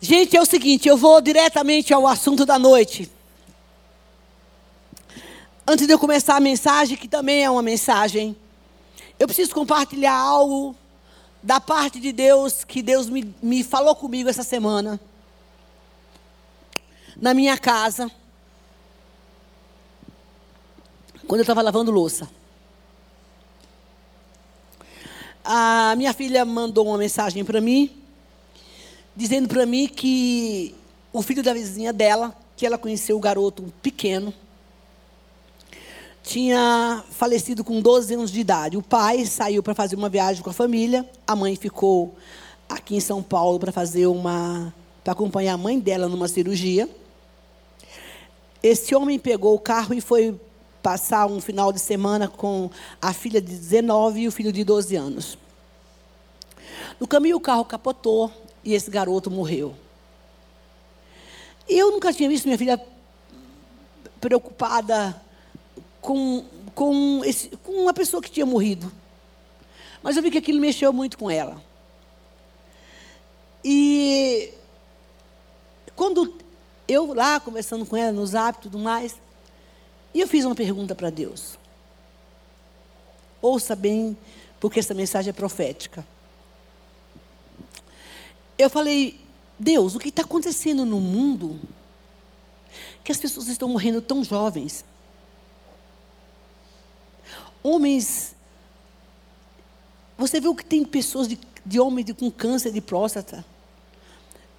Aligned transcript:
Gente, 0.00 0.36
é 0.36 0.40
o 0.40 0.46
seguinte, 0.46 0.88
eu 0.88 0.96
vou 0.96 1.20
diretamente 1.20 1.92
ao 1.92 2.06
assunto 2.06 2.46
da 2.46 2.56
noite. 2.56 3.10
Antes 5.66 5.88
de 5.88 5.92
eu 5.92 5.98
começar 5.98 6.36
a 6.36 6.40
mensagem, 6.40 6.96
que 6.96 7.08
também 7.08 7.42
é 7.42 7.50
uma 7.50 7.62
mensagem, 7.62 8.36
eu 9.18 9.26
preciso 9.26 9.52
compartilhar 9.52 10.14
algo 10.14 10.74
da 11.42 11.60
parte 11.60 11.98
de 11.98 12.12
Deus, 12.12 12.62
que 12.62 12.80
Deus 12.80 13.08
me, 13.08 13.34
me 13.42 13.64
falou 13.64 13.94
comigo 13.96 14.30
essa 14.30 14.44
semana, 14.44 15.00
na 17.16 17.34
minha 17.34 17.58
casa, 17.58 18.08
quando 21.26 21.40
eu 21.40 21.42
estava 21.42 21.60
lavando 21.60 21.90
louça. 21.90 22.30
A 25.44 25.94
minha 25.96 26.12
filha 26.12 26.44
mandou 26.44 26.86
uma 26.86 26.98
mensagem 26.98 27.44
para 27.44 27.60
mim, 27.60 27.90
dizendo 29.18 29.48
para 29.48 29.66
mim 29.66 29.88
que 29.88 30.72
o 31.12 31.22
filho 31.22 31.42
da 31.42 31.52
vizinha 31.52 31.92
dela, 31.92 32.32
que 32.56 32.64
ela 32.64 32.78
conheceu 32.78 33.16
o 33.16 33.20
garoto 33.20 33.64
pequeno, 33.82 34.32
tinha 36.22 37.02
falecido 37.10 37.64
com 37.64 37.80
12 37.80 38.14
anos 38.14 38.30
de 38.30 38.38
idade. 38.38 38.76
O 38.76 38.82
pai 38.82 39.26
saiu 39.26 39.60
para 39.60 39.74
fazer 39.74 39.96
uma 39.96 40.08
viagem 40.08 40.40
com 40.40 40.50
a 40.50 40.52
família, 40.52 41.04
a 41.26 41.34
mãe 41.34 41.56
ficou 41.56 42.14
aqui 42.68 42.94
em 42.94 43.00
São 43.00 43.20
Paulo 43.20 43.58
para 43.58 43.72
fazer 43.72 44.06
uma 44.06 44.72
para 45.02 45.14
acompanhar 45.14 45.54
a 45.54 45.58
mãe 45.58 45.80
dela 45.80 46.08
numa 46.08 46.28
cirurgia. 46.28 46.88
Esse 48.62 48.94
homem 48.94 49.18
pegou 49.18 49.52
o 49.52 49.58
carro 49.58 49.94
e 49.94 50.00
foi 50.00 50.40
passar 50.80 51.26
um 51.26 51.40
final 51.40 51.72
de 51.72 51.80
semana 51.80 52.28
com 52.28 52.70
a 53.02 53.12
filha 53.12 53.40
de 53.40 53.52
19 53.52 54.20
e 54.20 54.28
o 54.28 54.32
filho 54.32 54.52
de 54.52 54.62
12 54.62 54.94
anos. 54.94 55.36
No 57.00 57.08
caminho 57.08 57.36
o 57.36 57.40
carro 57.40 57.64
capotou, 57.64 58.30
e 58.68 58.74
esse 58.74 58.90
garoto 58.90 59.30
morreu. 59.30 59.74
Eu 61.66 61.90
nunca 61.90 62.12
tinha 62.12 62.28
visto 62.28 62.44
minha 62.44 62.58
filha 62.58 62.78
preocupada 64.20 65.18
com, 66.02 66.44
com, 66.74 67.24
esse, 67.24 67.48
com 67.64 67.72
uma 67.72 67.94
pessoa 67.94 68.22
que 68.22 68.30
tinha 68.30 68.44
morrido. 68.44 68.92
Mas 70.02 70.18
eu 70.18 70.22
vi 70.22 70.30
que 70.30 70.36
aquilo 70.36 70.60
mexeu 70.60 70.92
muito 70.92 71.16
com 71.16 71.30
ela. 71.30 71.62
E 73.64 74.52
quando 75.96 76.34
eu 76.86 77.14
lá 77.14 77.40
conversando 77.40 77.86
com 77.86 77.96
ela 77.96 78.12
nos 78.12 78.34
hábitos 78.34 78.66
e 78.66 78.70
tudo 78.70 78.84
mais, 78.84 79.16
e 80.12 80.20
eu 80.20 80.28
fiz 80.28 80.44
uma 80.44 80.54
pergunta 80.54 80.94
para 80.94 81.08
Deus. 81.08 81.58
Ouça 83.40 83.74
bem, 83.74 84.14
porque 84.60 84.78
essa 84.78 84.92
mensagem 84.92 85.30
é 85.30 85.32
profética. 85.32 86.04
Eu 88.58 88.68
falei, 88.68 89.20
Deus, 89.56 89.94
o 89.94 90.00
que 90.00 90.08
está 90.08 90.22
acontecendo 90.22 90.84
no 90.84 91.00
mundo? 91.00 91.60
Que 93.04 93.12
as 93.12 93.18
pessoas 93.18 93.46
estão 93.46 93.68
morrendo 93.68 94.02
tão 94.02 94.24
jovens. 94.24 94.84
Homens. 97.62 98.34
Você 100.16 100.40
viu 100.40 100.54
que 100.56 100.64
tem 100.64 100.84
pessoas 100.84 101.28
de, 101.28 101.38
de 101.64 101.78
homens 101.78 102.12
com 102.12 102.30
câncer 102.30 102.72
de 102.72 102.80
próstata? 102.80 103.44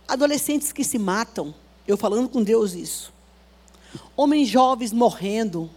Adolescentes 0.08 0.72
que 0.72 0.84
se 0.86 0.98
matam. 0.98 1.54
Eu 1.86 1.98
falando 1.98 2.30
com 2.30 2.42
Deus 2.42 2.74
isso. 2.74 3.12
Homens 4.16 4.48
jovens 4.48 4.94
morrendo. 4.94 5.70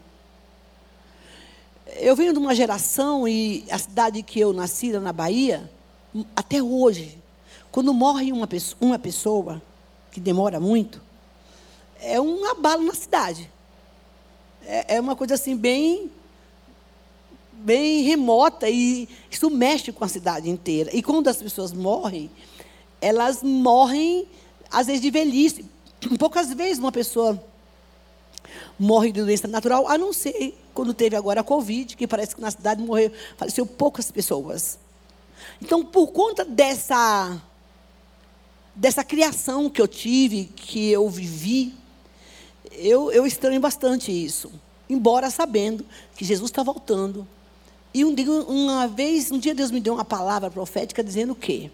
Eu 1.97 2.14
venho 2.14 2.33
de 2.33 2.39
uma 2.39 2.55
geração 2.55 3.27
e 3.27 3.64
a 3.69 3.79
cidade 3.79 4.23
que 4.23 4.39
eu 4.39 4.53
nasci, 4.53 4.92
na 4.92 5.12
Bahia, 5.12 5.70
até 6.36 6.62
hoje, 6.62 7.22
quando 7.73 7.92
morre 7.95 8.31
uma 8.31 8.47
pessoa, 8.47 8.77
uma 8.81 8.98
pessoa 8.98 9.62
que 10.12 10.20
demora 10.20 10.61
muito, 10.61 11.01
é 11.98 12.20
um 12.20 12.45
abalo 12.45 12.84
na 12.84 12.95
cidade. 12.95 13.51
É, 14.64 14.97
é 14.97 15.01
uma 15.01 15.17
coisa 15.17 15.34
assim 15.34 15.56
bem 15.56 16.11
bem 17.52 18.02
remota 18.02 18.69
e 18.69 19.08
isso 19.30 19.48
mexe 19.48 19.91
com 19.91 20.05
a 20.05 20.08
cidade 20.08 20.51
inteira. 20.51 20.91
E 20.92 21.02
quando 21.02 21.29
as 21.29 21.36
pessoas 21.39 21.73
morrem, 21.73 22.30
elas 23.01 23.42
morrem 23.42 24.29
às 24.70 24.86
vezes 24.86 25.01
de 25.01 25.11
velhice. 25.11 25.64
Poucas 26.19 26.52
vezes 26.52 26.79
uma 26.79 26.92
pessoa 26.92 27.42
morre 28.79 29.13
de 29.13 29.23
doença 29.23 29.46
natural, 29.46 29.89
a 29.89 29.96
não 29.96 30.13
ser 30.13 30.58
quando 30.75 30.92
teve 30.92 31.14
agora 31.14 31.41
a 31.41 31.45
Covid, 31.45 31.96
que 31.96 32.07
parece 32.07 32.35
que 32.35 32.41
na 32.41 32.51
cidade 32.51 32.83
morreu, 32.83 33.13
faleceu 33.36 33.64
poucas 33.64 34.11
pessoas. 34.11 34.79
Então, 35.61 35.85
por 35.85 36.08
conta 36.08 36.45
dessa 36.45 37.41
dessa 38.74 39.05
criação 39.05 39.68
que 39.68 39.80
eu 39.80 39.88
tive, 39.88 40.44
que 40.44 40.90
eu 40.90 41.08
vivi, 41.08 41.74
eu, 42.72 43.12
eu 43.12 43.27
estranho 43.27 43.60
bastante 43.60 44.10
isso. 44.10 44.50
Embora 44.88 45.30
sabendo 45.30 45.84
que 46.16 46.24
Jesus 46.24 46.50
está 46.50 46.62
voltando. 46.62 47.27
E 47.94 48.05
um 48.05 48.14
dia, 48.14 48.30
uma 48.30 48.86
vez, 48.88 49.30
um 49.30 49.38
dia 49.38 49.55
Deus 49.55 49.70
me 49.70 49.80
deu 49.80 49.94
uma 49.94 50.05
palavra 50.05 50.50
profética 50.50 51.05
dizendo 51.05 51.33
o 51.33 51.36
quê? 51.36 51.70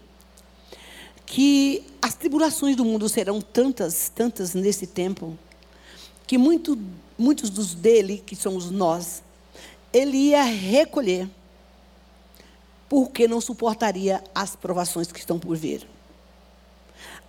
Que 1.25 1.83
as 2.01 2.15
tribulações 2.15 2.75
do 2.75 2.83
mundo 2.83 3.07
serão 3.07 3.39
tantas, 3.39 4.09
tantas 4.13 4.53
nesse 4.53 4.85
tempo, 4.87 5.37
que 6.27 6.37
muito, 6.37 6.77
muitos 7.17 7.49
dos 7.49 7.73
dele, 7.73 8.21
que 8.25 8.35
somos 8.35 8.69
nós, 8.69 9.23
ele 9.93 10.17
ia 10.17 10.43
recolher, 10.43 11.29
porque 12.89 13.27
não 13.27 13.39
suportaria 13.39 14.23
as 14.33 14.55
provações 14.55 15.11
que 15.11 15.19
estão 15.19 15.39
por 15.39 15.55
vir 15.55 15.87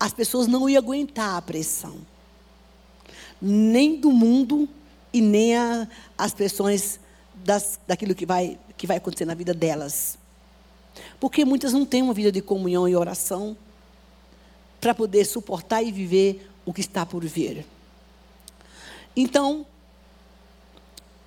as 0.00 0.15
pessoas 0.15 0.47
não 0.47 0.69
iam 0.69 0.83
aguentar 0.83 1.37
a 1.37 1.43
pressão. 1.43 1.99
Nem 3.41 4.00
do 4.00 4.11
mundo 4.11 4.66
e 5.12 5.21
nem 5.21 5.55
a, 5.55 5.87
as 6.16 6.33
pressões 6.33 6.99
das, 7.34 7.78
daquilo 7.87 8.15
que 8.15 8.25
vai, 8.25 8.59
que 8.78 8.87
vai 8.87 8.97
acontecer 8.97 9.27
na 9.27 9.34
vida 9.34 9.53
delas. 9.53 10.19
Porque 11.21 11.44
muitas 11.44 11.75
não 11.75 11.84
têm 11.84 12.00
uma 12.00 12.15
vida 12.15 12.33
de 12.33 12.41
comunhão 12.41 12.88
e 12.88 12.97
oração 12.97 13.55
para 14.81 14.94
poder 14.94 15.27
suportar 15.27 15.83
e 15.83 15.93
viver 15.93 16.50
o 16.65 16.72
que 16.72 16.81
está 16.81 17.05
por 17.05 17.22
vir. 17.25 17.67
Então, 19.15 19.67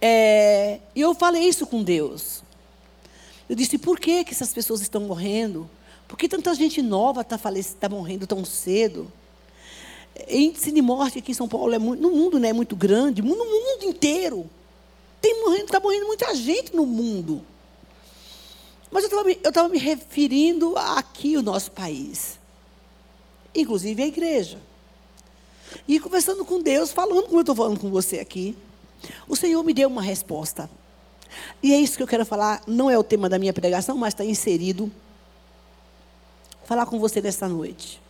é, 0.01 0.79
eu 0.95 1.13
falei 1.13 1.44
isso 1.44 1.67
com 1.67 1.84
Deus. 1.84 2.44
Eu 3.47 3.55
disse: 3.55 3.78
por 3.78 4.00
que, 4.00 4.23
que 4.23 4.31
essas 4.31 4.51
pessoas 4.51 4.81
estão 4.81 5.01
morrendo? 5.01 5.69
Por 6.13 6.18
que 6.19 6.29
tanta 6.29 6.53
gente 6.53 6.79
nova 6.79 7.22
está 7.22 7.40
tá 7.79 7.90
morrendo 7.90 8.28
tão 8.28 8.46
cedo? 8.46 9.12
Índice 10.29 10.72
de 10.72 10.79
morte 10.79 11.18
aqui 11.18 11.31
em 11.31 11.34
São 11.34 11.47
Paulo 11.47 11.74
é 11.74 11.79
muito, 11.79 12.00
no 12.03 12.12
mundo 12.12 12.40
não 12.40 12.47
é 12.47 12.53
muito 12.53 12.75
grande, 12.75 13.24
no 13.24 13.29
mundo 13.29 13.84
inteiro. 13.84 14.47
Tem 15.19 15.41
morrendo, 15.41 15.66
está 15.66 15.79
morrendo 15.79 16.06
muita 16.06 16.35
gente 16.35 16.75
no 16.75 16.85
mundo. 16.85 17.41
Mas 18.91 19.06
eu 19.12 19.50
estava 19.50 19.68
me 19.68 19.79
referindo 19.79 20.78
aqui 20.78 21.35
o 21.35 21.41
nosso 21.41 21.72
país. 21.72 22.38
Inclusive 23.56 24.03
a 24.03 24.06
igreja. 24.06 24.62
E 25.88 26.00
conversando 26.00 26.46
com 26.46 26.62
Deus, 26.62 26.91
falando 26.91 27.23
como 27.23 27.38
eu 27.38 27.41
estou 27.41 27.56
falando 27.56 27.79
com 27.79 27.90
você 27.90 28.19
aqui. 28.19 28.56
O 29.28 29.35
Senhor 29.35 29.63
me 29.63 29.73
deu 29.73 29.90
uma 29.90 30.03
resposta. 30.03 30.69
E 31.63 31.73
é 31.73 31.79
isso 31.79 31.97
que 31.97 32.03
eu 32.03 32.07
quero 32.07 32.23
falar. 32.23 32.62
Não 32.68 32.88
é 32.88 33.00
o 33.00 33.03
tema 33.03 33.28
da 33.28 33.40
minha 33.40 33.52
pregação, 33.52 33.97
mas 33.97 34.13
está 34.13 34.23
inserido 34.23 34.91
falar 36.66 36.85
com 36.85 37.00
você 37.00 37.22
nessa 37.22 37.47
noite. 37.47 38.01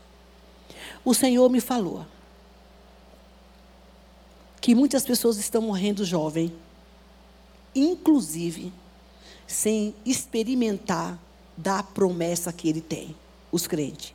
O 1.04 1.14
Senhor 1.14 1.50
me 1.50 1.60
falou 1.60 2.06
que 4.62 4.74
muitas 4.74 5.04
pessoas 5.04 5.38
estão 5.38 5.62
morrendo 5.62 6.06
jovem, 6.06 6.54
inclusive 7.76 8.72
sem 9.46 9.94
experimentar 10.06 11.20
da 11.58 11.84
promessa 11.84 12.54
que 12.54 12.70
Ele 12.70 12.82
tem, 12.82 13.16
os 13.52 13.68
crentes. 13.68 14.14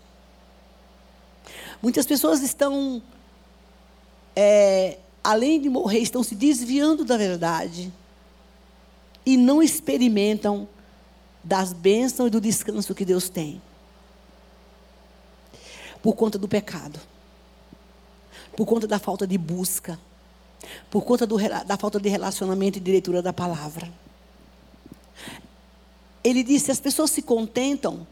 Muitas 1.83 2.07
pessoas 2.07 2.43
estão, 2.43 3.03
é, 4.35 4.99
além 5.23 5.61
de 5.61 5.69
morrer, 5.69 5.99
estão 5.99 6.23
se 6.23 6.35
desviando 6.35 7.05
da 7.05 7.17
verdade 7.17 7.93
e 9.25 9.37
não 9.37 9.63
experimentam 9.63 10.67
das 11.45 11.73
bênçãos 11.73 12.29
e 12.29 12.31
do 12.31 12.41
descanso 12.41 12.95
que 12.95 13.05
Deus 13.05 13.29
tem 13.29 13.61
por 16.03 16.15
conta 16.15 16.39
do 16.39 16.49
pecado, 16.49 17.01
por 18.57 18.67
conta 18.67 18.87
da 18.87 18.99
falta 18.99 19.27
de 19.27 19.37
busca, 19.37 19.99
por 20.91 21.03
conta 21.03 21.27
do, 21.27 21.37
da 21.65 21.77
falta 21.77 22.01
de 22.01 22.09
relacionamento 22.09 22.79
e 22.79 22.81
de 22.81 22.91
leitura 22.91 23.23
da 23.23 23.33
palavra. 23.33 23.91
Ele 26.23 26.43
disse: 26.43 26.71
as 26.71 26.81
pessoas 26.81 27.11
se 27.11 27.23
contentam 27.23 28.07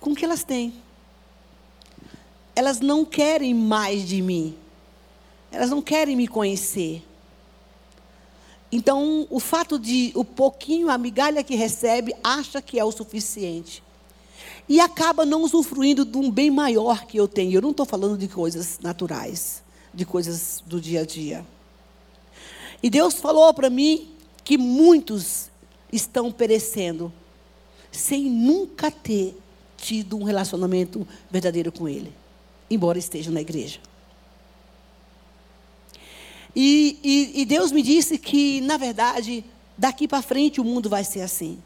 com 0.00 0.10
o 0.10 0.14
que 0.14 0.24
elas 0.24 0.44
têm. 0.44 0.74
Elas 2.54 2.80
não 2.80 3.04
querem 3.04 3.54
mais 3.54 4.06
de 4.06 4.20
mim. 4.20 4.56
Elas 5.50 5.70
não 5.70 5.80
querem 5.80 6.16
me 6.16 6.28
conhecer. 6.28 7.02
Então, 8.70 9.26
o 9.30 9.38
fato 9.38 9.78
de 9.78 10.12
o 10.14 10.24
pouquinho, 10.24 10.88
a 10.88 10.96
migalha 10.96 11.44
que 11.44 11.54
recebe, 11.54 12.14
acha 12.24 12.62
que 12.62 12.78
é 12.78 12.84
o 12.84 12.90
suficiente. 12.90 13.82
E 14.68 14.80
acaba 14.80 15.24
não 15.24 15.42
usufruindo 15.42 16.04
de 16.04 16.16
um 16.16 16.30
bem 16.30 16.50
maior 16.50 17.04
que 17.06 17.18
eu 17.18 17.28
tenho. 17.28 17.54
Eu 17.54 17.62
não 17.62 17.70
estou 17.70 17.86
falando 17.86 18.16
de 18.16 18.28
coisas 18.28 18.78
naturais, 18.80 19.62
de 19.92 20.04
coisas 20.04 20.62
do 20.66 20.80
dia 20.80 21.00
a 21.00 21.04
dia. 21.04 21.44
E 22.82 22.90
Deus 22.90 23.14
falou 23.14 23.52
para 23.54 23.70
mim 23.70 24.08
que 24.44 24.58
muitos 24.58 25.50
estão 25.92 26.32
perecendo 26.32 27.12
sem 27.90 28.24
nunca 28.24 28.90
ter 28.90 29.36
tido 29.76 30.16
um 30.16 30.24
relacionamento 30.24 31.06
verdadeiro 31.30 31.70
com 31.70 31.88
Ele, 31.88 32.12
embora 32.70 32.98
estejam 32.98 33.32
na 33.32 33.40
igreja. 33.40 33.80
E, 36.54 36.98
e, 37.02 37.42
e 37.42 37.44
Deus 37.44 37.72
me 37.72 37.82
disse 37.82 38.18
que, 38.18 38.60
na 38.60 38.76
verdade, 38.76 39.44
daqui 39.76 40.06
para 40.06 40.22
frente 40.22 40.60
o 40.60 40.64
mundo 40.64 40.88
vai 40.88 41.04
ser 41.04 41.22
assim. 41.22 41.58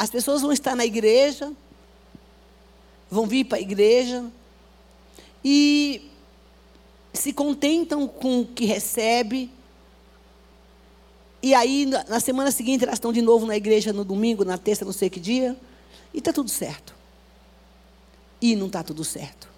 As 0.00 0.08
pessoas 0.08 0.40
vão 0.40 0.50
estar 0.50 0.74
na 0.74 0.86
igreja, 0.86 1.52
vão 3.10 3.26
vir 3.26 3.44
para 3.44 3.58
a 3.58 3.60
igreja 3.60 4.24
e 5.44 6.10
se 7.12 7.34
contentam 7.34 8.08
com 8.08 8.40
o 8.40 8.46
que 8.46 8.64
recebe. 8.64 9.50
E 11.42 11.52
aí, 11.52 11.84
na 11.84 12.18
semana 12.18 12.50
seguinte, 12.50 12.82
elas 12.82 12.94
estão 12.94 13.12
de 13.12 13.20
novo 13.20 13.44
na 13.44 13.58
igreja 13.58 13.92
no 13.92 14.02
domingo, 14.02 14.42
na 14.42 14.56
terça, 14.56 14.86
não 14.86 14.92
sei 14.94 15.10
que 15.10 15.20
dia, 15.20 15.54
e 16.14 16.18
está 16.18 16.32
tudo 16.32 16.48
certo. 16.48 16.94
E 18.40 18.56
não 18.56 18.68
está 18.68 18.82
tudo 18.82 19.04
certo. 19.04 19.50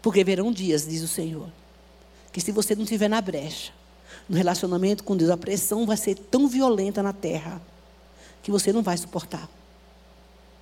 Porque 0.00 0.22
verão 0.22 0.52
dias, 0.52 0.86
diz 0.86 1.02
o 1.02 1.08
Senhor, 1.08 1.50
que 2.32 2.40
se 2.40 2.52
você 2.52 2.76
não 2.76 2.84
estiver 2.84 3.08
na 3.08 3.20
brecha, 3.20 3.72
no 4.28 4.36
relacionamento 4.36 5.02
com 5.02 5.16
Deus, 5.16 5.28
a 5.28 5.36
pressão 5.36 5.86
vai 5.86 5.96
ser 5.96 6.14
tão 6.14 6.46
violenta 6.46 7.02
na 7.02 7.12
terra 7.12 7.60
que 8.42 8.50
você 8.50 8.72
não 8.72 8.82
vai 8.82 8.96
suportar. 8.96 9.48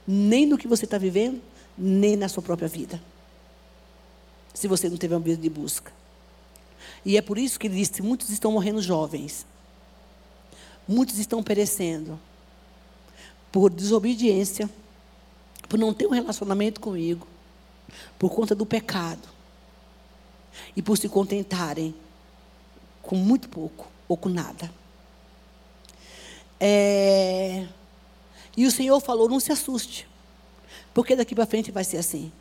Nem 0.07 0.47
no 0.47 0.59
que 0.59 0.69
você 0.69 0.85
está 0.85 0.99
vivendo, 0.99 1.41
nem 1.77 2.17
na 2.17 2.29
sua 2.29 2.43
própria 2.43 2.69
vida. 2.69 3.01
Se 4.55 4.67
você 4.67 4.89
não 4.89 4.97
teve 4.97 5.15
uma 5.15 5.21
vida 5.21 5.41
de 5.41 5.51
busca. 5.51 5.93
E 7.05 7.17
é 7.17 7.23
por 7.23 7.39
isso 7.39 7.59
que 7.59 7.67
ele 7.67 7.77
disse: 7.77 8.03
muitos 8.03 8.31
estão 8.31 8.53
morrendo 8.53 8.83
jovens. 8.83 9.47
Muitos 10.87 11.19
estão 11.19 11.43
perecendo. 11.43 12.19
Por 13.53 13.71
desobediência. 13.71 14.69
Por 15.69 15.79
não 15.79 15.93
ter 15.93 16.07
um 16.07 16.11
relacionamento 16.11 16.81
comigo. 16.81 17.27
Por 18.19 18.31
conta 18.31 18.55
do 18.55 18.67
pecado. 18.67 19.29
E 20.75 20.83
por 20.83 20.97
se 20.97 21.09
contentarem 21.09 21.95
com 23.03 23.17
muito 23.17 23.49
pouco 23.49 23.87
ou 24.09 24.17
com 24.17 24.29
nada. 24.29 24.71
É... 26.61 27.67
E 28.57 28.67
o 28.67 28.71
Senhor 28.71 28.99
falou: 29.01 29.29
não 29.29 29.39
se 29.39 29.53
assuste, 29.53 30.09
porque 30.93 31.15
daqui 31.15 31.35
para 31.35 31.47
frente 31.47 31.71
vai 31.71 31.85
ser 31.85 31.99
assim. 31.99 32.33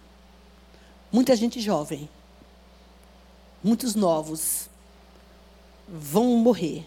Muita 1.11 1.35
gente 1.35 1.59
jovem, 1.61 2.09
muitos 3.63 3.95
novos 3.95 4.69
vão 5.87 6.37
morrer. 6.37 6.85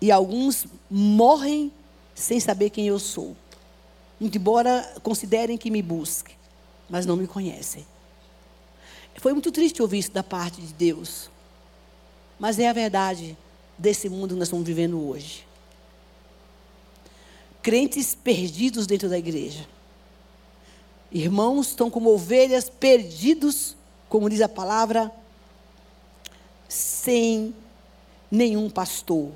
E 0.00 0.10
alguns 0.10 0.66
morrem 0.90 1.70
sem 2.14 2.40
saber 2.40 2.70
quem 2.70 2.86
eu 2.86 2.98
sou. 2.98 3.36
Embora 4.18 4.94
considerem 5.02 5.58
que 5.58 5.70
me 5.70 5.82
busquem, 5.82 6.34
mas 6.88 7.04
não 7.04 7.16
me 7.16 7.26
conhecem. 7.26 7.86
Foi 9.16 9.34
muito 9.34 9.52
triste 9.52 9.82
ouvir 9.82 9.98
isso 9.98 10.12
da 10.12 10.22
parte 10.22 10.62
de 10.62 10.72
Deus. 10.72 11.30
Mas 12.38 12.58
é 12.58 12.66
a 12.66 12.72
verdade 12.72 13.36
desse 13.76 14.08
mundo 14.08 14.28
que 14.28 14.38
nós 14.38 14.48
estamos 14.48 14.66
vivendo 14.66 15.06
hoje 15.06 15.49
crentes 17.62 18.14
perdidos 18.14 18.86
dentro 18.86 19.08
da 19.08 19.18
igreja. 19.18 19.66
Irmãos 21.12 21.68
estão 21.68 21.90
como 21.90 22.10
ovelhas 22.10 22.68
perdidos, 22.68 23.76
como 24.08 24.30
diz 24.30 24.40
a 24.40 24.48
palavra, 24.48 25.10
sem 26.68 27.54
nenhum 28.30 28.70
pastor. 28.70 29.30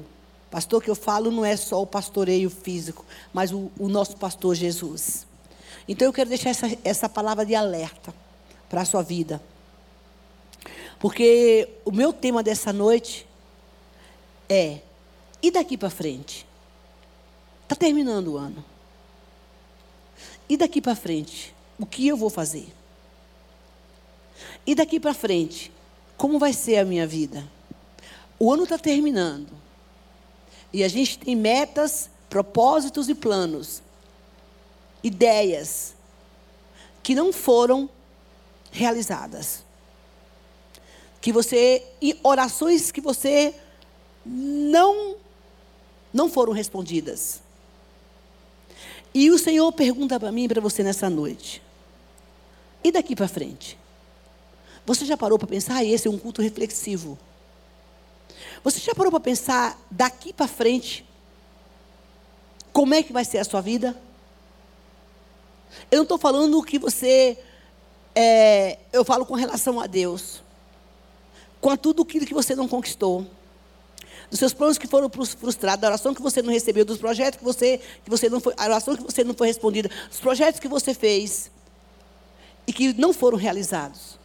Pastor 0.50 0.82
que 0.82 0.88
eu 0.88 0.94
falo 0.94 1.32
não 1.32 1.44
é 1.44 1.56
só 1.56 1.82
o 1.82 1.86
pastoreio 1.86 2.48
físico, 2.48 3.04
mas 3.32 3.52
o, 3.52 3.72
o 3.78 3.88
nosso 3.88 4.16
pastor 4.16 4.54
Jesus. 4.54 5.26
Então 5.88 6.06
eu 6.06 6.12
quero 6.12 6.28
deixar 6.28 6.50
essa, 6.50 6.78
essa 6.84 7.08
palavra 7.08 7.44
de 7.44 7.54
alerta 7.54 8.14
para 8.68 8.82
a 8.82 8.84
sua 8.84 9.02
vida. 9.02 9.42
Porque 11.00 11.68
o 11.84 11.90
meu 11.90 12.12
tema 12.12 12.42
dessa 12.42 12.72
noite 12.72 13.26
é: 14.48 14.78
e 15.42 15.50
daqui 15.50 15.76
para 15.76 15.90
frente? 15.90 16.46
Está 17.74 17.86
terminando 17.86 18.28
o 18.28 18.36
ano. 18.36 18.64
E 20.48 20.56
daqui 20.56 20.80
para 20.80 20.94
frente, 20.94 21.52
o 21.76 21.84
que 21.84 22.06
eu 22.06 22.16
vou 22.16 22.30
fazer? 22.30 22.72
E 24.64 24.76
daqui 24.76 25.00
para 25.00 25.12
frente, 25.12 25.72
como 26.16 26.38
vai 26.38 26.52
ser 26.52 26.76
a 26.76 26.84
minha 26.84 27.04
vida? 27.04 27.44
O 28.38 28.52
ano 28.52 28.62
está 28.62 28.78
terminando. 28.78 29.48
E 30.72 30.84
a 30.84 30.88
gente 30.88 31.18
tem 31.18 31.34
metas, 31.34 32.08
propósitos 32.30 33.08
e 33.08 33.14
planos, 33.14 33.82
ideias 35.02 35.96
que 37.02 37.12
não 37.12 37.32
foram 37.32 37.90
realizadas. 38.70 39.64
Que 41.20 41.32
você, 41.32 41.84
orações 42.22 42.92
que 42.92 43.00
você 43.00 43.52
não 44.24 45.16
não 46.12 46.30
foram 46.30 46.52
respondidas. 46.52 47.42
E 49.14 49.30
o 49.30 49.38
Senhor 49.38 49.70
pergunta 49.72 50.18
para 50.18 50.32
mim 50.32 50.44
e 50.44 50.48
para 50.48 50.60
você 50.60 50.82
nessa 50.82 51.08
noite: 51.08 51.62
e 52.82 52.90
daqui 52.90 53.14
para 53.14 53.28
frente? 53.28 53.78
Você 54.84 55.06
já 55.06 55.16
parou 55.16 55.38
para 55.38 55.48
pensar? 55.48 55.76
Ah, 55.76 55.84
esse 55.84 56.08
é 56.08 56.10
um 56.10 56.18
culto 56.18 56.42
reflexivo. 56.42 57.18
Você 58.62 58.80
já 58.80 58.94
parou 58.94 59.10
para 59.10 59.20
pensar 59.20 59.78
daqui 59.90 60.32
para 60.32 60.48
frente? 60.48 61.06
Como 62.72 62.92
é 62.92 63.02
que 63.02 63.12
vai 63.12 63.24
ser 63.24 63.38
a 63.38 63.44
sua 63.44 63.60
vida? 63.60 63.96
Eu 65.90 65.98
não 65.98 66.02
estou 66.02 66.18
falando 66.18 66.62
que 66.62 66.78
você. 66.78 67.38
É, 68.14 68.78
eu 68.92 69.04
falo 69.04 69.24
com 69.24 69.34
relação 69.34 69.80
a 69.80 69.86
Deus. 69.86 70.42
Com 71.60 71.76
tudo 71.76 72.02
aquilo 72.02 72.26
que 72.26 72.34
você 72.34 72.54
não 72.54 72.68
conquistou 72.68 73.26
dos 74.34 74.40
seus 74.40 74.52
planos 74.52 74.76
que 74.76 74.88
foram 74.88 75.08
frustrados, 75.08 75.80
da 75.80 75.86
oração 75.86 76.12
que 76.12 76.20
você 76.20 76.42
não 76.42 76.52
recebeu, 76.52 76.84
dos 76.84 76.98
projetos 76.98 77.38
que 77.38 77.44
você, 77.44 77.78
que 78.02 78.10
você 78.10 78.28
não 78.28 78.40
foi, 78.40 78.52
a 78.56 78.64
oração 78.64 78.96
que 78.96 79.04
você 79.04 79.22
não 79.22 79.32
foi 79.32 79.46
respondida, 79.46 79.88
dos 80.08 80.18
projetos 80.18 80.58
que 80.58 80.66
você 80.66 80.92
fez 80.92 81.52
e 82.66 82.72
que 82.72 82.92
não 82.94 83.12
foram 83.12 83.38
realizados. 83.38 84.18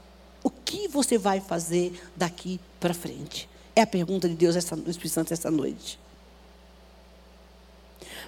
O 0.43 0.49
que 0.49 0.87
você 0.87 1.15
vai 1.15 1.39
fazer 1.39 1.93
daqui 2.15 2.59
para 2.79 2.91
frente? 2.91 3.47
É 3.75 3.83
a 3.83 3.85
pergunta 3.85 4.27
de 4.27 4.33
Deus, 4.33 4.55
essa, 4.55 4.75
do 4.75 4.89
Espírito 4.89 5.13
Santo, 5.13 5.31
essa 5.31 5.51
noite. 5.51 5.99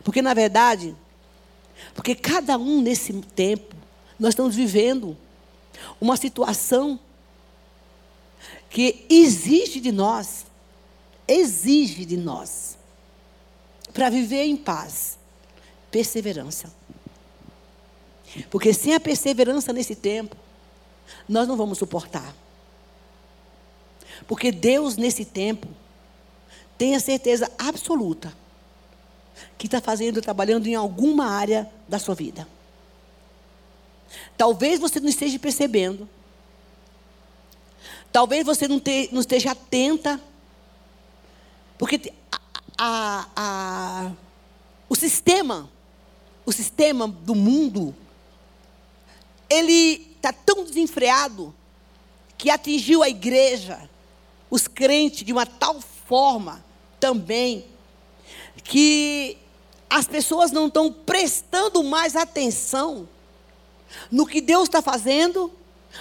Porque, 0.03 0.21
na 0.21 0.35
verdade, 0.35 0.95
porque 1.95 2.13
cada 2.13 2.59
um 2.59 2.79
nesse 2.79 3.11
tempo, 3.11 3.75
nós 4.19 4.33
estamos 4.33 4.53
vivendo 4.55 5.17
uma 5.99 6.15
situação 6.15 6.99
que 8.69 9.03
exige 9.09 9.79
de 9.79 9.91
nós 9.91 10.45
exige 11.33 12.05
de 12.05 12.17
nós, 12.17 12.77
para 13.93 14.09
viver 14.09 14.43
em 14.43 14.55
paz, 14.55 15.17
perseverança. 15.89 16.71
Porque 18.49 18.73
sem 18.73 18.93
a 18.93 18.99
perseverança 18.99 19.73
nesse 19.73 19.95
tempo, 19.95 20.35
nós 21.27 21.47
não 21.47 21.57
vamos 21.57 21.77
suportar. 21.77 22.33
Porque 24.27 24.51
Deus, 24.51 24.95
nesse 24.95 25.25
tempo, 25.25 25.67
tem 26.77 26.95
a 26.95 26.99
certeza 26.99 27.51
absoluta 27.57 28.33
que 29.57 29.67
está 29.67 29.81
fazendo, 29.81 30.21
trabalhando 30.21 30.67
em 30.67 30.75
alguma 30.75 31.25
área 31.25 31.69
da 31.87 31.99
sua 31.99 32.15
vida. 32.15 32.47
Talvez 34.37 34.79
você 34.79 34.99
não 34.99 35.09
esteja 35.09 35.37
percebendo. 35.39 36.07
Talvez 38.11 38.45
você 38.45 38.67
não, 38.67 38.79
te, 38.79 39.09
não 39.11 39.21
esteja 39.21 39.51
atenta 39.51 40.19
porque 41.81 42.13
a, 42.31 42.39
a, 42.77 43.27
a, 43.35 44.11
o 44.87 44.95
sistema, 44.95 45.67
o 46.45 46.51
sistema 46.51 47.07
do 47.07 47.33
mundo, 47.33 47.95
ele 49.49 50.13
está 50.15 50.31
tão 50.31 50.63
desenfreado 50.63 51.51
que 52.37 52.51
atingiu 52.51 53.01
a 53.01 53.09
igreja, 53.09 53.89
os 54.47 54.67
crentes, 54.67 55.25
de 55.25 55.33
uma 55.33 55.43
tal 55.43 55.81
forma 55.81 56.63
também, 56.99 57.65
que 58.63 59.35
as 59.89 60.05
pessoas 60.05 60.51
não 60.51 60.67
estão 60.67 60.93
prestando 60.93 61.83
mais 61.83 62.15
atenção 62.15 63.09
no 64.11 64.27
que 64.27 64.39
Deus 64.39 64.65
está 64.65 64.83
fazendo, 64.83 65.51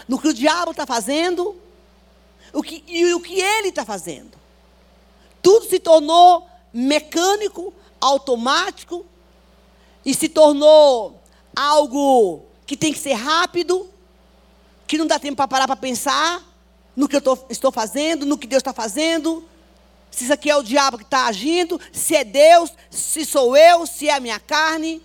no 0.06 0.20
que 0.20 0.28
o 0.28 0.34
diabo 0.34 0.72
está 0.72 0.84
fazendo, 0.84 1.56
o 2.52 2.62
que, 2.62 2.84
e 2.86 3.14
o 3.14 3.20
que 3.20 3.40
ele 3.40 3.68
está 3.68 3.86
fazendo. 3.86 4.39
Tudo 5.42 5.66
se 5.66 5.78
tornou 5.78 6.46
mecânico, 6.72 7.72
automático, 8.00 9.04
e 10.04 10.14
se 10.14 10.28
tornou 10.28 11.20
algo 11.54 12.42
que 12.66 12.76
tem 12.76 12.92
que 12.92 12.98
ser 12.98 13.14
rápido, 13.14 13.88
que 14.86 14.96
não 14.96 15.06
dá 15.06 15.18
tempo 15.18 15.36
para 15.36 15.48
parar 15.48 15.66
para 15.66 15.76
pensar 15.76 16.42
no 16.96 17.08
que 17.08 17.16
eu 17.16 17.20
tô, 17.20 17.38
estou 17.48 17.70
fazendo, 17.70 18.26
no 18.26 18.38
que 18.38 18.46
Deus 18.46 18.60
está 18.60 18.72
fazendo, 18.72 19.44
se 20.10 20.24
isso 20.24 20.32
aqui 20.32 20.50
é 20.50 20.56
o 20.56 20.62
diabo 20.62 20.98
que 20.98 21.04
está 21.04 21.26
agindo, 21.26 21.80
se 21.92 22.16
é 22.16 22.24
Deus, 22.24 22.72
se 22.90 23.24
sou 23.24 23.56
eu, 23.56 23.86
se 23.86 24.08
é 24.08 24.14
a 24.14 24.20
minha 24.20 24.40
carne. 24.40 25.00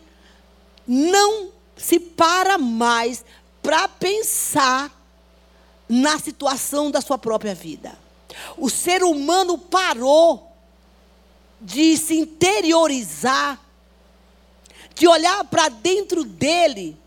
Não 0.87 1.49
se 1.77 1.99
para 1.99 2.57
mais 2.57 3.23
para 3.61 3.87
pensar 3.87 4.91
na 5.87 6.17
situação 6.19 6.89
da 6.89 7.01
sua 7.01 7.17
própria 7.17 7.53
vida. 7.53 7.95
O 8.57 8.69
ser 8.69 9.03
humano 9.03 9.57
parou 9.57 10.51
de 11.59 11.97
se 11.97 12.15
interiorizar, 12.15 13.59
de 14.93 15.07
olhar 15.07 15.43
para 15.45 15.69
dentro 15.69 16.23
dele, 16.23 16.97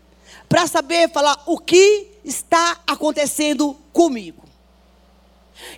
para 0.47 0.67
saber 0.67 1.11
falar 1.11 1.43
o 1.45 1.57
que 1.57 2.07
está 2.23 2.81
acontecendo 2.85 3.75
comigo. 3.93 4.43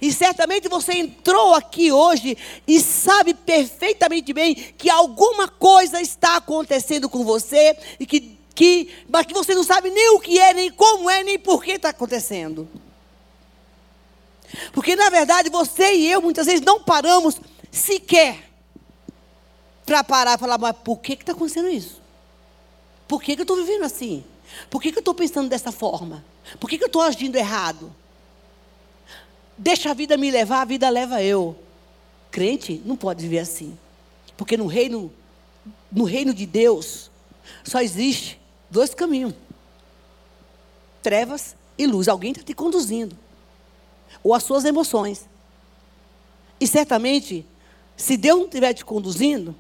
E 0.02 0.12
certamente 0.12 0.68
você 0.68 0.94
entrou 0.94 1.56
aqui 1.56 1.92
hoje 1.92 2.38
e 2.68 2.80
sabe 2.80 3.34
perfeitamente 3.34 4.32
bem 4.32 4.56
que 4.56 4.90
alguma 4.90 5.48
coisa 5.48 6.00
está 6.02 6.38
acontecendo 6.38 7.10
com 7.10 7.24
você 7.24 7.76
e 8.00 8.06
que, 8.06 8.38
que, 8.54 8.90
mas 9.10 9.26
que 9.26 9.34
você 9.34 9.56
não 9.56 9.64
sabe 9.64 9.90
nem 9.90 10.10
o 10.12 10.20
que 10.20 10.40
é, 10.40 10.54
nem 10.54 10.72
como 10.72 11.10
é, 11.10 11.24
nem 11.24 11.40
por 11.40 11.64
que 11.64 11.72
está 11.72 11.90
acontecendo. 11.90 12.70
Porque 14.74 14.96
na 14.96 15.10
verdade 15.10 15.50
você 15.50 15.94
e 15.94 16.12
eu 16.12 16.22
muitas 16.22 16.46
vezes 16.46 16.62
não 16.62 16.84
paramos 16.84 17.40
sequer 17.72 18.50
para 19.86 20.04
parar 20.04 20.36
e 20.36 20.40
falar, 20.40 20.58
mas 20.58 20.76
por 20.84 21.00
que 21.00 21.14
está 21.14 21.32
acontecendo 21.32 21.70
isso? 21.70 22.02
Por 23.08 23.22
que, 23.22 23.36
que 23.36 23.42
eu 23.42 23.44
estou 23.44 23.58
vivendo 23.58 23.84
assim? 23.84 24.24
Por 24.70 24.82
que, 24.82 24.92
que 24.92 24.98
eu 24.98 25.02
estou 25.02 25.14
pensando 25.14 25.50
dessa 25.50 25.72
forma? 25.72 26.24
Por 26.60 26.70
que, 26.70 26.78
que 26.78 26.84
eu 26.84 26.88
estou 26.88 27.02
agindo 27.02 27.36
errado? 27.36 27.94
Deixa 29.58 29.92
a 29.92 29.94
vida 29.94 30.18
me 30.18 30.32
levar, 30.32 30.62
a 30.62 30.66
vida 30.66 30.90
leva 30.90 31.22
eu. 31.22 31.56
Crente 32.32 32.82
não 32.86 32.96
pode 32.96 33.22
viver 33.22 33.40
assim. 33.40 33.78
Porque 34.38 34.56
no 34.56 34.66
reino, 34.66 35.12
no 35.92 36.06
reino 36.06 36.34
de 36.34 36.46
Deus, 36.46 37.12
só 37.64 37.82
existe 37.82 38.40
dois 38.70 38.94
caminhos: 38.94 39.34
trevas 41.04 41.56
e 41.78 41.86
luz. 41.86 42.08
Alguém 42.08 42.32
está 42.32 42.44
te 42.44 42.54
conduzindo. 42.54 43.16
Ou 44.24 44.34
as 44.34 44.44
suas 44.44 44.66
emoções. 44.66 45.28
E 46.60 46.68
certamente, 46.68 47.46
se 47.98 48.18
Deus 48.18 48.40
não 48.40 48.46
estiver 48.46 48.74
te 48.74 48.86
conduzindo, 48.86 49.56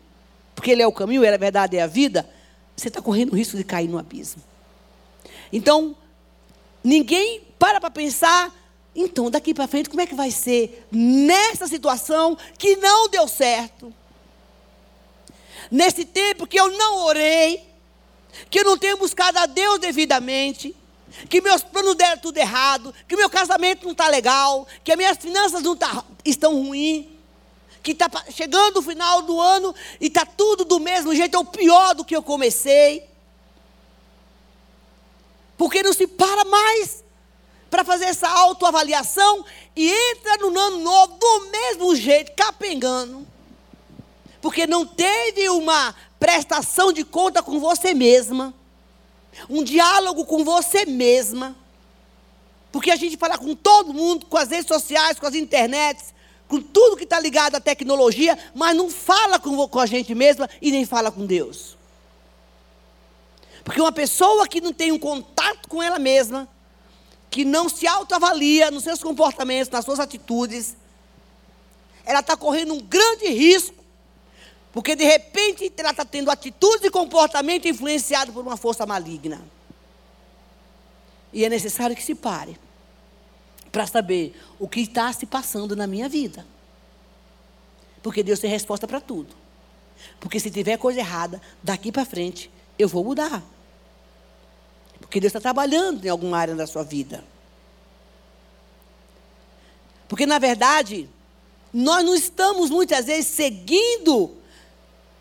porque 0.56 0.72
Ele 0.72 0.82
é 0.82 0.88
o 0.88 0.92
caminho, 0.92 1.22
Ele 1.22 1.32
é 1.32 1.36
a 1.36 1.38
verdade, 1.38 1.78
é 1.78 1.82
a 1.82 1.88
vida, 1.88 2.30
você 2.76 2.88
está 2.88 3.02
correndo 3.02 3.34
o 3.34 3.36
risco 3.36 3.58
de 3.58 3.64
cair 3.64 3.88
no 3.88 3.98
abismo. 3.98 4.42
Então, 5.52 5.96
ninguém 6.84 7.42
para 7.58 7.80
para 7.80 7.92
pensar 7.92 8.54
então, 8.96 9.32
daqui 9.32 9.54
para 9.54 9.68
frente, 9.68 9.90
como 9.90 10.02
é 10.02 10.06
que 10.06 10.16
vai 10.16 10.32
ser 10.32 10.86
nessa 10.92 11.68
situação 11.68 12.38
que 12.58 12.76
não 12.76 13.08
deu 13.08 13.28
certo? 13.28 13.94
Nesse 15.70 16.04
tempo 16.04 16.46
que 16.46 16.60
eu 16.60 16.70
não 16.78 17.06
orei, 17.06 17.64
que 18.50 18.60
eu 18.60 18.66
não 18.66 18.78
tenho 18.78 18.98
buscado 18.98 19.38
a 19.40 19.46
Deus 19.46 19.80
devidamente, 19.80 20.76
que 21.30 21.42
meus 21.42 21.64
planos 21.64 21.96
deram 21.96 22.22
tudo 22.22 22.38
errado, 22.38 22.94
que 23.08 23.16
meu 23.16 23.30
casamento 23.30 23.84
não 23.84 23.92
está 23.92 24.08
legal, 24.08 24.68
que 24.84 24.92
as 24.92 24.98
minhas 24.98 25.18
finanças 25.18 25.62
não 25.62 25.76
tá, 25.76 26.04
estão 26.24 26.54
ruins, 26.54 27.06
que 27.84 27.92
está 27.92 28.10
chegando 28.30 28.78
o 28.78 28.82
final 28.82 29.22
do 29.24 29.40
ano 29.40 29.74
e 30.00 30.08
está 30.08 30.26
tudo 30.26 30.64
do 30.64 30.80
mesmo 30.80 31.14
jeito, 31.16 31.38
ou 31.38 31.46
pior 31.46 31.96
do 31.96 32.06
que 32.06 32.16
eu 32.16 32.22
comecei. 32.22 33.04
Porque 35.58 35.84
não 35.84 35.94
se 35.94 36.08
para 36.08 36.46
mais 36.46 37.04
para 37.70 37.86
fazer 37.86 38.06
essa 38.06 38.28
autoavaliação 38.28 39.46
e 39.76 39.90
entra 39.90 40.38
no 40.38 40.60
ano 40.60 40.80
novo 40.80 41.14
do 41.14 41.52
mesmo 41.52 41.96
jeito, 41.96 42.34
capengando. 42.36 43.26
Porque 44.42 44.68
não 44.68 44.86
teve 44.86 45.48
uma 45.50 45.96
prestação 46.20 46.92
de 46.92 47.06
conta 47.06 47.42
com 47.42 47.60
você 47.60 47.94
mesma, 47.94 48.54
um 49.50 49.64
diálogo 49.64 50.26
com 50.26 50.44
você 50.44 50.86
mesma. 50.86 51.56
Porque 52.72 52.92
a 52.92 52.96
gente 52.96 53.18
fala 53.18 53.38
com 53.38 53.54
todo 53.56 53.94
mundo, 53.94 54.26
com 54.26 54.38
as 54.38 54.50
redes 54.50 54.68
sociais, 54.68 55.20
com 55.20 55.28
as 55.28 55.36
internets, 55.36 56.14
com 56.48 56.62
tudo 56.62 56.98
que 56.98 57.04
está 57.04 57.20
ligado 57.20 57.56
à 57.56 57.60
tecnologia, 57.60 58.38
mas 58.54 58.76
não 58.76 58.90
fala 58.90 59.40
com, 59.40 59.68
com 59.68 59.80
a 59.80 59.86
gente 59.86 60.14
mesma 60.14 60.50
e 60.62 60.72
nem 60.72 60.86
fala 60.86 61.12
com 61.12 61.26
Deus. 61.26 61.78
Porque 63.64 63.80
uma 63.80 63.92
pessoa 63.92 64.48
que 64.48 64.60
não 64.60 64.74
tem 64.74 64.92
um 64.92 65.00
contato 65.00 65.68
com 65.68 65.82
ela 65.82 66.00
mesma, 66.00 66.48
que 67.30 67.46
não 67.46 67.70
se 67.70 67.88
autoavalia 67.88 68.72
nos 68.72 68.84
seus 68.84 69.02
comportamentos, 69.02 69.72
nas 69.72 69.86
suas 69.86 70.00
atitudes, 70.00 70.76
ela 72.06 72.20
está 72.20 72.36
correndo 72.36 72.74
um 72.74 72.82
grande 72.82 73.28
risco, 73.28 73.81
porque 74.74 74.96
de 74.96 75.04
repente 75.04 75.72
ela 75.78 75.92
está 75.92 76.06
tendo 76.06 76.32
atitudes 76.32 76.86
e 76.86 76.90
comportamento 76.90 77.68
influenciado 77.68 78.32
por 78.32 78.42
uma 78.42 78.56
força 78.56 78.86
maligna. 78.86 79.42
E 81.34 81.44
é 81.44 81.50
necessário 81.50 81.96
que 81.96 82.04
se 82.04 82.16
pare 82.16 82.58
para 83.72 83.86
saber 83.86 84.36
o 84.60 84.68
que 84.68 84.82
está 84.82 85.12
se 85.12 85.26
passando 85.26 85.76
na 85.76 85.88
minha 85.88 86.08
vida. 86.08 86.46
Porque 88.02 88.24
Deus 88.24 88.40
tem 88.40 88.50
resposta 88.50 88.88
para 88.88 89.00
tudo. 89.00 89.36
Porque 90.20 90.40
se 90.40 90.50
tiver 90.50 90.78
coisa 90.78 91.00
errada, 91.00 91.42
daqui 91.62 91.92
para 91.92 92.06
frente, 92.06 92.50
eu 92.78 92.88
vou 92.88 93.04
mudar. 93.04 93.44
Porque 95.00 95.20
Deus 95.20 95.30
está 95.30 95.40
trabalhando 95.40 96.06
em 96.06 96.10
alguma 96.10 96.38
área 96.38 96.56
da 96.56 96.66
sua 96.66 96.84
vida. 96.84 97.24
Porque, 100.08 100.26
na 100.26 100.40
verdade, 100.40 101.10
nós 101.74 102.04
não 102.04 102.16
estamos 102.16 102.70
muitas 102.70 103.06
vezes 103.06 103.28
seguindo 103.28 104.41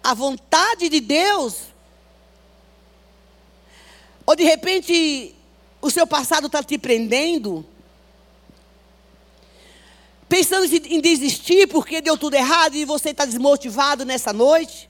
a 0.02 0.14
vontade 0.14 0.88
de 0.88 1.00
Deus. 1.00 1.64
Ou 4.26 4.37
de 4.37 4.45
repente 4.45 5.35
o 5.80 5.90
seu 5.90 6.07
passado 6.07 6.47
está 6.47 6.62
te 6.62 6.78
prendendo. 6.78 7.64
Pensando 10.28 10.64
em 10.64 11.00
desistir 11.00 11.66
porque 11.66 12.00
deu 12.00 12.16
tudo 12.16 12.35
errado 12.35 12.75
e 12.76 12.85
você 12.85 13.11
está 13.11 13.25
desmotivado 13.25 14.04
nessa 14.04 14.33
noite. 14.33 14.88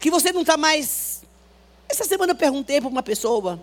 Que 0.00 0.10
você 0.10 0.32
não 0.32 0.40
está 0.42 0.56
mais 0.56 1.18
essa 1.88 2.04
semana 2.04 2.32
eu 2.32 2.36
perguntei 2.36 2.80
para 2.80 2.90
uma 2.90 3.02
pessoa. 3.02 3.58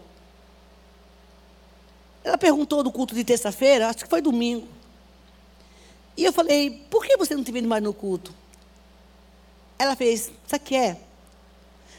Ela 2.23 2.37
perguntou 2.37 2.81
do 2.81 2.91
culto 2.91 3.13
de 3.13 3.23
terça-feira, 3.23 3.87
acho 3.87 4.03
que 4.03 4.09
foi 4.09 4.19
domingo. 4.19 4.67
E 6.17 6.23
eu 6.23 6.33
falei, 6.33 6.85
por 6.89 7.05
que 7.05 7.15
você 7.17 7.35
não 7.35 7.43
tem 7.43 7.53
vindo 7.53 7.67
mais 7.67 7.83
no 7.83 7.93
culto? 7.93 8.33
Ela 9.77 9.95
fez, 9.95 10.31
sabe 10.47 10.63
o 10.63 10.67
que 10.67 10.75
é? 10.75 10.99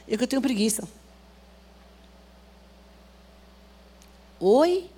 Eu 0.09 0.17
que 0.17 0.25
eu 0.25 0.29
tenho 0.29 0.43
preguiça. 0.43 0.87
Oi? 4.39 4.91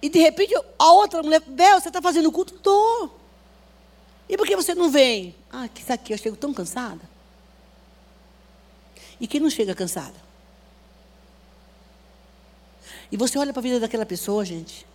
E 0.00 0.08
de 0.08 0.18
repente 0.18 0.54
a 0.78 0.92
outra 0.92 1.22
mulher, 1.22 1.40
Bel, 1.40 1.80
você 1.80 1.88
está 1.88 2.00
fazendo 2.00 2.30
culto? 2.30 2.54
Estou. 2.54 3.18
E 4.28 4.36
por 4.36 4.46
que 4.46 4.54
você 4.54 4.74
não 4.74 4.90
vem? 4.90 5.34
Ah, 5.50 5.68
que 5.68 5.80
isso 5.80 5.92
aqui, 5.92 6.12
eu 6.12 6.18
chego 6.18 6.36
tão 6.36 6.52
cansada. 6.52 7.00
E 9.20 9.26
quem 9.26 9.40
não 9.40 9.50
chega 9.50 9.74
cansada? 9.74 10.14
E 13.10 13.16
você 13.16 13.38
olha 13.38 13.52
para 13.52 13.60
a 13.60 13.62
vida 13.62 13.80
daquela 13.80 14.04
pessoa, 14.04 14.44
gente, 14.44 14.86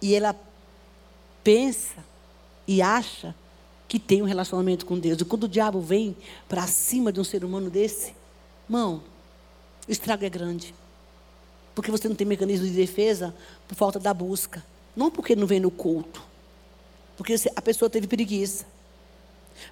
e 0.00 0.14
ela 0.14 0.34
pensa 1.42 2.04
e 2.66 2.80
acha 2.80 3.34
que 3.88 3.98
tem 3.98 4.22
um 4.22 4.26
relacionamento 4.26 4.86
com 4.86 4.98
Deus. 4.98 5.20
E 5.20 5.24
quando 5.24 5.44
o 5.44 5.48
diabo 5.48 5.80
vem 5.80 6.16
para 6.48 6.66
cima 6.66 7.12
de 7.12 7.18
um 7.18 7.24
ser 7.24 7.44
humano 7.44 7.68
desse, 7.68 8.14
irmão, 8.68 9.02
o 9.88 9.90
estrago 9.90 10.24
é 10.24 10.28
grande. 10.28 10.72
Porque 11.74 11.90
você 11.90 12.08
não 12.08 12.14
tem 12.14 12.26
mecanismo 12.26 12.66
de 12.66 12.72
defesa 12.72 13.34
por 13.66 13.74
falta 13.74 13.98
da 13.98 14.14
busca. 14.14 14.64
Não 14.94 15.10
porque 15.10 15.34
não 15.34 15.46
vem 15.46 15.58
no 15.58 15.70
culto. 15.70 16.22
Porque 17.16 17.34
a 17.54 17.62
pessoa 17.62 17.90
teve 17.90 18.06
preguiça. 18.06 18.64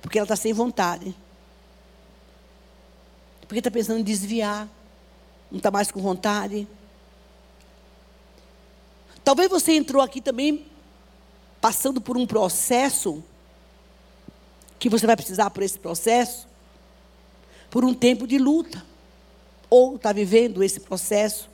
Porque 0.03 0.19
ela 0.19 0.25
está 0.25 0.37
sem 0.37 0.53
vontade. 0.53 1.15
Porque 3.43 3.59
está 3.59 3.71
pensando 3.71 4.01
em 4.01 4.03
desviar. 4.05 4.69
Não 5.51 5.59
está 5.59 5.71
mais 5.71 5.93
com 5.93 6.01
vontade. 6.01 6.67
Talvez 9.23 9.49
você 9.49 9.73
entrou 9.73 10.03
aqui 10.03 10.21
também 10.21 10.67
passando 11.61 12.00
por 12.00 12.17
um 12.17 12.27
processo 12.27 13.23
que 14.79 14.88
você 14.88 15.07
vai 15.07 15.17
precisar 15.17 15.50
por 15.50 15.62
esse 15.62 15.79
processo 15.79 16.49
por 17.71 17.85
um 17.85 17.95
tempo 17.95 18.27
de 18.27 18.38
luta 18.38 18.85
ou 19.71 19.97
está 19.97 20.12
vivendo 20.12 20.62
esse 20.62 20.81
processo. 20.81 21.49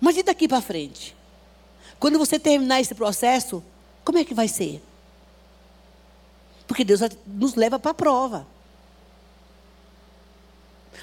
Mas 0.00 0.16
e 0.16 0.22
daqui 0.22 0.48
para 0.48 0.60
frente? 0.60 1.16
Quando 1.98 2.18
você 2.18 2.38
terminar 2.38 2.80
esse 2.80 2.94
processo, 2.94 3.62
como 4.04 4.18
é 4.18 4.24
que 4.24 4.34
vai 4.34 4.48
ser? 4.48 4.82
Porque 6.66 6.84
Deus 6.84 7.00
nos 7.26 7.54
leva 7.54 7.78
para 7.78 7.90
a 7.90 7.94
prova. 7.94 8.46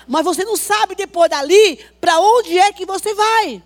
Mas 0.07 0.23
você 0.23 0.43
não 0.43 0.57
sabe 0.57 0.95
depois 0.95 1.29
dali 1.29 1.77
para 1.99 2.19
onde 2.19 2.57
é 2.57 2.71
que 2.73 2.85
você 2.85 3.13
vai. 3.13 3.63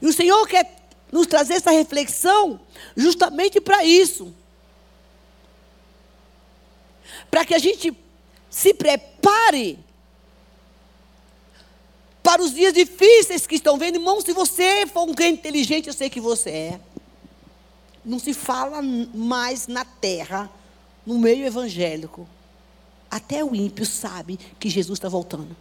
E 0.00 0.06
o 0.06 0.12
Senhor 0.12 0.46
quer 0.46 0.80
nos 1.12 1.26
trazer 1.26 1.54
essa 1.54 1.70
reflexão 1.70 2.60
justamente 2.96 3.60
para 3.60 3.84
isso. 3.84 4.34
Para 7.30 7.44
que 7.44 7.54
a 7.54 7.58
gente 7.58 7.96
se 8.48 8.74
prepare 8.74 9.78
para 12.22 12.42
os 12.42 12.52
dias 12.52 12.72
difíceis 12.72 13.46
que 13.46 13.54
estão 13.54 13.78
vendo. 13.78 13.96
Irmão, 13.96 14.20
se 14.20 14.32
você 14.32 14.86
for 14.86 15.08
um 15.08 15.24
inteligente, 15.24 15.88
eu 15.88 15.92
sei 15.92 16.10
que 16.10 16.20
você 16.20 16.50
é. 16.50 16.80
Não 18.04 18.18
se 18.18 18.32
fala 18.32 18.80
mais 18.82 19.66
na 19.66 19.84
terra, 19.84 20.50
no 21.04 21.18
meio 21.18 21.46
evangélico. 21.46 22.28
Até 23.10 23.44
o 23.44 23.54
ímpio 23.54 23.84
sabe 23.84 24.38
que 24.58 24.70
Jesus 24.70 24.98
está 24.98 25.08
voltando. 25.08 25.56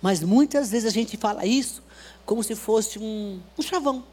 Mas 0.00 0.22
muitas 0.22 0.70
vezes 0.70 0.86
a 0.86 0.92
gente 0.92 1.16
fala 1.16 1.46
isso 1.46 1.82
como 2.24 2.42
se 2.42 2.54
fosse 2.54 2.98
um, 2.98 3.40
um 3.58 3.62
chavão. 3.62 4.04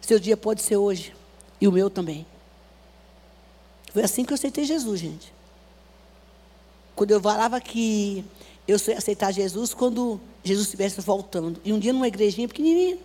Seu 0.00 0.18
dia 0.18 0.36
pode 0.36 0.62
ser 0.62 0.76
hoje, 0.76 1.14
e 1.60 1.68
o 1.68 1.72
meu 1.72 1.88
também. 1.88 2.26
Foi 3.92 4.02
assim 4.02 4.24
que 4.24 4.32
eu 4.32 4.34
aceitei 4.34 4.64
Jesus, 4.64 5.00
gente. 5.00 5.32
Quando 6.94 7.12
eu 7.12 7.20
falava 7.20 7.60
que 7.60 8.24
eu 8.66 8.78
só 8.78 8.90
ia 8.90 8.98
aceitar 8.98 9.32
Jesus 9.32 9.72
quando 9.72 10.20
Jesus 10.44 10.66
estivesse 10.66 11.00
voltando. 11.00 11.60
E 11.64 11.72
um 11.72 11.78
dia 11.78 11.92
numa 11.92 12.08
igrejinha 12.08 12.48
pequenininha, 12.48 12.98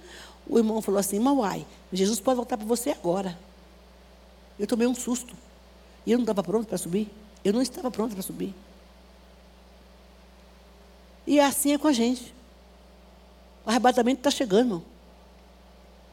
o 0.47 0.57
irmão 0.57 0.81
falou 0.81 0.99
assim: 0.99 1.19
Mauai, 1.19 1.65
Jesus 1.91 2.19
pode 2.19 2.35
voltar 2.35 2.57
para 2.57 2.65
você 2.65 2.91
agora. 2.91 3.37
Eu 4.57 4.65
tomei 4.65 4.87
um 4.87 4.95
susto. 4.95 5.35
E 6.05 6.11
eu 6.11 6.17
não 6.17 6.23
estava 6.23 6.41
pronto 6.41 6.67
para 6.67 6.77
subir. 6.77 7.09
Eu 7.43 7.53
não 7.53 7.61
estava 7.61 7.91
pronto 7.91 8.13
para 8.13 8.23
subir. 8.23 8.53
E 11.27 11.41
assim 11.41 11.73
é 11.73 11.77
com 11.77 11.89
a 11.89 11.93
gente. 11.93 12.33
O 13.65 13.69
arrebatamento 13.69 14.21
está 14.21 14.31
chegando. 14.31 14.81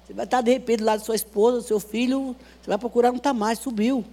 Você 0.05 0.13
vai 0.13 0.25
estar, 0.25 0.41
de 0.41 0.53
repente, 0.53 0.81
do 0.81 0.85
lado 0.85 0.99
da 0.99 1.05
sua 1.05 1.15
esposa, 1.15 1.59
do 1.59 1.63
seu 1.63 1.79
filho, 1.79 2.35
você 2.61 2.69
vai 2.69 2.77
procurar, 2.77 3.11
não 3.11 3.19
está 3.19 3.33
mais, 3.33 3.61
subiu. 3.61 4.05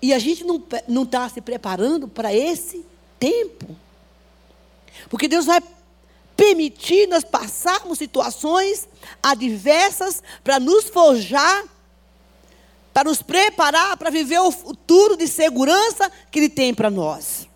E 0.00 0.14
a 0.14 0.18
gente 0.18 0.42
não 0.88 1.02
está 1.02 1.28
se 1.28 1.42
preparando 1.42 2.08
para 2.08 2.34
esse 2.34 2.84
tempo. 3.20 3.76
Porque 5.10 5.28
Deus 5.28 5.44
vai 5.44 5.62
permitir 6.34 7.06
nós 7.08 7.22
passarmos 7.22 7.98
situações 7.98 8.88
adversas 9.22 10.22
para 10.42 10.58
nos 10.58 10.88
forjar, 10.88 11.64
para 12.92 13.04
nos 13.04 13.22
preparar 13.22 13.98
para 13.98 14.10
viver 14.10 14.40
o 14.40 14.50
futuro 14.50 15.14
de 15.14 15.28
segurança 15.28 16.10
que 16.30 16.38
Ele 16.38 16.48
tem 16.48 16.74
para 16.74 16.90
nós 16.90 17.51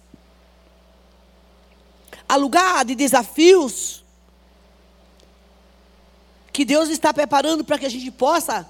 a 2.28 2.37
lugar 2.37 2.85
de 2.85 2.95
desafios 2.95 4.04
que 6.52 6.64
Deus 6.64 6.88
está 6.88 7.12
preparando 7.12 7.64
para 7.64 7.78
que 7.78 7.87
a 7.87 7.88
gente 7.88 8.11
possa, 8.11 8.66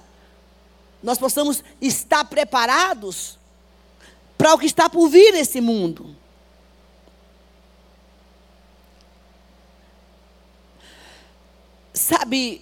nós 1.03 1.19
possamos 1.19 1.63
estar 1.81 2.25
preparados 2.25 3.39
para 4.37 4.53
o 4.53 4.59
que 4.59 4.67
está 4.67 4.91
por 4.91 5.09
vir 5.09 5.33
nesse 5.33 5.61
mundo. 5.61 6.15
Sabe, 11.95 12.61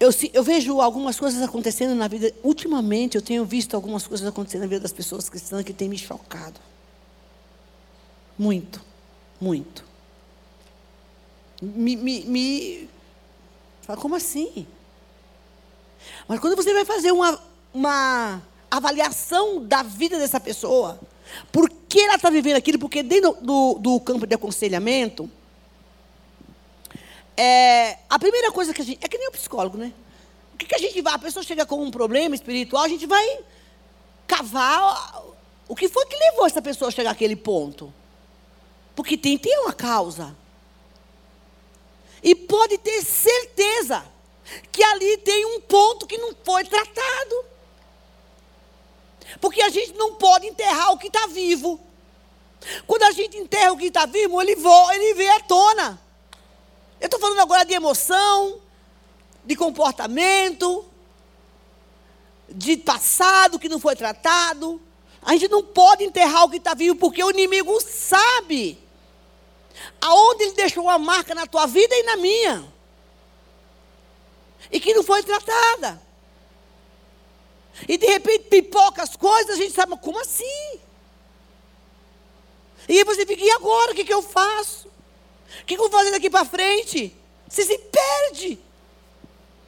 eu, 0.00 0.10
eu, 0.32 0.42
vejo 0.42 0.80
algumas 0.80 1.18
coisas 1.18 1.42
acontecendo 1.42 1.94
na 1.94 2.08
vida. 2.08 2.32
Ultimamente, 2.42 3.16
eu 3.16 3.22
tenho 3.22 3.44
visto 3.44 3.74
algumas 3.74 4.06
coisas 4.06 4.26
acontecendo 4.26 4.62
na 4.62 4.68
vida 4.68 4.80
das 4.80 4.92
pessoas 4.92 5.28
cristãs 5.28 5.64
que 5.64 5.72
têm 5.72 5.88
me 5.88 5.98
chocado. 5.98 6.60
Muito, 8.38 8.80
muito 9.40 9.93
me, 11.64 11.96
me, 11.96 12.24
me. 12.24 12.88
Fala, 13.82 14.00
como 14.00 14.14
assim? 14.14 14.66
Mas 16.28 16.40
quando 16.40 16.56
você 16.56 16.72
vai 16.72 16.84
fazer 16.84 17.12
uma, 17.12 17.40
uma 17.72 18.42
avaliação 18.70 19.64
da 19.64 19.82
vida 19.82 20.18
dessa 20.18 20.40
pessoa, 20.40 20.98
por 21.52 21.68
que 21.88 22.00
ela 22.00 22.16
está 22.16 22.30
vivendo 22.30 22.56
aquilo? 22.56 22.78
Porque 22.78 23.02
dentro 23.02 23.36
do, 23.40 23.74
do 23.74 24.00
campo 24.00 24.26
de 24.26 24.34
aconselhamento, 24.34 25.30
é, 27.36 27.98
a 28.08 28.18
primeira 28.18 28.52
coisa 28.52 28.72
que 28.72 28.82
a 28.82 28.84
gente. 28.84 28.98
É 29.02 29.08
que 29.08 29.18
nem 29.18 29.28
o 29.28 29.32
psicólogo, 29.32 29.76
né? 29.76 29.92
O 30.54 30.56
que, 30.56 30.66
que 30.66 30.74
a 30.74 30.78
gente 30.78 31.00
vai? 31.02 31.14
A 31.14 31.18
pessoa 31.18 31.42
chega 31.42 31.66
com 31.66 31.82
um 31.82 31.90
problema 31.90 32.34
espiritual, 32.34 32.84
a 32.84 32.88
gente 32.88 33.06
vai 33.06 33.40
cavar 34.26 35.22
o 35.68 35.74
que 35.74 35.88
foi 35.88 36.06
que 36.06 36.16
levou 36.16 36.46
essa 36.46 36.62
pessoa 36.62 36.88
a 36.88 36.92
chegar 36.92 37.10
àquele 37.10 37.36
ponto. 37.36 37.92
Porque 38.94 39.16
tem, 39.16 39.36
tem 39.36 39.58
uma 39.58 39.72
causa. 39.72 40.36
E 42.24 42.34
pode 42.34 42.78
ter 42.78 43.04
certeza 43.04 44.02
que 44.72 44.82
ali 44.82 45.18
tem 45.18 45.44
um 45.44 45.60
ponto 45.60 46.06
que 46.06 46.16
não 46.16 46.34
foi 46.42 46.64
tratado. 46.64 47.44
Porque 49.42 49.60
a 49.60 49.68
gente 49.68 49.92
não 49.92 50.14
pode 50.14 50.46
enterrar 50.46 50.92
o 50.92 50.98
que 50.98 51.08
está 51.08 51.26
vivo. 51.26 51.78
Quando 52.86 53.02
a 53.02 53.10
gente 53.10 53.36
enterra 53.36 53.72
o 53.72 53.76
que 53.76 53.88
está 53.88 54.06
vivo, 54.06 54.40
ele, 54.40 54.56
voa, 54.56 54.94
ele 54.94 55.12
vem 55.12 55.28
à 55.28 55.40
tona. 55.40 56.00
Eu 56.98 57.06
estou 57.06 57.20
falando 57.20 57.40
agora 57.40 57.62
de 57.64 57.74
emoção, 57.74 58.58
de 59.44 59.54
comportamento, 59.54 60.82
de 62.48 62.78
passado 62.78 63.58
que 63.58 63.68
não 63.68 63.78
foi 63.78 63.94
tratado. 63.94 64.80
A 65.20 65.32
gente 65.32 65.48
não 65.48 65.62
pode 65.62 66.04
enterrar 66.04 66.44
o 66.44 66.50
que 66.50 66.56
está 66.56 66.72
vivo, 66.72 66.96
porque 66.96 67.22
o 67.22 67.30
inimigo 67.30 67.78
sabe 67.82 68.82
aonde 70.00 70.44
ele 70.44 70.52
deixou 70.52 70.84
uma 70.84 70.98
marca 70.98 71.34
na 71.34 71.46
tua 71.46 71.66
vida 71.66 71.94
e 71.94 72.02
na 72.04 72.16
minha. 72.16 72.72
E 74.70 74.80
que 74.80 74.94
não 74.94 75.02
foi 75.02 75.22
tratada. 75.22 76.00
E 77.88 77.96
de 77.98 78.06
repente 78.06 78.44
pipoca 78.44 79.02
as 79.02 79.16
coisas, 79.16 79.54
a 79.54 79.56
gente 79.56 79.72
sabe, 79.72 79.96
como 79.98 80.20
assim? 80.20 80.80
E 82.88 82.98
aí 82.98 83.04
você 83.04 83.26
fica, 83.26 83.42
e 83.42 83.50
agora? 83.50 83.92
O 83.92 83.94
que, 83.94 84.04
que 84.04 84.14
eu 84.14 84.22
faço? 84.22 84.88
O 84.88 85.64
que, 85.64 85.74
que 85.74 85.80
eu 85.80 85.88
vou 85.88 85.90
fazer 85.90 86.10
daqui 86.10 86.30
para 86.30 86.44
frente? 86.44 87.14
Você 87.48 87.64
se 87.64 87.78
perde. 87.78 88.58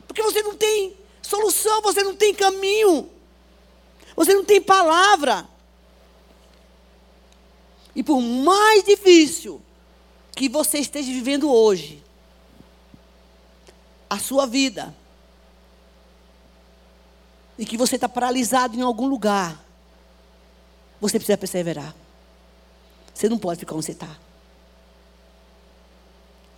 Porque 0.06 0.22
você 0.22 0.42
não 0.42 0.54
tem 0.54 0.96
solução, 1.22 1.80
você 1.82 2.02
não 2.02 2.14
tem 2.14 2.34
caminho. 2.34 3.10
Você 4.14 4.34
não 4.34 4.44
tem 4.44 4.60
palavra. 4.60 5.48
E 7.94 8.02
por 8.02 8.20
mais 8.20 8.84
difícil 8.84 9.62
que 10.36 10.50
você 10.50 10.78
esteja 10.78 11.10
vivendo 11.10 11.50
hoje, 11.50 12.04
a 14.08 14.18
sua 14.18 14.46
vida, 14.46 14.94
e 17.58 17.64
que 17.64 17.78
você 17.78 17.94
está 17.94 18.06
paralisado 18.06 18.76
em 18.76 18.82
algum 18.82 19.08
lugar, 19.08 19.64
você 21.00 21.18
precisa 21.18 21.38
perseverar. 21.38 21.94
Você 23.14 23.30
não 23.30 23.38
pode 23.38 23.60
ficar 23.60 23.74
onde 23.74 23.86
você 23.86 23.92
está. 23.92 24.14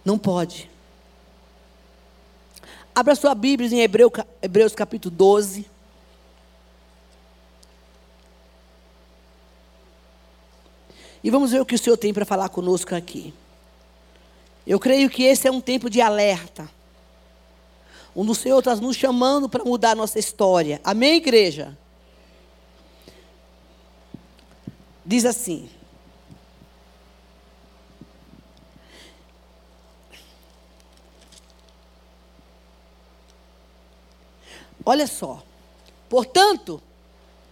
Não 0.04 0.18
pode. 0.18 0.68
Abra 2.92 3.14
sua 3.14 3.32
Bíblia 3.32 3.72
em 3.72 3.80
Hebreu, 3.80 4.10
Hebreus 4.42 4.74
capítulo 4.74 5.14
12. 5.14 5.70
E 11.22 11.30
vamos 11.30 11.52
ver 11.52 11.60
o 11.60 11.66
que 11.66 11.76
o 11.76 11.78
Senhor 11.78 11.96
tem 11.96 12.12
para 12.12 12.24
falar 12.24 12.48
conosco 12.48 12.92
aqui. 12.92 13.32
Eu 14.68 14.78
creio 14.78 15.08
que 15.08 15.22
esse 15.22 15.48
é 15.48 15.50
um 15.50 15.62
tempo 15.62 15.88
de 15.88 15.98
alerta. 15.98 16.68
Um 18.14 18.28
o 18.28 18.34
Senhor 18.34 18.58
está 18.58 18.76
nos 18.76 18.98
chamando 18.98 19.48
para 19.48 19.64
mudar 19.64 19.92
a 19.92 19.94
nossa 19.94 20.18
história. 20.18 20.78
Amém, 20.84 21.14
igreja? 21.14 21.74
Diz 25.06 25.24
assim. 25.24 25.70
Olha 34.84 35.06
só. 35.06 35.42
Portanto, 36.10 36.82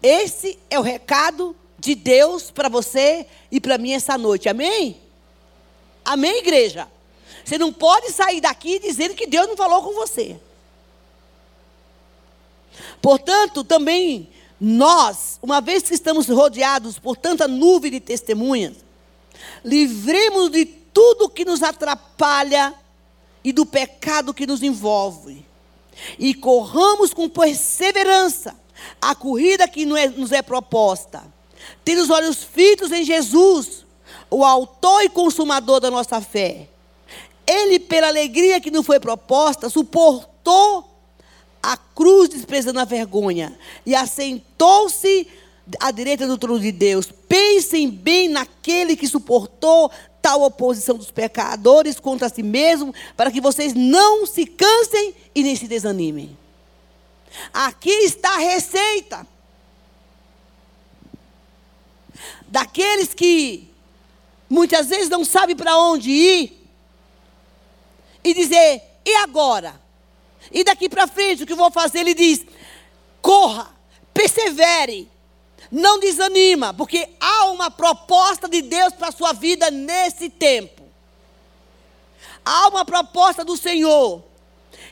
esse 0.03 0.59
é 0.69 0.79
o 0.79 0.83
recado 0.83 1.57
de 1.79 1.95
Deus 1.95 2.51
para 2.51 2.69
você 2.69 3.27
e 3.51 3.59
para 3.59 3.79
mim 3.79 3.93
essa 3.93 4.19
noite. 4.19 4.51
Amém? 4.51 5.01
Amém, 6.05 6.41
igreja? 6.41 6.95
Você 7.47 7.59
não 7.59 7.73
pode 7.73 8.11
sair 8.11 8.41
daqui 8.41 8.81
dizendo 8.81 9.15
que 9.15 9.25
Deus 9.25 9.47
não 9.47 9.57
falou 9.57 9.81
com 9.81 9.95
você. 9.95 10.37
Portanto, 13.01 13.63
também 13.63 14.29
nós, 14.61 15.39
uma 15.41 15.61
vez 15.61 15.85
que 15.85 15.95
estamos 15.95 16.29
rodeados 16.29 16.99
por 16.99 17.17
tanta 17.17 17.47
nuvem 17.47 17.93
de 17.93 18.01
testemunhas, 18.01 18.79
livremos 19.65 20.51
de 20.51 20.65
tudo 20.65 21.29
que 21.29 21.45
nos 21.45 21.63
atrapalha 21.63 22.75
e 23.45 23.53
do 23.53 23.65
pecado 23.65 24.35
que 24.35 24.45
nos 24.45 24.61
envolve. 24.61 25.47
E 26.19 26.35
corramos 26.35 27.15
com 27.15 27.29
perseverança 27.29 28.57
a 29.01 29.15
corrida 29.15 29.69
que 29.69 29.85
é, 29.97 30.09
nos 30.09 30.33
é 30.33 30.43
proposta. 30.43 31.23
Tendo 31.85 32.03
os 32.03 32.11
olhos 32.11 32.43
fitos 32.43 32.91
em 32.91 33.05
Jesus, 33.05 33.87
o 34.29 34.45
autor 34.45 35.05
e 35.05 35.09
consumador 35.09 35.79
da 35.79 35.93
nossa 35.93 36.21
fé. 36.21 36.71
Ele, 37.47 37.79
pela 37.79 38.09
alegria 38.09 38.61
que 38.61 38.71
nos 38.71 38.85
foi 38.85 38.99
proposta, 38.99 39.71
suportou 39.71 40.97
a 41.63 41.77
cruz, 41.77 42.29
desprezando 42.29 42.81
a 42.81 42.85
vergonha, 42.85 43.57
e 43.85 43.95
assentou-se 43.95 45.29
à 45.81 45.91
direita 45.91 46.27
do 46.27 46.39
trono 46.39 46.61
de 46.61 46.73
Deus. 46.73 47.11
Pensem 47.29 47.91
bem 47.91 48.29
naquele 48.29 48.97
que 48.97 49.09
suportou 49.09 49.91
tal 50.21 50.43
oposição 50.43 50.97
dos 50.97 51.11
pecadores 51.11 52.01
contra 52.01 52.29
si 52.29 52.43
mesmo, 52.43 52.95
para 53.17 53.31
que 53.31 53.41
vocês 53.41 53.75
não 53.75 54.27
se 54.27 54.45
cansem 54.45 55.15
e 55.35 55.43
nem 55.43 55.55
se 55.55 55.69
desanimem. 55.69 56.37
Aqui 57.53 57.91
está 57.91 58.35
a 58.35 58.39
receita. 58.39 59.27
Daqueles 62.49 63.13
que 63.13 63.69
muitas 64.49 64.89
vezes 64.89 65.09
não 65.09 65.25
sabem 65.25 65.55
para 65.55 65.77
onde 65.77 66.11
ir 66.11 66.66
e 68.27 68.35
dizer: 68.35 68.83
e 69.05 69.15
agora? 69.17 69.81
E 70.51 70.65
daqui 70.65 70.89
para 70.89 71.07
frente, 71.07 71.45
o 71.45 71.47
que 71.47 71.53
eu 71.53 71.57
vou 71.57 71.71
fazer? 71.71 72.01
Ele 72.01 72.15
diz: 72.15 72.45
corra, 73.23 73.73
persevere, 74.13 75.09
não 75.71 76.01
desanima, 76.01 76.75
porque 76.75 77.09
há 77.21 77.45
uma 77.47 77.71
proposta 77.71 78.49
de 78.49 78.63
Deus 78.63 78.93
para 78.95 79.09
a 79.09 79.13
sua 79.13 79.33
vida 79.33 79.71
nesse 79.71 80.29
tempo. 80.29 80.83
Há 82.45 82.69
uma 82.69 82.85
proposta 82.85 83.45
do 83.45 83.57
Senhor. 83.57 84.25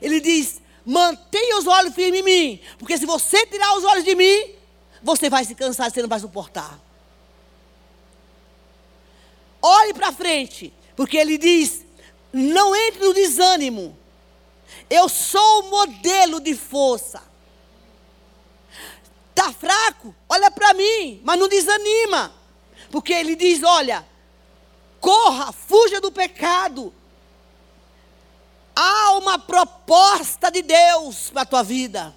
Ele 0.01 0.21
diz: 0.21 0.61
mantenha 0.87 1.59
os 1.59 1.67
olhos 1.67 1.93
firmes 1.93 2.21
em 2.21 2.23
mim, 2.23 2.61
porque 2.79 2.97
se 2.97 3.05
você 3.05 3.45
tirar 3.47 3.77
os 3.77 3.85
olhos 3.85 4.05
de 4.05 4.15
mim, 4.15 4.55
você 5.03 5.29
vai 5.29 5.45
se 5.45 5.57
cansar, 5.57 5.91
você 5.91 6.01
não 6.01 6.09
vai 6.09 6.21
suportar. 6.21 6.81
Olhe 9.61 9.93
para 9.93 10.13
frente, 10.13 10.73
porque 10.95 11.17
ele 11.17 11.37
diz: 11.37 11.84
não 12.35 12.75
entre 12.75 13.01
no 13.01 13.15
desânimo. 13.15 13.97
Eu 14.91 15.09
sou 15.09 15.61
o 15.61 15.71
modelo 15.71 16.41
de 16.41 16.55
força. 16.55 17.23
Está 19.31 19.53
fraco? 19.53 20.15
Olha 20.29 20.51
para 20.51 20.75
mim, 20.75 21.21
mas 21.25 21.39
não 21.39 21.49
desanima. 21.49 22.35
Porque 22.91 23.13
ele 23.13 23.37
diz: 23.37 23.63
olha, 23.63 24.05
corra, 25.01 25.53
fuja 25.53 26.01
do 26.01 26.11
pecado. 26.11 26.93
Há 28.75 29.13
uma 29.13 29.39
proposta 29.39 30.51
de 30.51 30.63
Deus 30.63 31.31
para 31.31 31.43
a 31.43 31.47
tua 31.47 31.63
vida. 31.63 32.15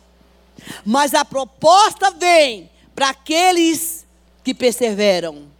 Mas 0.83 1.13
a 1.13 1.23
proposta 1.23 2.09
vem 2.09 2.71
para 2.95 3.09
aqueles 3.09 4.07
que 4.43 4.55
perseveram. 4.55 5.51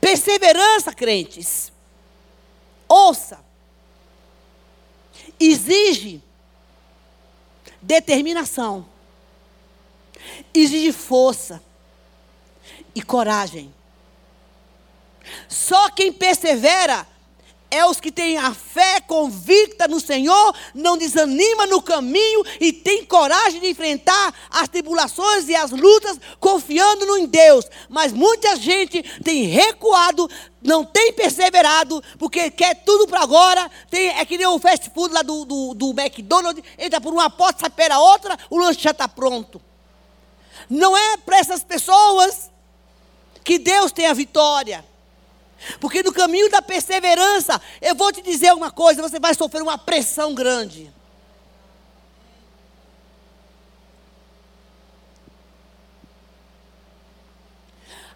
Perseverança, 0.00 0.92
crentes. 0.92 1.71
Ouça. 2.92 3.42
Exige 5.40 6.22
determinação. 7.80 8.86
Exige 10.52 10.92
força 10.92 11.62
e 12.94 13.00
coragem. 13.00 13.74
Só 15.48 15.88
quem 15.88 16.12
persevera 16.12 17.06
é 17.72 17.86
os 17.86 17.98
que 17.98 18.12
têm 18.12 18.36
a 18.36 18.52
fé 18.52 19.00
convicta 19.00 19.88
no 19.88 19.98
Senhor, 19.98 20.54
não 20.74 20.98
desanima 20.98 21.66
no 21.66 21.80
caminho 21.80 22.44
e 22.60 22.70
tem 22.70 23.02
coragem 23.06 23.60
de 23.60 23.70
enfrentar 23.70 24.34
as 24.50 24.68
tribulações 24.68 25.48
e 25.48 25.56
as 25.56 25.70
lutas, 25.70 26.18
confiando 26.38 27.06
no 27.06 27.16
em 27.16 27.24
Deus. 27.24 27.64
Mas 27.88 28.12
muita 28.12 28.56
gente 28.56 29.02
tem 29.24 29.44
recuado, 29.44 30.28
não 30.60 30.84
tem 30.84 31.14
perseverado, 31.14 32.04
porque 32.18 32.50
quer 32.50 32.74
tudo 32.84 33.08
para 33.08 33.22
agora. 33.22 33.70
Tem, 33.90 34.10
é 34.10 34.24
que 34.26 34.36
nem 34.36 34.46
o 34.46 34.58
fast 34.58 34.90
food 34.90 35.14
lá 35.14 35.22
do, 35.22 35.46
do, 35.46 35.72
do 35.72 35.90
McDonald's, 35.98 36.62
entra 36.78 37.00
por 37.00 37.14
uma 37.14 37.30
porta, 37.30 37.60
sai 37.60 37.70
pela 37.70 37.98
outra, 37.98 38.38
o 38.50 38.58
lanche 38.58 38.80
já 38.82 38.90
está 38.90 39.08
pronto. 39.08 39.62
Não 40.68 40.94
é 40.94 41.16
para 41.16 41.38
essas 41.38 41.64
pessoas 41.64 42.50
que 43.42 43.58
Deus 43.58 43.92
tem 43.92 44.06
a 44.06 44.12
vitória. 44.12 44.91
Porque 45.80 46.02
no 46.02 46.12
caminho 46.12 46.50
da 46.50 46.60
perseverança, 46.60 47.60
eu 47.80 47.94
vou 47.94 48.12
te 48.12 48.22
dizer 48.22 48.52
uma 48.52 48.70
coisa: 48.70 49.02
você 49.02 49.18
vai 49.18 49.34
sofrer 49.34 49.62
uma 49.62 49.78
pressão 49.78 50.34
grande. 50.34 50.92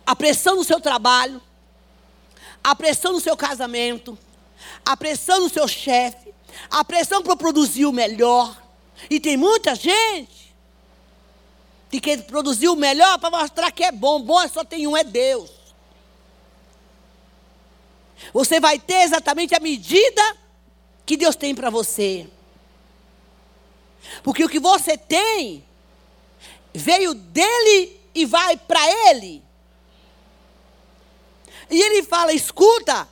A 0.05 0.15
pressão 0.15 0.57
no 0.57 0.65
seu 0.65 0.81
trabalho, 0.81 1.43
a 2.63 2.75
pressão 2.77 3.13
no 3.13 3.21
seu 3.21 3.37
casamento, 3.37 4.17
a 4.85 4.97
pressão 4.97 5.41
no 5.41 5.49
seu 5.49 5.67
chefe, 5.67 6.33
a 6.71 6.85
pressão 6.85 7.23
para 7.23 7.37
produzir 7.37 7.87
o 7.87 7.93
melhor. 7.93 8.57
E 9.11 9.19
tem 9.19 9.37
muita 9.37 9.75
gente 9.75 10.55
que 11.91 12.01
quer 12.01 12.23
produzir 12.23 12.69
o 12.69 12.77
melhor 12.77 13.19
para 13.19 13.31
mostrar 13.31 13.71
que 13.71 13.85
é 13.85 13.91
bom. 13.91 14.23
Bom 14.23 14.47
só 14.49 14.65
tem 14.65 14.87
um, 14.87 14.97
é 14.97 15.03
Deus. 15.03 15.56
Você 18.33 18.61
vai 18.61 18.79
ter 18.79 19.03
exatamente 19.03 19.55
a 19.55 19.61
medida 19.61 20.23
que 21.05 21.17
Deus 21.17 21.37
tem 21.37 21.55
para 21.55 21.71
você. 21.71 22.27
Porque 24.23 24.45
o 24.45 24.49
que 24.49 24.59
você 24.59 24.97
tem 24.97 25.65
veio 26.75 27.15
dele 27.15 28.01
e 28.15 28.25
vai 28.25 28.57
para 28.57 28.81
ele. 29.11 29.43
E 31.71 31.81
ele 31.81 32.03
fala: 32.03 32.33
escuta, 32.33 33.09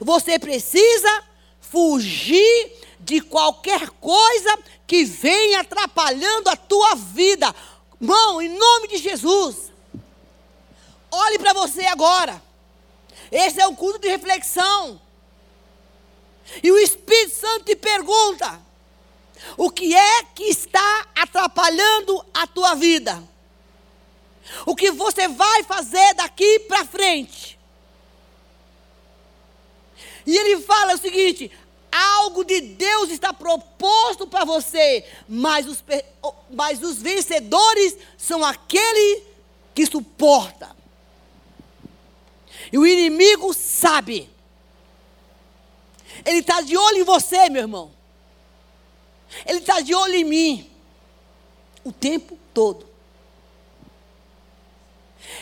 você 0.00 0.38
precisa 0.38 1.24
fugir 1.60 2.72
de 3.00 3.20
qualquer 3.20 3.90
coisa 3.90 4.58
que 4.86 5.04
venha 5.04 5.60
atrapalhando 5.60 6.48
a 6.48 6.56
tua 6.56 6.94
vida. 6.94 7.54
Mão, 8.00 8.40
em 8.40 8.48
nome 8.48 8.88
de 8.88 8.98
Jesus. 8.98 9.72
Olhe 11.10 11.38
para 11.38 11.52
você 11.52 11.84
agora. 11.86 12.45
Esse 13.30 13.60
é 13.60 13.66
um 13.66 13.74
culto 13.74 13.98
de 13.98 14.08
reflexão. 14.08 15.00
E 16.62 16.70
o 16.70 16.78
Espírito 16.78 17.34
Santo 17.34 17.64
te 17.64 17.76
pergunta: 17.76 18.60
o 19.56 19.70
que 19.70 19.94
é 19.94 20.22
que 20.34 20.44
está 20.44 21.06
atrapalhando 21.14 22.24
a 22.32 22.46
tua 22.46 22.74
vida? 22.74 23.22
O 24.64 24.76
que 24.76 24.90
você 24.90 25.26
vai 25.28 25.64
fazer 25.64 26.14
daqui 26.14 26.60
para 26.60 26.84
frente? 26.84 27.58
E 30.24 30.36
ele 30.36 30.60
fala 30.62 30.94
o 30.94 30.98
seguinte: 30.98 31.50
algo 31.90 32.44
de 32.44 32.60
Deus 32.60 33.10
está 33.10 33.32
proposto 33.32 34.26
para 34.26 34.44
você, 34.44 35.04
mas 35.28 35.66
os, 35.66 35.82
mas 36.50 36.82
os 36.82 37.00
vencedores 37.00 37.96
são 38.16 38.44
aqueles 38.44 39.22
que 39.74 39.86
suportam. 39.86 40.75
E 42.72 42.78
o 42.78 42.86
inimigo 42.86 43.52
sabe. 43.54 44.30
Ele 46.24 46.38
está 46.38 46.60
de 46.60 46.76
olho 46.76 46.98
em 46.98 47.04
você, 47.04 47.48
meu 47.48 47.62
irmão. 47.62 47.90
Ele 49.44 49.58
está 49.58 49.80
de 49.80 49.94
olho 49.94 50.14
em 50.14 50.24
mim. 50.24 50.70
O 51.84 51.92
tempo 51.92 52.38
todo. 52.52 52.86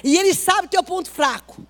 E 0.03 0.17
ele 0.17 0.35
sabe 0.35 0.69
teu 0.69 0.83
ponto 0.83 1.11
fraco. 1.11 1.65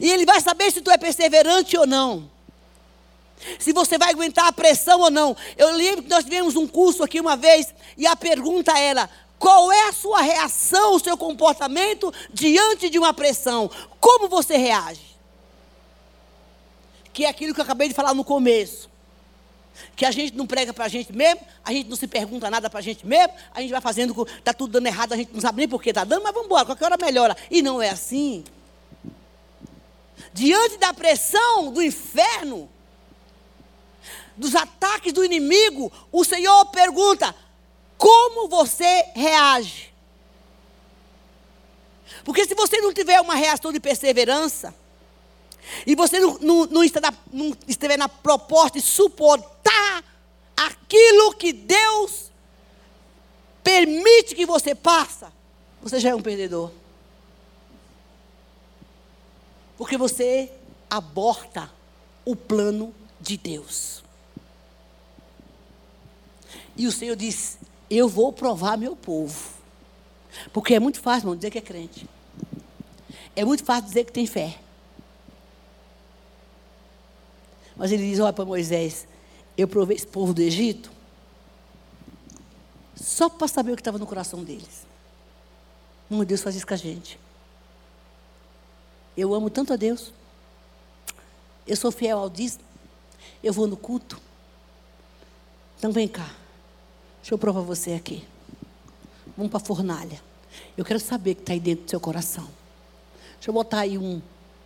E 0.00 0.10
ele 0.10 0.26
vai 0.26 0.40
saber 0.40 0.70
se 0.70 0.80
tu 0.80 0.90
é 0.90 0.98
perseverante 0.98 1.76
ou 1.76 1.86
não. 1.86 2.30
Se 3.58 3.72
você 3.72 3.96
vai 3.96 4.10
aguentar 4.10 4.46
a 4.46 4.52
pressão 4.52 5.00
ou 5.00 5.10
não. 5.10 5.36
Eu 5.56 5.72
lembro 5.72 6.02
que 6.02 6.10
nós 6.10 6.24
tivemos 6.24 6.56
um 6.56 6.66
curso 6.66 7.02
aqui 7.02 7.18
uma 7.18 7.36
vez 7.36 7.74
e 7.96 8.06
a 8.06 8.14
pergunta 8.14 8.78
era: 8.78 9.08
qual 9.40 9.72
é 9.72 9.88
a 9.88 9.92
sua 9.92 10.20
reação, 10.20 10.94
o 10.94 11.00
seu 11.00 11.16
comportamento 11.16 12.12
diante 12.30 12.90
de 12.90 12.98
uma 12.98 13.14
pressão? 13.14 13.70
Como 13.98 14.28
você 14.28 14.58
reage? 14.58 15.16
Que 17.10 17.24
é 17.24 17.30
aquilo 17.30 17.54
que 17.54 17.60
eu 17.60 17.64
acabei 17.64 17.88
de 17.88 17.94
falar 17.94 18.12
no 18.12 18.22
começo. 18.22 18.90
Que 19.96 20.04
a 20.04 20.10
gente 20.10 20.36
não 20.36 20.46
prega 20.46 20.74
para 20.74 20.84
a 20.84 20.88
gente 20.88 21.10
mesmo, 21.10 21.40
a 21.64 21.72
gente 21.72 21.88
não 21.88 21.96
se 21.96 22.06
pergunta 22.06 22.50
nada 22.50 22.68
para 22.68 22.80
a 22.80 22.82
gente 22.82 23.06
mesmo, 23.06 23.32
a 23.54 23.62
gente 23.62 23.70
vai 23.70 23.80
fazendo, 23.80 24.28
está 24.36 24.52
tudo 24.52 24.72
dando 24.72 24.88
errado, 24.88 25.14
a 25.14 25.16
gente 25.16 25.32
não 25.32 25.40
sabe 25.40 25.56
nem 25.56 25.68
por 25.68 25.82
que 25.82 25.88
está 25.88 26.04
dando, 26.04 26.22
mas 26.22 26.34
vamos 26.34 26.46
embora, 26.46 26.66
qualquer 26.66 26.84
hora 26.84 26.98
melhora. 27.00 27.34
E 27.50 27.62
não 27.62 27.80
é 27.80 27.88
assim. 27.88 28.44
Diante 30.34 30.76
da 30.76 30.92
pressão 30.92 31.72
do 31.72 31.80
inferno, 31.80 32.68
dos 34.36 34.54
ataques 34.54 35.14
do 35.14 35.24
inimigo, 35.24 35.90
o 36.12 36.24
Senhor 36.26 36.66
pergunta: 36.66 37.34
como 38.00 38.48
você 38.48 39.04
reage. 39.14 39.92
Porque 42.24 42.46
se 42.46 42.54
você 42.54 42.78
não 42.80 42.94
tiver 42.94 43.20
uma 43.20 43.34
reação 43.34 43.70
de 43.70 43.78
perseverança, 43.78 44.74
e 45.86 45.94
você 45.94 46.18
não, 46.18 46.38
não, 46.38 46.66
não, 46.66 46.82
estiver, 46.82 47.12
não 47.30 47.56
estiver 47.68 47.98
na 47.98 48.08
proposta 48.08 48.78
de 48.78 48.84
suportar 48.84 50.02
aquilo 50.56 51.34
que 51.34 51.52
Deus 51.52 52.30
permite 53.62 54.34
que 54.34 54.46
você 54.46 54.74
passa, 54.74 55.30
você 55.82 56.00
já 56.00 56.08
é 56.08 56.14
um 56.14 56.22
perdedor. 56.22 56.72
Porque 59.76 59.98
você 59.98 60.50
aborta 60.88 61.70
o 62.24 62.34
plano 62.34 62.94
de 63.20 63.36
Deus. 63.36 64.02
E 66.76 66.86
o 66.86 66.92
Senhor 66.92 67.14
diz: 67.14 67.58
Eu 67.90 68.08
vou 68.08 68.32
provar 68.32 68.78
meu 68.78 68.94
povo. 68.94 69.52
Porque 70.52 70.74
é 70.74 70.80
muito 70.80 71.00
fácil, 71.00 71.22
irmão, 71.22 71.36
dizer 71.36 71.50
que 71.50 71.58
é 71.58 71.60
crente. 71.60 72.08
É 73.34 73.44
muito 73.44 73.64
fácil 73.64 73.88
dizer 73.88 74.04
que 74.04 74.12
tem 74.12 74.26
fé. 74.26 74.58
Mas 77.76 77.90
ele 77.90 78.08
diz: 78.08 78.20
Olha 78.20 78.32
para 78.32 78.44
Moisés, 78.44 79.08
eu 79.56 79.66
provei 79.66 79.96
esse 79.96 80.06
povo 80.06 80.32
do 80.32 80.40
Egito 80.40 80.90
só 82.94 83.28
para 83.28 83.48
saber 83.48 83.72
o 83.72 83.76
que 83.76 83.80
estava 83.80 83.98
no 83.98 84.06
coração 84.06 84.44
deles. 84.44 84.86
Meu 86.08 86.24
Deus 86.24 86.42
faz 86.42 86.54
isso 86.54 86.66
com 86.66 86.74
a 86.74 86.76
gente. 86.76 87.18
Eu 89.16 89.34
amo 89.34 89.48
tanto 89.48 89.72
a 89.72 89.76
Deus. 89.76 90.12
Eu 91.66 91.76
sou 91.76 91.90
fiel 91.90 92.18
ao 92.18 92.28
dízimo. 92.28 92.64
Eu 93.42 93.52
vou 93.52 93.66
no 93.66 93.76
culto. 93.76 94.20
Então 95.78 95.90
vem 95.92 96.06
cá. 96.06 96.39
Deixa 97.20 97.34
eu 97.34 97.38
provar 97.38 97.60
você 97.62 97.92
aqui. 97.92 98.24
Vamos 99.36 99.50
para 99.50 99.60
a 99.60 99.64
fornalha. 99.64 100.20
Eu 100.76 100.84
quero 100.84 100.98
saber 100.98 101.32
o 101.32 101.36
que 101.36 101.42
está 101.42 101.52
aí 101.52 101.60
dentro 101.60 101.84
do 101.84 101.90
seu 101.90 102.00
coração. 102.00 102.48
Deixa 103.34 103.50
eu 103.50 103.54
botar 103.54 103.80
aí 103.80 103.96
um, 103.96 104.20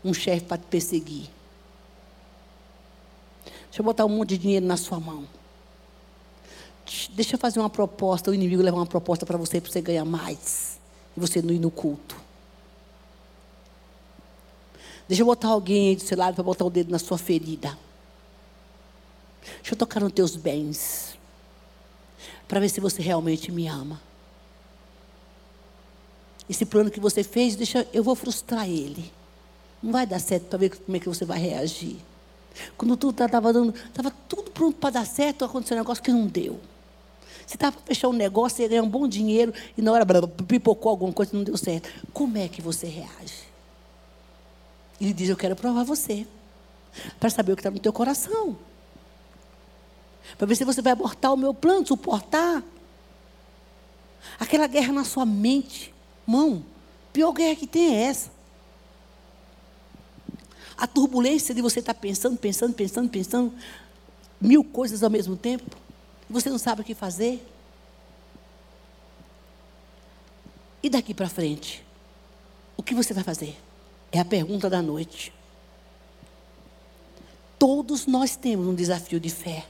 um 0.04 0.14
chefe 0.14 0.46
para 0.46 0.58
te 0.58 0.64
perseguir. 0.64 1.28
Deixa 3.64 3.80
eu 3.80 3.84
botar 3.84 4.04
um 4.04 4.08
monte 4.08 4.30
de 4.30 4.38
dinheiro 4.38 4.66
na 4.66 4.76
sua 4.76 5.00
mão. 5.00 5.26
Deixa 7.10 7.34
eu 7.34 7.38
fazer 7.38 7.60
uma 7.60 7.70
proposta, 7.70 8.30
o 8.30 8.34
inimigo 8.34 8.62
levar 8.62 8.78
uma 8.78 8.86
proposta 8.86 9.24
para 9.24 9.38
você, 9.38 9.60
para 9.60 9.70
você 9.70 9.80
ganhar 9.80 10.04
mais. 10.04 10.78
E 11.16 11.20
você 11.20 11.40
não 11.40 11.52
ir 11.52 11.58
no 11.58 11.70
culto. 11.70 12.16
Deixa 15.08 15.22
eu 15.22 15.26
botar 15.26 15.48
alguém 15.48 15.90
aí 15.90 15.96
do 15.96 16.02
seu 16.02 16.16
lado 16.16 16.34
para 16.34 16.44
botar 16.44 16.64
o 16.64 16.70
dedo 16.70 16.90
na 16.90 16.98
sua 16.98 17.18
ferida. 17.18 17.76
Deixa 19.56 19.72
eu 19.72 19.76
tocar 19.76 20.00
nos 20.00 20.12
teus 20.12 20.36
bens. 20.36 21.13
Para 22.54 22.60
ver 22.60 22.68
se 22.68 22.78
você 22.78 23.02
realmente 23.02 23.50
me 23.50 23.66
ama. 23.66 24.00
Esse 26.48 26.64
plano 26.64 26.88
que 26.88 27.00
você 27.00 27.24
fez, 27.24 27.56
deixa, 27.56 27.84
eu 27.92 28.00
vou 28.00 28.14
frustrar 28.14 28.68
ele. 28.68 29.12
Não 29.82 29.90
vai 29.90 30.06
dar 30.06 30.20
certo 30.20 30.44
para 30.44 30.58
ver 30.60 30.70
como 30.70 30.96
é 30.96 31.00
que 31.00 31.08
você 31.08 31.24
vai 31.24 31.40
reagir. 31.40 31.96
Quando 32.78 32.96
tudo 32.96 33.24
estava 33.24 33.52
dando, 33.52 33.74
estava 33.74 34.12
tudo 34.28 34.52
pronto 34.52 34.78
para 34.78 34.90
dar 34.90 35.04
certo, 35.04 35.44
aconteceu 35.44 35.76
um 35.76 35.80
negócio 35.80 36.00
que 36.00 36.12
não 36.12 36.28
deu. 36.28 36.60
Você 37.44 37.56
estava 37.56 37.72
para 37.72 37.86
fechar 37.86 38.06
um 38.06 38.12
negócio, 38.12 38.62
ia 38.62 38.68
ganhar 38.68 38.84
um 38.84 38.88
bom 38.88 39.08
dinheiro 39.08 39.52
e 39.76 39.82
na 39.82 39.90
hora 39.90 40.06
pipocou 40.46 40.90
alguma 40.90 41.12
coisa 41.12 41.32
e 41.34 41.36
não 41.36 41.42
deu 41.42 41.56
certo. 41.56 41.90
Como 42.12 42.38
é 42.38 42.46
que 42.46 42.62
você 42.62 42.86
reage? 42.86 43.48
Ele 45.00 45.12
diz: 45.12 45.28
Eu 45.28 45.36
quero 45.36 45.56
provar 45.56 45.82
você. 45.82 46.24
Para 47.18 47.30
saber 47.30 47.50
o 47.50 47.56
que 47.56 47.62
está 47.62 47.70
no 47.72 47.80
teu 47.80 47.92
coração. 47.92 48.56
Para 50.36 50.46
ver 50.46 50.56
se 50.56 50.64
você 50.64 50.82
vai 50.82 50.92
abortar 50.92 51.32
o 51.32 51.36
meu 51.36 51.52
plano, 51.54 51.86
suportar. 51.86 52.62
Aquela 54.38 54.66
guerra 54.66 54.92
na 54.92 55.04
sua 55.04 55.24
mente. 55.24 55.94
Mão, 56.26 56.64
pior 57.12 57.32
guerra 57.32 57.56
que 57.56 57.66
tem 57.66 57.94
é 57.94 58.02
essa. 58.04 58.30
A 60.76 60.86
turbulência 60.86 61.54
de 61.54 61.62
você 61.62 61.80
estar 61.80 61.94
tá 61.94 62.00
pensando, 62.00 62.36
pensando, 62.36 62.74
pensando, 62.74 63.08
pensando 63.08 63.52
mil 64.40 64.64
coisas 64.64 65.02
ao 65.02 65.10
mesmo 65.10 65.36
tempo. 65.36 65.76
E 66.28 66.32
você 66.32 66.50
não 66.50 66.58
sabe 66.58 66.80
o 66.80 66.84
que 66.84 66.94
fazer. 66.94 67.46
E 70.82 70.90
daqui 70.90 71.14
para 71.14 71.28
frente? 71.28 71.84
O 72.76 72.82
que 72.82 72.94
você 72.94 73.14
vai 73.14 73.22
fazer? 73.22 73.56
É 74.10 74.18
a 74.18 74.24
pergunta 74.24 74.68
da 74.68 74.82
noite. 74.82 75.32
Todos 77.58 78.06
nós 78.06 78.36
temos 78.36 78.66
um 78.66 78.74
desafio 78.74 79.18
de 79.20 79.30
fé. 79.30 79.66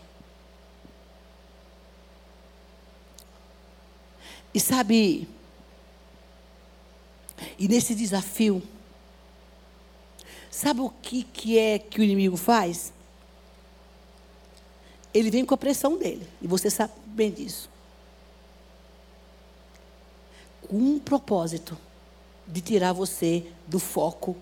E 4.54 4.60
sabe, 4.60 5.26
e 7.58 7.66
nesse 7.66 7.92
desafio, 7.92 8.62
sabe 10.48 10.80
o 10.80 10.88
que, 10.88 11.24
que 11.24 11.58
é 11.58 11.76
que 11.78 12.00
o 12.00 12.04
inimigo 12.04 12.36
faz? 12.36 12.92
Ele 15.12 15.28
vem 15.28 15.44
com 15.44 15.54
a 15.54 15.58
pressão 15.58 15.98
dele, 15.98 16.24
e 16.40 16.46
você 16.46 16.70
sabe 16.70 16.92
bem 17.06 17.32
disso. 17.32 17.68
Com 20.68 20.76
um 20.76 20.98
propósito 21.00 21.76
de 22.46 22.60
tirar 22.60 22.92
você 22.92 23.44
do 23.66 23.80
foco 23.80 24.36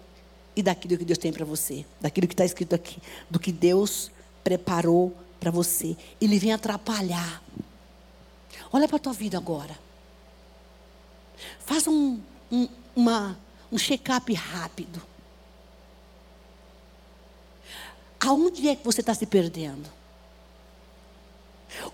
e 0.54 0.62
daquilo 0.62 0.98
que 0.98 1.04
Deus 1.06 1.18
tem 1.18 1.32
para 1.32 1.44
você, 1.44 1.86
daquilo 2.00 2.26
que 2.26 2.34
está 2.34 2.44
escrito 2.44 2.74
aqui, 2.74 3.00
do 3.30 3.40
que 3.40 3.50
Deus 3.50 4.10
preparou 4.44 5.16
para 5.40 5.50
você. 5.50 5.96
Ele 6.20 6.38
vem 6.38 6.52
atrapalhar. 6.52 7.42
Olha 8.70 8.86
para 8.86 8.96
a 8.96 9.00
tua 9.00 9.12
vida 9.14 9.38
agora. 9.38 9.76
Faça 11.60 11.90
um, 11.90 12.20
um, 12.50 12.68
uma, 12.94 13.38
um 13.70 13.78
check-up 13.78 14.32
rápido. 14.32 15.02
Aonde 18.20 18.68
é 18.68 18.76
que 18.76 18.84
você 18.84 19.00
está 19.00 19.14
se 19.14 19.26
perdendo? 19.26 19.90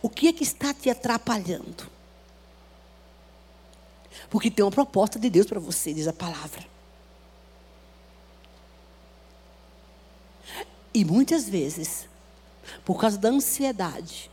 O 0.03 0.09
que 0.09 0.29
é 0.29 0.33
que 0.33 0.43
está 0.43 0.75
te 0.75 0.91
atrapalhando? 0.91 1.89
Porque 4.29 4.51
tem 4.51 4.65
uma 4.65 4.71
proposta 4.71 5.19
de 5.19 5.31
Deus 5.31 5.47
para 5.47 5.61
você, 5.61 5.95
diz 5.95 6.07
a 6.07 6.13
palavra. 6.13 6.65
E 10.93 11.05
muitas 11.05 11.49
vezes, 11.49 12.09
por 12.85 13.01
causa 13.01 13.17
da 13.17 13.29
ansiedade, 13.29 14.31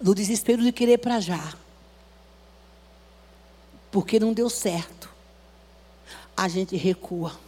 do 0.00 0.14
desespero 0.14 0.62
de 0.62 0.72
querer 0.72 0.98
para 0.98 1.20
já, 1.20 1.54
porque 3.90 4.20
não 4.20 4.32
deu 4.32 4.50
certo, 4.50 5.08
a 6.36 6.48
gente 6.48 6.76
recua. 6.76 7.38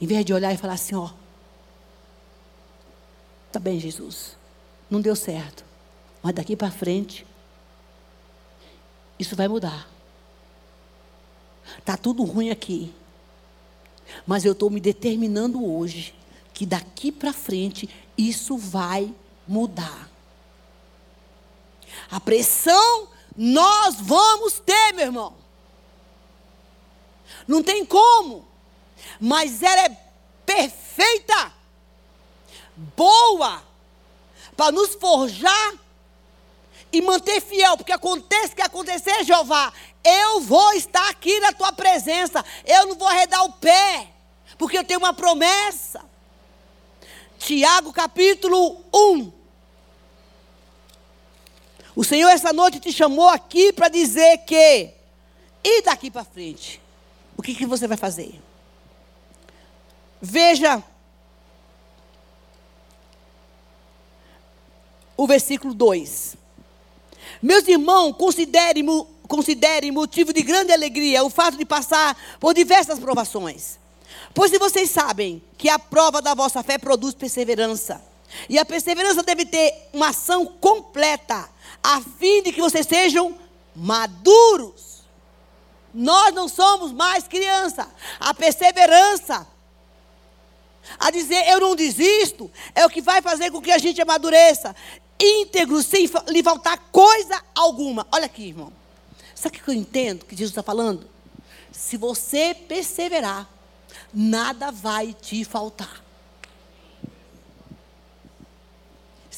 Em 0.00 0.06
vez 0.06 0.24
de 0.24 0.34
olhar 0.34 0.52
e 0.52 0.56
falar 0.56 0.74
assim, 0.74 0.94
ó, 0.94 1.10
tá 3.50 3.58
bem, 3.58 3.80
Jesus, 3.80 4.36
não 4.90 5.00
deu 5.00 5.16
certo, 5.16 5.64
mas 6.22 6.34
daqui 6.34 6.56
para 6.56 6.70
frente 6.70 7.26
isso 9.18 9.34
vai 9.34 9.48
mudar. 9.48 9.88
Tá 11.84 11.96
tudo 11.96 12.22
ruim 12.24 12.50
aqui, 12.50 12.94
mas 14.26 14.44
eu 14.44 14.52
estou 14.52 14.70
me 14.70 14.80
determinando 14.80 15.64
hoje 15.64 16.14
que 16.52 16.66
daqui 16.66 17.10
para 17.10 17.32
frente 17.32 17.88
isso 18.16 18.56
vai 18.56 19.14
mudar. 19.46 20.08
A 22.10 22.20
pressão 22.20 23.08
nós 23.36 23.96
vamos 24.00 24.58
ter, 24.60 24.92
meu 24.94 25.06
irmão. 25.06 25.36
Não 27.46 27.62
tem 27.62 27.84
como. 27.84 28.46
Mas 29.20 29.62
ela 29.62 29.82
é 29.82 29.96
perfeita, 30.44 31.52
boa, 32.96 33.62
para 34.56 34.72
nos 34.72 34.94
forjar 34.94 35.74
e 36.92 37.02
manter 37.02 37.40
fiel, 37.40 37.76
porque 37.76 37.92
acontece 37.92 38.52
o 38.52 38.56
que 38.56 38.62
acontecer, 38.62 39.24
Jeová, 39.24 39.72
eu 40.04 40.40
vou 40.40 40.72
estar 40.72 41.08
aqui 41.10 41.40
na 41.40 41.52
tua 41.52 41.72
presença, 41.72 42.44
eu 42.64 42.86
não 42.86 42.94
vou 42.94 43.08
arredar 43.08 43.44
o 43.44 43.52
pé, 43.52 44.08
porque 44.56 44.78
eu 44.78 44.84
tenho 44.84 45.00
uma 45.00 45.12
promessa. 45.12 46.04
Tiago 47.38 47.92
capítulo 47.92 48.82
1. 48.94 49.35
O 51.96 52.04
Senhor 52.04 52.28
essa 52.28 52.52
noite 52.52 52.78
te 52.78 52.92
chamou 52.92 53.26
aqui 53.30 53.72
para 53.72 53.88
dizer 53.88 54.38
que, 54.44 54.90
e 55.64 55.80
daqui 55.80 56.10
para 56.10 56.24
frente, 56.24 56.78
o 57.38 57.42
que, 57.42 57.54
que 57.54 57.64
você 57.64 57.88
vai 57.88 57.96
fazer? 57.96 58.38
Veja 60.20 60.84
o 65.16 65.26
versículo 65.26 65.72
2. 65.72 66.36
Meus 67.40 67.66
irmãos, 67.66 68.12
considerem, 68.12 68.84
considerem 69.26 69.90
motivo 69.90 70.34
de 70.34 70.42
grande 70.42 70.72
alegria 70.72 71.24
o 71.24 71.30
fato 71.30 71.56
de 71.56 71.64
passar 71.64 72.14
por 72.38 72.52
diversas 72.52 72.98
provações. 72.98 73.78
Pois 74.34 74.50
se 74.50 74.58
vocês 74.58 74.90
sabem 74.90 75.42
que 75.56 75.70
a 75.70 75.78
prova 75.78 76.20
da 76.20 76.34
vossa 76.34 76.62
fé 76.62 76.76
produz 76.76 77.14
perseverança, 77.14 78.02
e 78.50 78.58
a 78.58 78.64
perseverança 78.64 79.22
deve 79.22 79.46
ter 79.46 79.88
uma 79.92 80.08
ação 80.08 80.44
completa, 80.44 81.48
a 81.86 82.00
fim 82.00 82.42
de 82.42 82.52
que 82.52 82.60
vocês 82.60 82.84
sejam 82.84 83.38
maduros 83.76 85.04
Nós 85.94 86.34
não 86.34 86.48
somos 86.48 86.90
mais 86.92 87.28
criança. 87.28 87.88
A 88.18 88.34
perseverança, 88.34 89.46
a 90.98 91.10
dizer 91.10 91.48
eu 91.48 91.60
não 91.60 91.76
desisto, 91.76 92.50
é 92.74 92.84
o 92.84 92.90
que 92.90 93.00
vai 93.00 93.22
fazer 93.22 93.52
com 93.52 93.62
que 93.62 93.70
a 93.70 93.78
gente 93.78 94.02
amadureça. 94.02 94.74
Íntegro, 95.18 95.80
sem 95.82 96.06
lhe 96.28 96.42
faltar 96.42 96.76
coisa 96.90 97.40
alguma. 97.54 98.06
Olha 98.12 98.26
aqui, 98.26 98.48
irmão. 98.48 98.72
Sabe 99.34 99.56
o 99.56 99.62
que 99.62 99.70
eu 99.70 99.74
entendo 99.74 100.26
que 100.26 100.34
Jesus 100.34 100.50
está 100.50 100.62
falando? 100.62 101.08
Se 101.70 101.96
você 101.96 102.52
perseverar, 102.52 103.48
nada 104.12 104.72
vai 104.72 105.14
te 105.14 105.44
faltar. 105.44 106.05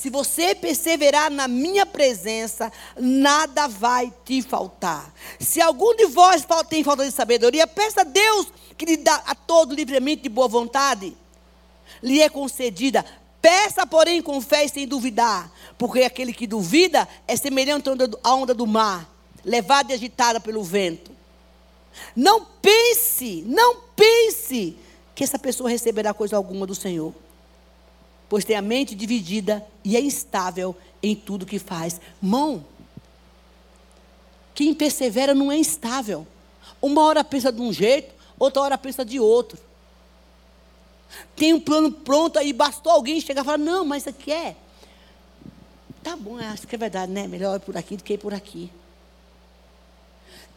Se 0.01 0.11
você 0.11 0.55
perseverar 0.55 1.29
na 1.29 1.49
minha 1.49 1.85
presença, 1.85 2.71
nada 2.97 3.67
vai 3.67 4.15
te 4.25 4.41
faltar. 4.43 5.13
Se 5.41 5.61
algum 5.61 5.93
de 5.97 6.07
vós 6.07 6.47
tem 6.69 6.85
falta 6.85 7.05
de 7.05 7.11
sabedoria, 7.11 7.67
peça 7.67 8.03
a 8.03 8.05
Deus 8.05 8.47
que 8.77 8.85
lhe 8.85 8.97
dá 8.97 9.17
a 9.27 9.35
todo 9.35 9.75
livremente 9.75 10.23
de 10.23 10.29
boa 10.29 10.47
vontade. 10.47 11.17
Lhe 12.01 12.23
é 12.23 12.29
concedida. 12.29 13.05
Peça, 13.43 13.85
porém, 13.85 14.23
com 14.23 14.41
fé 14.41 14.67
e 14.67 14.69
sem 14.69 14.87
duvidar, 14.87 15.51
porque 15.77 16.05
aquele 16.05 16.33
que 16.33 16.47
duvida 16.47 17.09
é 17.27 17.35
semelhante 17.35 17.89
à 18.23 18.35
onda 18.37 18.55
do 18.55 18.69
mar, 18.69 19.13
levada 19.45 19.91
e 19.91 19.97
agitada 19.97 20.39
pelo 20.39 20.63
vento. 20.63 21.11
Não 22.15 22.47
pense, 22.63 23.43
não 23.49 23.81
pense 23.97 24.77
que 25.13 25.25
essa 25.25 25.41
pessoa 25.41 25.69
receberá 25.69 26.15
coisa 26.15 26.37
alguma 26.37 26.69
do 26.69 26.75
Senhor 26.77 27.13
pois 28.29 28.45
tem 28.45 28.57
a 28.57 28.63
mente 28.63 28.95
dividida 28.95 29.65
e 29.85 29.97
é 29.97 30.01
instável 30.01 30.77
em 31.03 31.15
tudo 31.15 31.47
que 31.47 31.59
faz. 31.59 32.01
Mão, 32.21 32.65
quem 34.55 34.75
persevera 34.75 35.35
não 35.35 35.51
é 35.51 35.57
instável. 35.57 36.27
Uma 36.81 37.03
hora 37.03 37.25
pensa 37.25 37.51
de 37.51 37.61
um 37.61 37.73
jeito, 37.73 38.15
outra 38.39 38.63
hora 38.63 38.79
pensa 38.79 39.05
de 39.05 39.19
outro. 39.19 39.59
Tem 41.35 41.55
um 41.55 41.61
plano 41.61 41.91
pronto 41.91 42.39
aí, 42.39 42.53
bastou 42.53 42.93
alguém 42.93 43.21
chegar 43.21 43.43
e 43.43 43.45
falar: 43.45 43.59
Não, 43.59 43.85
mas 43.85 44.03
isso 44.03 44.11
aqui 44.11 44.33
é. 44.33 44.57
Tá 46.03 46.17
bom, 46.17 46.39
acho 46.39 46.67
que 46.67 46.75
é 46.75 46.79
verdade, 46.79 47.11
né? 47.11 47.27
Melhor 47.27 47.57
ir 47.57 47.61
por 47.61 47.77
aqui 47.77 47.97
do 47.97 48.05
que 48.05 48.15
ir 48.15 48.19
por 48.19 48.35
aqui. 48.35 48.71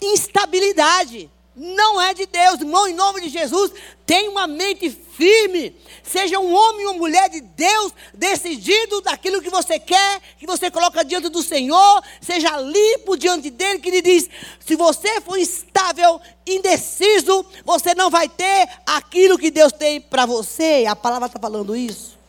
Instabilidade 0.01 1.29
não 1.55 2.01
é 2.01 2.13
de 2.13 2.25
Deus, 2.25 2.61
irmão, 2.61 2.87
em 2.87 2.93
nome 2.93 3.21
de 3.21 3.29
Jesus, 3.29 3.71
tenha 4.05 4.31
uma 4.31 4.47
mente 4.47 4.89
firme, 4.89 5.75
seja 6.01 6.39
um 6.39 6.53
homem 6.53 6.85
ou 6.85 6.93
mulher 6.93 7.29
de 7.29 7.41
Deus, 7.41 7.91
decidido 8.13 9.01
daquilo 9.01 9.41
que 9.41 9.49
você 9.49 9.77
quer, 9.77 10.21
que 10.39 10.47
você 10.47 10.71
coloca 10.71 11.03
diante 11.03 11.27
do 11.27 11.43
Senhor, 11.43 12.03
seja 12.21 12.57
limpo 12.57 13.17
diante 13.17 13.49
dele, 13.49 13.79
que 13.79 13.89
ele 13.89 14.01
diz: 14.01 14.29
se 14.65 14.77
você 14.77 15.19
for 15.19 15.37
instável, 15.37 16.21
indeciso, 16.47 17.45
você 17.65 17.93
não 17.93 18.09
vai 18.09 18.29
ter 18.29 18.69
aquilo 18.85 19.37
que 19.37 19.51
Deus 19.51 19.73
tem 19.73 19.99
para 19.99 20.25
você. 20.25 20.85
A 20.87 20.95
palavra 20.95 21.27
está 21.27 21.39
falando 21.39 21.75
isso. 21.75 22.20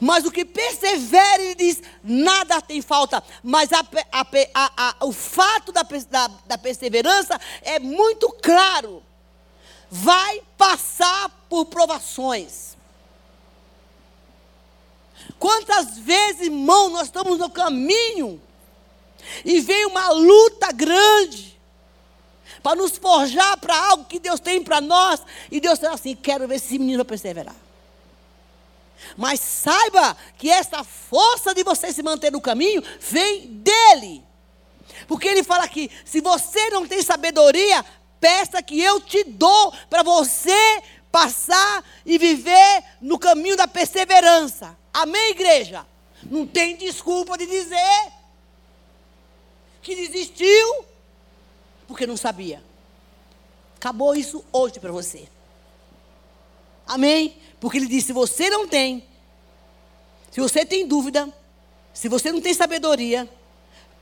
Mas 0.00 0.24
o 0.24 0.30
que 0.30 0.44
persevera, 0.44 1.42
ele 1.42 1.54
diz, 1.54 1.82
nada 2.02 2.60
tem 2.60 2.80
falta. 2.80 3.22
Mas 3.42 3.72
a, 3.72 3.80
a, 4.12 4.94
a, 5.00 5.06
o 5.06 5.12
fato 5.12 5.72
da, 5.72 5.82
da, 5.82 6.28
da 6.46 6.58
perseverança 6.58 7.40
é 7.62 7.78
muito 7.78 8.30
claro. 8.42 9.02
Vai 9.90 10.42
passar 10.56 11.28
por 11.48 11.66
provações. 11.66 12.76
Quantas 15.38 15.98
vezes, 15.98 16.42
irmão, 16.42 16.90
nós 16.90 17.04
estamos 17.04 17.38
no 17.38 17.50
caminho 17.50 18.40
e 19.44 19.60
vem 19.60 19.86
uma 19.86 20.10
luta 20.10 20.72
grande 20.72 21.58
para 22.62 22.76
nos 22.76 22.96
forjar 22.98 23.58
para 23.58 23.76
algo 23.90 24.04
que 24.04 24.18
Deus 24.18 24.40
tem 24.40 24.62
para 24.62 24.80
nós 24.80 25.20
e 25.50 25.60
Deus 25.60 25.78
fala 25.78 25.94
assim: 25.94 26.14
quero 26.14 26.46
ver 26.46 26.58
se 26.58 26.66
esse 26.66 26.78
menino 26.78 26.98
vai 26.98 27.04
perseverar. 27.04 27.67
Mas 29.16 29.40
saiba 29.40 30.16
que 30.36 30.50
essa 30.50 30.84
força 30.84 31.54
de 31.54 31.62
você 31.62 31.92
se 31.92 32.02
manter 32.02 32.32
no 32.32 32.40
caminho 32.40 32.82
vem 33.00 33.46
dele. 33.48 34.24
Porque 35.06 35.28
ele 35.28 35.42
fala 35.42 35.64
aqui: 35.64 35.90
se 36.04 36.20
você 36.20 36.70
não 36.70 36.86
tem 36.86 37.02
sabedoria, 37.02 37.84
peça 38.20 38.62
que 38.62 38.80
eu 38.80 39.00
te 39.00 39.24
dou 39.24 39.72
para 39.88 40.02
você 40.02 40.82
passar 41.10 41.84
e 42.04 42.18
viver 42.18 42.84
no 43.00 43.18
caminho 43.18 43.56
da 43.56 43.66
perseverança. 43.66 44.76
Amém, 44.92 45.30
igreja? 45.30 45.86
Não 46.24 46.46
tem 46.46 46.76
desculpa 46.76 47.38
de 47.38 47.46
dizer 47.46 48.12
que 49.80 49.94
desistiu 49.94 50.84
porque 51.86 52.06
não 52.06 52.16
sabia. 52.16 52.62
Acabou 53.76 54.14
isso 54.14 54.44
hoje 54.52 54.78
para 54.78 54.92
você. 54.92 55.28
Amém? 56.88 57.36
Porque 57.60 57.76
ele 57.76 57.86
disse: 57.86 58.08
se 58.08 58.12
você 58.14 58.48
não 58.48 58.66
tem, 58.66 59.06
se 60.30 60.40
você 60.40 60.64
tem 60.64 60.88
dúvida, 60.88 61.32
se 61.92 62.08
você 62.08 62.32
não 62.32 62.40
tem 62.40 62.54
sabedoria, 62.54 63.28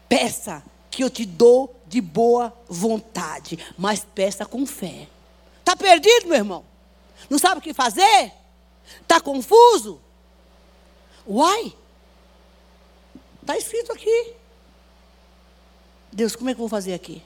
peça 0.08 0.62
que 0.90 1.02
eu 1.02 1.10
te 1.10 1.26
dou 1.26 1.74
de 1.86 2.00
boa 2.00 2.56
vontade, 2.68 3.58
mas 3.76 4.06
peça 4.14 4.46
com 4.46 4.64
fé. 4.64 5.08
Está 5.58 5.74
perdido, 5.76 6.28
meu 6.28 6.36
irmão? 6.36 6.64
Não 7.28 7.38
sabe 7.38 7.58
o 7.58 7.62
que 7.62 7.74
fazer? 7.74 8.32
Está 9.02 9.20
confuso? 9.20 10.00
Uai! 11.26 11.74
Está 13.40 13.56
escrito 13.56 13.92
aqui. 13.92 14.34
Deus, 16.12 16.36
como 16.36 16.48
é 16.48 16.54
que 16.54 16.58
eu 16.58 16.62
vou 16.62 16.68
fazer 16.68 16.94
aqui? 16.94 17.22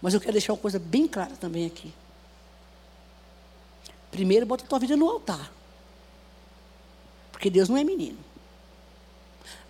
Mas 0.00 0.14
eu 0.14 0.20
quero 0.20 0.32
deixar 0.32 0.52
uma 0.52 0.58
coisa 0.58 0.78
bem 0.78 1.08
clara 1.08 1.34
também 1.36 1.66
aqui. 1.66 1.92
Primeiro, 4.18 4.44
bota 4.44 4.64
a 4.64 4.66
tua 4.66 4.80
vida 4.80 4.96
no 4.96 5.08
altar. 5.08 5.48
Porque 7.30 7.48
Deus 7.48 7.68
não 7.68 7.76
é 7.76 7.84
menino. 7.84 8.18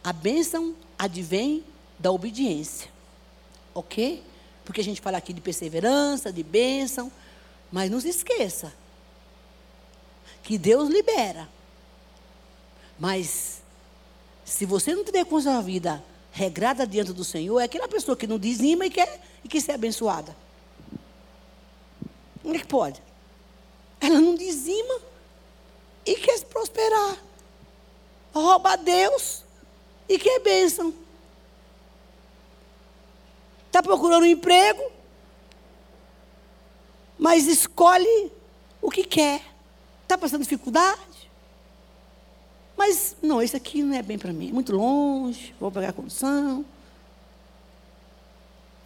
A 0.03 0.11
bênção 0.11 0.75
advém 0.99 1.63
da 1.99 2.11
obediência. 2.11 2.91
Ok? 3.75 4.25
Porque 4.65 4.81
a 4.81 4.85
gente 4.85 5.03
fala 5.03 5.19
aqui 5.19 5.35
de 5.35 5.43
perseverança, 5.43 6.33
de 6.33 6.43
bênção. 6.43 7.13
Mas 7.71 7.91
não 7.91 8.01
se 8.01 8.09
esqueça 8.09 8.73
que 10.43 10.57
Deus 10.57 10.89
libera. 10.89 11.47
Mas 12.99 13.61
se 14.47 14.65
você 14.65 14.95
não 14.95 15.05
tiver 15.05 15.27
com 15.27 15.37
a 15.37 15.43
sua 15.43 15.61
vida 15.61 16.03
regrada 16.33 16.87
diante 16.87 17.13
do 17.13 17.23
Senhor, 17.23 17.61
é 17.61 17.65
aquela 17.65 17.87
pessoa 17.87 18.17
que 18.17 18.27
não 18.27 18.39
dizima 18.39 18.87
e 18.87 18.91
quer, 18.91 19.21
e 19.45 19.49
quer 19.49 19.61
ser 19.61 19.73
abençoada. 19.73 20.35
Como 22.41 22.57
é 22.57 22.59
que 22.59 22.67
pode? 22.67 23.08
Ela 24.01 24.21
não 24.21 24.35
dizima 24.35 25.01
e 26.05 26.15
quer 26.15 26.45
prosperar. 26.45 27.17
Rouba 28.33 28.73
a 28.73 28.77
Deus 28.77 29.45
e 30.09 30.19
quer 30.19 30.41
bênção. 30.41 30.95
Está 33.67 33.83
procurando 33.83 34.23
um 34.23 34.27
emprego, 34.27 34.91
mas 37.19 37.47
escolhe 37.47 38.33
o 38.81 38.91
que 38.91 39.05
quer. 39.05 39.43
Está 40.03 40.17
passando 40.17 40.43
dificuldade? 40.43 41.31
Mas, 42.77 43.17
não, 43.21 43.43
esse 43.43 43.57
aqui 43.57 43.83
não 43.83 43.97
é 43.97 44.03
bem 44.03 44.17
para 44.17 44.33
mim. 44.33 44.53
Muito 44.53 44.75
longe, 44.75 45.55
vou 45.59 45.71
pegar 45.71 45.89
a 45.89 45.93
condição. 45.93 46.65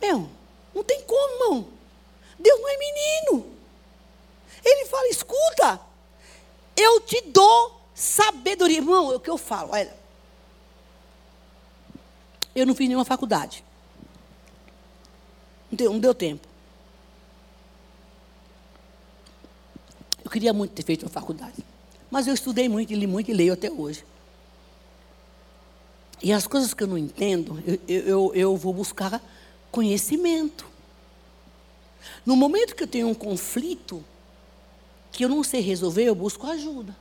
Meu, 0.01 0.29
não 0.75 0.83
tem 0.83 1.03
como, 1.03 1.44
irmão. 1.44 1.68
Deus 2.38 2.61
não 2.61 2.68
é 2.68 2.77
menino. 2.77 3.62
Ele 4.64 4.87
fala: 4.87 5.09
escuta, 5.09 5.81
eu 6.77 7.01
te 7.01 7.20
dou 7.22 7.81
sabedoria. 7.94 8.79
Irmão, 8.79 9.12
é 9.12 9.16
o 9.16 9.20
que 9.20 9.31
eu 9.31 9.38
falo, 9.38 9.72
olha. 9.72 10.03
Eu 12.55 12.66
não 12.66 12.75
fiz 12.75 12.87
nenhuma 12.87 13.05
faculdade. 13.05 13.64
Não 15.70 15.76
deu, 15.76 15.93
não 15.93 16.01
deu 16.01 16.14
tempo. 16.14 16.47
Eu 20.22 20.30
queria 20.30 20.53
muito 20.53 20.72
ter 20.72 20.84
feito 20.84 21.05
uma 21.05 21.11
faculdade. 21.11 21.64
Mas 22.11 22.26
eu 22.26 22.34
estudei 22.34 22.68
muito, 22.68 22.93
li 22.93 23.07
muito 23.07 23.30
e 23.30 23.34
leio 23.34 23.55
até 23.55 23.70
hoje. 23.70 24.05
E 26.22 26.32
as 26.32 26.47
coisas 26.47 26.72
que 26.72 26.82
eu 26.82 26.87
não 26.87 26.99
entendo, 26.99 27.62
eu, 27.89 28.05
eu, 28.05 28.32
eu 28.34 28.57
vou 28.57 28.72
buscar 28.72 29.20
conhecimento. 29.70 30.66
No 32.24 32.37
momento 32.37 32.76
que 32.76 32.82
eu 32.82 32.87
tenho 32.87 33.09
um 33.09 33.14
conflito, 33.14 34.05
que 35.13 35.25
eu 35.25 35.29
não 35.29 35.45
sei 35.45 35.61
resolver, 35.61 36.05
eu 36.05 36.15
busco 36.15 36.47
ajuda. 36.47 36.97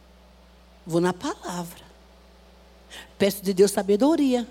Vou 0.86 1.00
na 1.00 1.14
palavra. 1.14 1.82
Peço 3.18 3.42
de 3.42 3.54
Deus 3.54 3.72
sabedoria. 3.72 4.48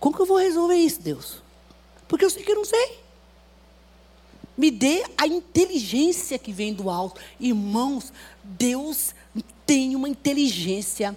Como 0.00 0.14
que 0.14 0.22
eu 0.22 0.26
vou 0.26 0.36
resolver 0.36 0.74
isso, 0.74 1.00
Deus? 1.00 1.40
Porque 2.08 2.24
eu 2.24 2.30
sei 2.30 2.42
que 2.42 2.50
eu 2.50 2.56
não 2.56 2.64
sei. 2.64 2.98
Me 4.56 4.70
dê 4.70 5.04
a 5.16 5.26
inteligência 5.26 6.38
que 6.38 6.52
vem 6.52 6.74
do 6.74 6.90
alto. 6.90 7.20
Irmãos, 7.38 8.12
Deus 8.42 9.14
tem 9.64 9.94
uma 9.94 10.08
inteligência 10.08 11.16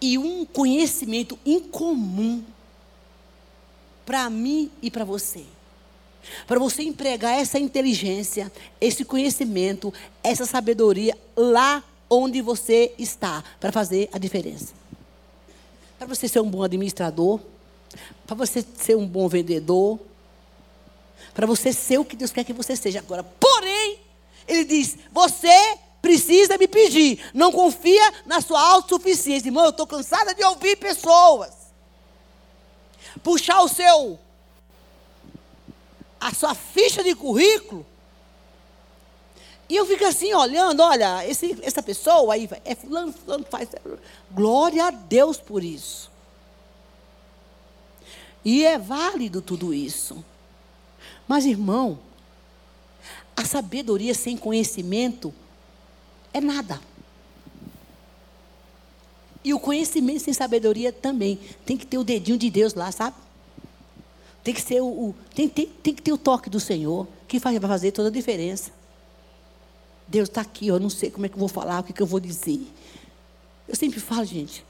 e 0.00 0.18
um 0.18 0.44
conhecimento 0.44 1.38
incomum 1.46 2.44
para 4.04 4.28
mim 4.28 4.70
e 4.82 4.90
para 4.90 5.04
você. 5.04 5.46
Para 6.46 6.58
você 6.58 6.82
empregar 6.82 7.38
essa 7.38 7.58
inteligência, 7.58 8.50
esse 8.80 9.04
conhecimento, 9.04 9.92
essa 10.22 10.46
sabedoria 10.46 11.16
lá 11.36 11.82
onde 12.08 12.40
você 12.40 12.92
está, 12.98 13.42
para 13.58 13.72
fazer 13.72 14.08
a 14.12 14.18
diferença. 14.18 14.72
Para 15.98 16.06
você 16.06 16.28
ser 16.28 16.40
um 16.40 16.50
bom 16.50 16.62
administrador, 16.62 17.40
para 18.26 18.36
você 18.36 18.64
ser 18.76 18.96
um 18.96 19.06
bom 19.06 19.28
vendedor, 19.28 19.98
para 21.32 21.46
você 21.46 21.72
ser 21.72 21.98
o 21.98 22.04
que 22.04 22.16
Deus 22.16 22.30
quer 22.30 22.44
que 22.44 22.52
você 22.52 22.76
seja. 22.76 23.00
Agora, 23.00 23.22
porém, 23.22 23.98
ele 24.46 24.64
diz: 24.64 24.96
você 25.12 25.78
precisa 26.00 26.58
me 26.58 26.68
pedir. 26.68 27.18
Não 27.32 27.50
confia 27.50 28.12
na 28.26 28.40
sua 28.40 28.60
autossuficiência. 28.60 29.48
Irmão, 29.48 29.64
eu 29.64 29.70
estou 29.70 29.86
cansada 29.86 30.34
de 30.34 30.44
ouvir 30.44 30.76
pessoas. 30.76 31.50
Puxar 33.22 33.62
o 33.62 33.68
seu. 33.68 34.18
A 36.24 36.32
sua 36.32 36.54
ficha 36.54 37.04
de 37.04 37.14
currículo. 37.14 37.84
E 39.68 39.76
eu 39.76 39.84
fico 39.84 40.06
assim 40.06 40.32
olhando, 40.32 40.82
olha, 40.82 41.26
esse, 41.28 41.58
essa 41.62 41.82
pessoa 41.82 42.32
aí, 42.32 42.48
é 42.64 42.74
fulano, 42.74 43.12
fulano 43.12 43.44
faz. 43.44 43.68
Glória 44.30 44.86
a 44.86 44.90
Deus 44.90 45.36
por 45.36 45.62
isso. 45.62 46.10
E 48.42 48.64
é 48.64 48.78
válido 48.78 49.42
tudo 49.42 49.74
isso. 49.74 50.24
Mas, 51.28 51.44
irmão, 51.44 51.98
a 53.36 53.44
sabedoria 53.44 54.14
sem 54.14 54.34
conhecimento 54.34 55.34
é 56.32 56.40
nada. 56.40 56.80
E 59.44 59.52
o 59.52 59.60
conhecimento 59.60 60.20
sem 60.20 60.32
sabedoria 60.32 60.90
também. 60.90 61.38
Tem 61.66 61.76
que 61.76 61.86
ter 61.86 61.98
o 61.98 62.04
dedinho 62.04 62.38
de 62.38 62.48
Deus 62.48 62.72
lá, 62.72 62.90
sabe? 62.90 63.23
Tem 64.44 64.52
que, 64.52 64.60
ser 64.60 64.82
o, 64.82 64.86
o 64.86 65.14
tem, 65.34 65.48
tem, 65.48 65.66
tem 65.66 65.94
que 65.94 66.02
ter 66.02 66.12
o 66.12 66.18
toque 66.18 66.50
do 66.50 66.60
Senhor, 66.60 67.08
que 67.26 67.40
faz, 67.40 67.58
vai 67.58 67.68
fazer 67.68 67.92
toda 67.92 68.08
a 68.08 68.12
diferença. 68.12 68.70
Deus 70.06 70.28
está 70.28 70.42
aqui, 70.42 70.66
eu 70.66 70.78
não 70.78 70.90
sei 70.90 71.10
como 71.10 71.24
é 71.24 71.28
que 71.30 71.34
eu 71.34 71.40
vou 71.40 71.48
falar, 71.48 71.80
o 71.80 71.82
que, 71.82 71.94
que 71.94 72.02
eu 72.02 72.06
vou 72.06 72.20
dizer. 72.20 72.60
Eu 73.66 73.74
sempre 73.74 73.98
falo, 73.98 74.24
gente, 74.26 74.62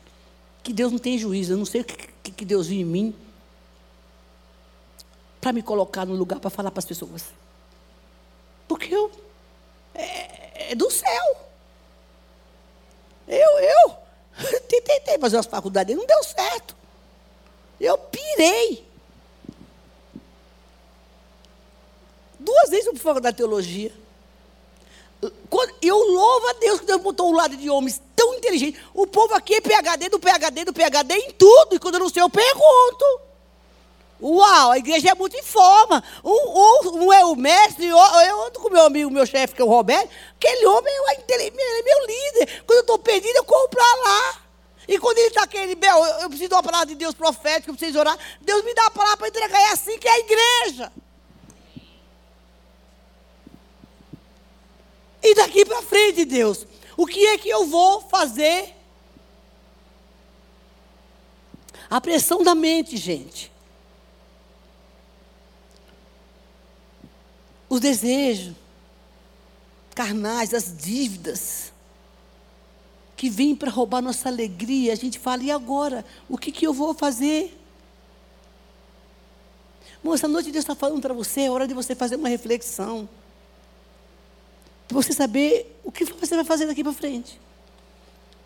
que 0.62 0.72
Deus 0.72 0.90
não 0.90 0.98
tem 0.98 1.18
juízo. 1.18 1.52
Eu 1.52 1.56
não 1.58 1.66
sei 1.66 1.82
o 1.82 1.84
que, 1.84 2.30
que 2.32 2.44
Deus 2.44 2.68
viu 2.68 2.80
em 2.80 2.84
mim 2.84 3.14
para 5.40 5.52
me 5.52 5.62
colocar 5.62 6.06
no 6.06 6.14
lugar 6.14 6.40
para 6.40 6.48
falar 6.48 6.70
para 6.70 6.78
as 6.78 6.86
pessoas. 6.86 7.26
Porque 8.66 8.94
eu. 8.94 9.10
É, 9.94 10.72
é 10.72 10.74
do 10.74 10.90
céu. 10.90 11.36
Eu, 13.28 13.58
eu, 13.58 13.96
tentei 14.68 15.18
fazer 15.18 15.36
as 15.36 15.46
faculdades 15.46 15.94
não 15.94 16.06
deu 16.06 16.22
certo. 16.24 16.74
Eu 17.78 17.98
pirei. 17.98 18.93
Duas 22.44 22.70
vezes 22.70 22.86
eu 22.86 22.92
fui 22.92 23.00
faculdade 23.00 23.34
de 23.34 23.38
teologia. 23.38 23.92
Eu 25.80 25.96
louvo 25.96 26.48
a 26.48 26.52
Deus 26.54 26.80
que 26.80 26.86
Deus 26.86 27.00
botou 27.00 27.30
um 27.30 27.34
lado 27.34 27.56
de 27.56 27.70
homens 27.70 28.00
tão 28.14 28.34
inteligentes. 28.34 28.80
O 28.92 29.06
povo 29.06 29.34
aqui 29.34 29.54
é 29.54 29.60
PHD 29.60 30.10
do 30.10 30.18
PHD 30.18 30.64
do 30.64 30.72
PHD 30.72 31.14
em 31.14 31.30
tudo. 31.32 31.76
E 31.76 31.78
quando 31.78 31.94
eu 31.94 32.00
não 32.00 32.08
sei, 32.10 32.22
eu 32.22 32.28
pergunto. 32.28 33.20
Uau, 34.20 34.70
a 34.70 34.78
igreja 34.78 35.10
é 35.10 35.14
muito 35.14 35.36
em 35.36 35.42
forma. 35.42 36.02
Um, 36.22 36.30
um, 36.30 37.04
um 37.04 37.12
é 37.12 37.24
o 37.24 37.34
mestre, 37.34 37.86
eu 37.86 37.98
ando 37.98 38.60
com 38.60 38.70
meu 38.70 38.82
amigo, 38.82 39.10
meu 39.10 39.26
chefe, 39.26 39.54
que 39.54 39.62
é 39.62 39.64
o 39.64 39.68
Roberto. 39.68 40.10
Aquele 40.36 40.66
homem 40.66 40.92
é, 40.92 41.46
é 41.46 41.50
meu 41.50 42.06
líder. 42.06 42.62
Quando 42.66 42.78
eu 42.78 42.80
estou 42.80 42.98
perdido, 42.98 43.36
eu 43.36 43.44
corro 43.44 43.68
para 43.68 43.82
lá. 43.82 44.40
E 44.86 44.98
quando 44.98 45.18
ele 45.18 45.28
está 45.28 45.46
querendo, 45.46 45.76
Bel, 45.76 46.04
eu 46.04 46.28
preciso 46.28 46.50
de 46.50 46.54
uma 46.54 46.62
palavra 46.62 46.86
de 46.86 46.94
Deus 46.94 47.14
profética, 47.14 47.70
eu 47.70 47.74
preciso 47.74 47.98
orar. 47.98 48.18
Deus 48.40 48.62
me 48.64 48.74
dá 48.74 48.86
a 48.86 48.90
palavra 48.90 49.16
para 49.16 49.28
entregar. 49.28 49.60
É 49.60 49.72
assim 49.72 49.98
que 49.98 50.06
é 50.06 50.12
a 50.12 50.18
igreja. 50.18 50.92
E 55.24 55.34
daqui 55.34 55.64
para 55.64 55.82
frente, 55.82 56.24
Deus, 56.24 56.64
o 56.96 57.06
que 57.06 57.26
é 57.26 57.36
que 57.38 57.48
eu 57.48 57.66
vou 57.66 58.02
fazer? 58.02 58.72
A 61.90 62.00
pressão 62.00 62.44
da 62.44 62.54
mente, 62.54 62.96
gente. 62.96 63.54
os 67.74 67.80
desejos 67.80 68.54
carnais, 69.94 70.54
as 70.54 70.76
dívidas 70.76 71.72
que 73.16 73.28
vêm 73.28 73.54
para 73.54 73.70
roubar 73.70 74.00
nossa 74.00 74.28
alegria. 74.28 74.92
A 74.92 74.96
gente 74.96 75.18
fala, 75.18 75.42
e 75.42 75.50
agora? 75.50 76.04
O 76.28 76.38
que, 76.38 76.50
que 76.50 76.66
eu 76.66 76.72
vou 76.72 76.94
fazer? 76.94 77.56
Moça, 80.02 80.26
essa 80.26 80.28
noite 80.28 80.50
Deus 80.50 80.62
está 80.62 80.74
falando 80.74 81.00
para 81.00 81.14
você, 81.14 81.42
é 81.42 81.50
hora 81.50 81.66
de 81.66 81.74
você 81.74 81.94
fazer 81.94 82.16
uma 82.16 82.28
reflexão. 82.28 83.08
Para 84.88 84.96
você 84.96 85.12
saber 85.12 85.78
o 85.82 85.90
que 85.90 86.04
você 86.04 86.34
vai 86.36 86.44
fazer 86.44 86.66
daqui 86.66 86.82
para 86.82 86.92
frente. 86.92 87.40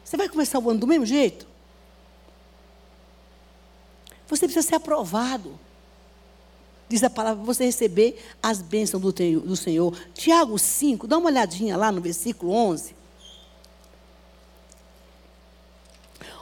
Você 0.05 0.17
vai 0.17 0.29
começar 0.29 0.59
o 0.59 0.71
ano 0.71 0.81
do 0.81 0.87
mesmo 0.87 1.05
jeito? 1.05 1.47
Você 4.29 4.47
precisa 4.47 4.67
ser 4.67 4.75
aprovado 4.77 5.59
diz 6.89 7.05
a 7.05 7.11
palavra, 7.11 7.45
você 7.45 7.65
receber 7.65 8.19
as 8.43 8.63
bênçãos 8.63 9.03
do, 9.03 9.13
do 9.13 9.57
Senhor. 9.57 9.97
Tiago 10.15 10.59
5, 10.59 11.07
dá 11.07 11.19
uma 11.19 11.29
olhadinha 11.29 11.77
lá 11.77 11.93
no 11.93 12.01
versículo 12.01 12.53
11. 12.53 12.97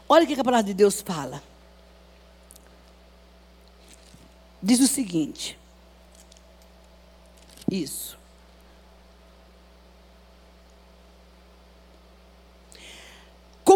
Olha 0.09 0.24
o 0.24 0.26
que 0.26 0.40
a 0.40 0.44
palavra 0.44 0.64
de 0.64 0.74
Deus 0.74 1.01
fala. 1.01 1.42
Diz 4.62 4.78
o 4.80 4.86
seguinte. 4.86 5.59
Isso. 7.70 8.16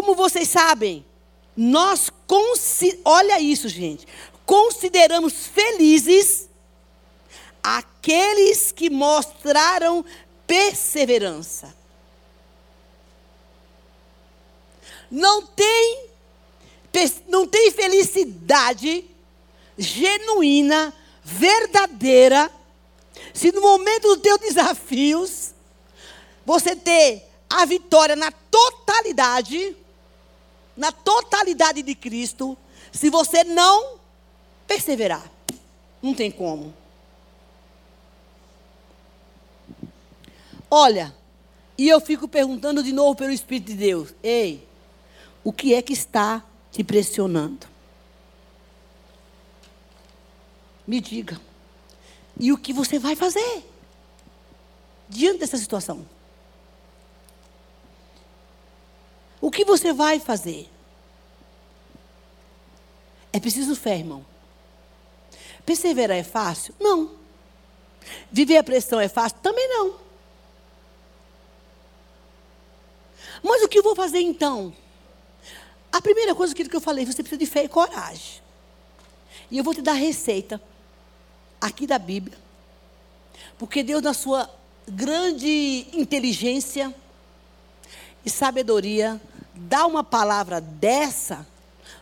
Como 0.01 0.15
vocês 0.15 0.49
sabem, 0.49 1.05
nós, 1.55 2.09
olha 3.05 3.39
isso, 3.39 3.69
gente, 3.69 4.07
consideramos 4.47 5.45
felizes 5.45 6.49
aqueles 7.61 8.71
que 8.71 8.89
mostraram 8.89 10.03
perseverança. 10.47 11.71
Não 15.11 15.45
tem, 15.45 16.09
não 17.27 17.45
tem 17.45 17.69
felicidade 17.69 19.05
genuína, 19.77 20.91
verdadeira, 21.23 22.51
se 23.35 23.51
no 23.51 23.61
momento 23.61 24.15
dos 24.15 24.21
teus 24.23 24.39
desafios, 24.39 25.53
você 26.43 26.75
ter 26.75 27.23
a 27.47 27.65
vitória 27.65 28.15
na 28.15 28.31
totalidade, 28.31 29.77
na 30.81 30.91
totalidade 30.91 31.83
de 31.83 31.93
Cristo, 31.93 32.57
se 32.91 33.07
você 33.11 33.43
não 33.43 33.99
perseverar. 34.65 35.31
Não 36.01 36.15
tem 36.15 36.31
como. 36.31 36.73
Olha, 40.71 41.15
e 41.77 41.87
eu 41.87 42.01
fico 42.01 42.27
perguntando 42.27 42.81
de 42.81 42.91
novo 42.91 43.15
pelo 43.15 43.31
Espírito 43.31 43.67
de 43.67 43.75
Deus: 43.75 44.15
ei, 44.23 44.67
o 45.43 45.53
que 45.53 45.75
é 45.75 45.83
que 45.83 45.93
está 45.93 46.43
te 46.71 46.83
pressionando? 46.83 47.67
Me 50.87 50.99
diga. 50.99 51.39
E 52.39 52.51
o 52.51 52.57
que 52.57 52.73
você 52.73 52.97
vai 52.97 53.15
fazer 53.15 53.63
diante 55.07 55.41
dessa 55.41 55.57
situação? 55.57 56.03
O 59.41 59.49
que 59.49 59.65
você 59.65 59.91
vai 59.91 60.19
fazer? 60.19 60.69
É 63.33 63.39
preciso 63.39 63.75
fé, 63.75 63.97
irmão. 63.97 64.23
Perseverar 65.65 66.17
é 66.17 66.23
fácil? 66.23 66.75
Não. 66.79 67.11
Viver 68.31 68.57
a 68.57 68.63
pressão 68.63 68.99
é 68.99 69.07
fácil? 69.07 69.39
Também 69.41 69.67
não. 69.67 69.95
Mas 73.41 73.63
o 73.63 73.67
que 73.67 73.79
eu 73.79 73.83
vou 73.83 73.95
fazer 73.95 74.19
então? 74.19 74.73
A 75.91 76.01
primeira 76.01 76.35
coisa 76.35 76.53
que 76.53 76.75
eu 76.75 76.81
falei, 76.81 77.05
você 77.05 77.23
precisa 77.23 77.39
de 77.39 77.45
fé 77.45 77.63
e 77.63 77.69
coragem. 77.69 78.41
E 79.49 79.57
eu 79.57 79.63
vou 79.63 79.73
te 79.73 79.81
dar 79.81 79.93
a 79.93 79.95
receita 79.95 80.61
aqui 81.59 81.87
da 81.87 81.97
Bíblia. 81.99 82.37
Porque 83.57 83.83
Deus, 83.83 84.01
na 84.01 84.13
sua 84.13 84.49
grande 84.87 85.87
inteligência 85.93 86.93
e 88.25 88.29
sabedoria, 88.29 89.19
dá 89.53 89.85
uma 89.85 90.03
palavra 90.03 90.61
dessa, 90.61 91.45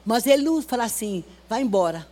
mas 0.05 0.25
Ele 0.25 0.43
não 0.43 0.61
fala 0.61 0.83
assim, 0.83 1.23
vai 1.47 1.61
embora. 1.61 2.07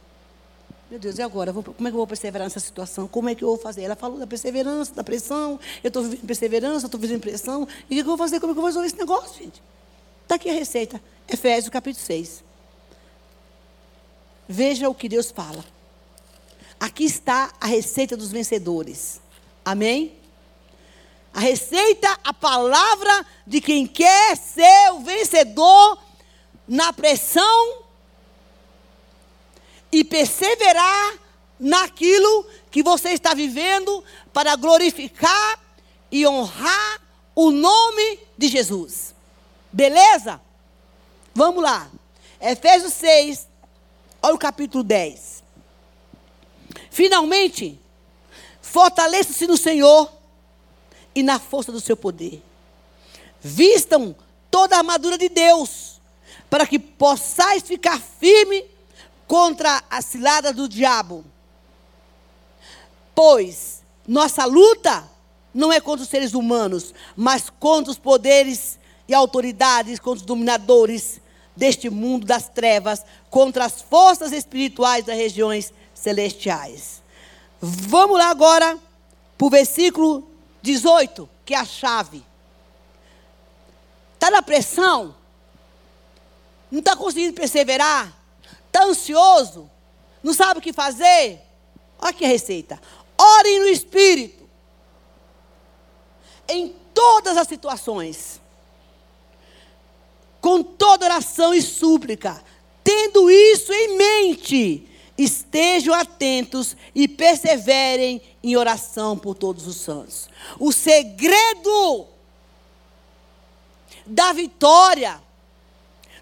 Meu 0.89 0.99
Deus, 0.99 1.17
e 1.17 1.21
agora? 1.21 1.51
Como 1.51 1.69
é 1.69 1.75
que 1.83 1.87
eu 1.87 1.91
vou 1.91 2.07
perseverar 2.07 2.45
nessa 2.45 2.61
situação? 2.61 3.09
Como 3.09 3.27
é 3.27 3.35
que 3.35 3.43
eu 3.43 3.49
vou 3.49 3.57
fazer? 3.57 3.83
Ela 3.83 3.95
falou 3.95 4.17
da 4.17 4.25
perseverança, 4.25 4.93
da 4.93 5.03
pressão. 5.03 5.59
Eu 5.83 5.89
estou 5.89 6.03
vivendo 6.03 6.25
perseverança, 6.25 6.85
estou 6.85 6.99
vivendo 6.99 7.19
pressão. 7.19 7.67
E 7.89 7.99
o 7.99 8.03
que 8.03 8.09
eu 8.09 8.15
vou 8.15 8.17
fazer? 8.17 8.39
Como 8.39 8.51
é 8.51 8.53
que 8.53 8.57
eu 8.57 8.61
vou 8.61 8.67
resolver 8.67 8.87
esse 8.87 8.97
negócio, 8.97 9.43
gente? 9.43 9.61
Está 10.23 10.35
aqui 10.35 10.49
a 10.49 10.53
receita. 10.53 11.01
Efésios 11.27 11.69
capítulo 11.69 12.05
6. 12.05 12.41
Veja 14.47 14.87
o 14.87 14.95
que 14.95 15.09
Deus 15.09 15.29
fala. 15.29 15.63
Aqui 16.79 17.03
está 17.03 17.53
a 17.59 17.67
receita 17.67 18.15
dos 18.15 18.31
vencedores. 18.31 19.19
Amém? 19.65 20.13
A 21.37 21.39
receita, 21.39 22.19
a 22.23 22.33
palavra 22.33 23.23
de 23.45 23.61
quem 23.61 23.85
quer 23.85 24.35
ser 24.35 24.91
o 24.93 25.01
vencedor 25.01 25.99
na 26.67 26.91
pressão 26.91 27.83
e 29.91 30.03
perseverar 30.03 31.13
naquilo 31.59 32.43
que 32.71 32.81
você 32.81 33.09
está 33.09 33.35
vivendo 33.35 34.03
para 34.33 34.55
glorificar 34.55 35.59
e 36.11 36.25
honrar 36.25 37.01
o 37.35 37.51
nome 37.51 38.19
de 38.35 38.47
Jesus. 38.47 39.13
Beleza? 39.71 40.41
Vamos 41.35 41.61
lá. 41.61 41.87
Efésios 42.41 42.93
6, 42.93 43.47
olha 44.23 44.33
o 44.33 44.39
capítulo 44.39 44.83
10. 44.83 45.43
Finalmente, 46.89 47.79
fortaleça-se 48.59 49.45
no 49.45 49.55
Senhor 49.55 50.16
e 51.17 51.23
na 51.23 51.39
força 51.39 51.71
do 51.71 51.81
seu 51.81 51.97
poder. 51.97 52.43
Vistam 53.41 54.15
toda 54.51 54.75
a 54.75 54.79
armadura 54.79 55.17
de 55.17 55.27
Deus, 55.27 55.99
para 56.47 56.67
que 56.67 56.77
possais 56.77 57.63
ficar 57.63 57.99
firme 57.99 58.63
contra 59.25 59.83
a 59.89 59.99
cilada 59.99 60.53
do 60.53 60.69
diabo. 60.69 61.25
Pois 63.15 63.81
nossa 64.07 64.45
luta 64.45 65.09
não 65.51 65.73
é 65.73 65.81
contra 65.81 66.03
os 66.03 66.09
seres 66.09 66.35
humanos, 66.35 66.93
mas 67.15 67.49
contra 67.49 67.91
os 67.91 67.97
poderes 67.97 68.77
e 69.07 69.13
autoridades, 69.15 69.97
contra 69.97 70.19
os 70.19 70.25
dominadores 70.25 71.19
deste 71.55 71.89
mundo 71.89 72.27
das 72.27 72.47
trevas, 72.47 73.03
contra 73.27 73.65
as 73.65 73.81
forças 73.81 74.31
espirituais 74.31 75.03
das 75.03 75.17
regiões 75.17 75.73
celestiais. 75.95 77.01
Vamos 77.59 78.19
lá 78.19 78.29
agora 78.29 78.77
para 79.35 79.47
o 79.47 79.49
versículo 79.49 80.36
18, 80.67 81.29
que 81.45 81.53
é 81.53 81.57
a 81.57 81.65
chave. 81.65 82.23
Está 84.13 84.29
na 84.29 84.41
pressão? 84.41 85.15
Não 86.69 86.79
está 86.79 86.95
conseguindo 86.95 87.33
perseverar? 87.33 88.13
Está 88.67 88.83
ansioso? 88.83 89.69
Não 90.21 90.33
sabe 90.33 90.59
o 90.59 90.61
que 90.61 90.73
fazer? 90.73 91.41
Olha 91.97 92.13
a 92.13 92.27
receita. 92.27 92.81
Ore 93.17 93.59
no 93.59 93.67
Espírito. 93.67 94.47
Em 96.49 96.75
todas 96.93 97.37
as 97.37 97.47
situações. 97.47 98.41
Com 100.41 100.61
toda 100.61 101.05
oração 101.05 101.53
e 101.53 101.61
súplica. 101.61 102.43
Tendo 102.83 103.31
isso 103.31 103.71
em 103.71 103.97
mente, 103.97 104.87
estejam 105.17 105.93
atentos 105.93 106.75
e 106.93 107.07
perseverem 107.07 108.21
em 108.47 108.55
oração 108.55 109.17
por 109.17 109.35
todos 109.35 109.67
os 109.67 109.75
santos. 109.75 110.29
O 110.57 110.71
segredo 110.71 112.07
da 114.05 114.31
vitória, 114.31 115.21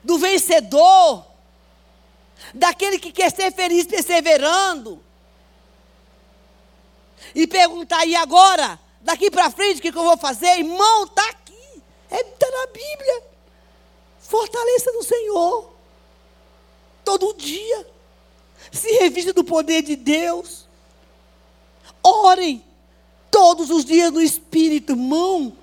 do 0.03 0.17
vencedor, 0.17 1.23
daquele 2.51 2.97
que 2.97 3.11
quer 3.11 3.31
ser 3.31 3.51
feliz 3.53 3.85
perseverando. 3.85 4.99
E 7.35 7.45
perguntar, 7.45 8.03
e 8.07 8.15
agora? 8.15 8.79
Daqui 9.01 9.29
para 9.29 9.51
frente, 9.51 9.77
o 9.77 9.81
que, 9.83 9.91
que 9.91 9.97
eu 9.97 10.03
vou 10.03 10.17
fazer? 10.17 10.57
Irmão, 10.57 11.03
está 11.03 11.29
aqui. 11.29 11.83
Está 12.05 12.17
é, 12.17 12.23
tá 12.23 12.49
na 12.49 12.65
Bíblia. 12.67 13.23
Fortaleça 14.19 14.91
no 14.93 15.03
Senhor. 15.03 15.71
Todo 17.03 17.35
dia. 17.35 17.87
Se 18.71 18.91
revista 18.93 19.31
do 19.31 19.43
poder 19.43 19.83
de 19.83 19.95
Deus. 19.95 20.64
Orem 22.07 22.63
todos 23.31 23.71
os 23.71 23.83
dias 23.83 24.11
no 24.11 24.21
Espírito, 24.21 24.91
irmão. 24.93 25.57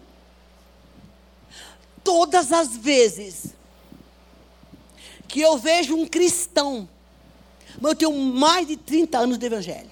Todas 2.03 2.51
as 2.51 2.76
vezes 2.76 3.55
que 5.28 5.40
eu 5.40 5.57
vejo 5.57 5.95
um 5.95 6.05
cristão, 6.05 6.88
mas 7.80 7.93
eu 7.93 7.97
tenho 7.97 8.12
mais 8.12 8.66
de 8.66 8.76
30 8.76 9.18
anos 9.18 9.38
de 9.38 9.47
evangelho. 9.47 9.90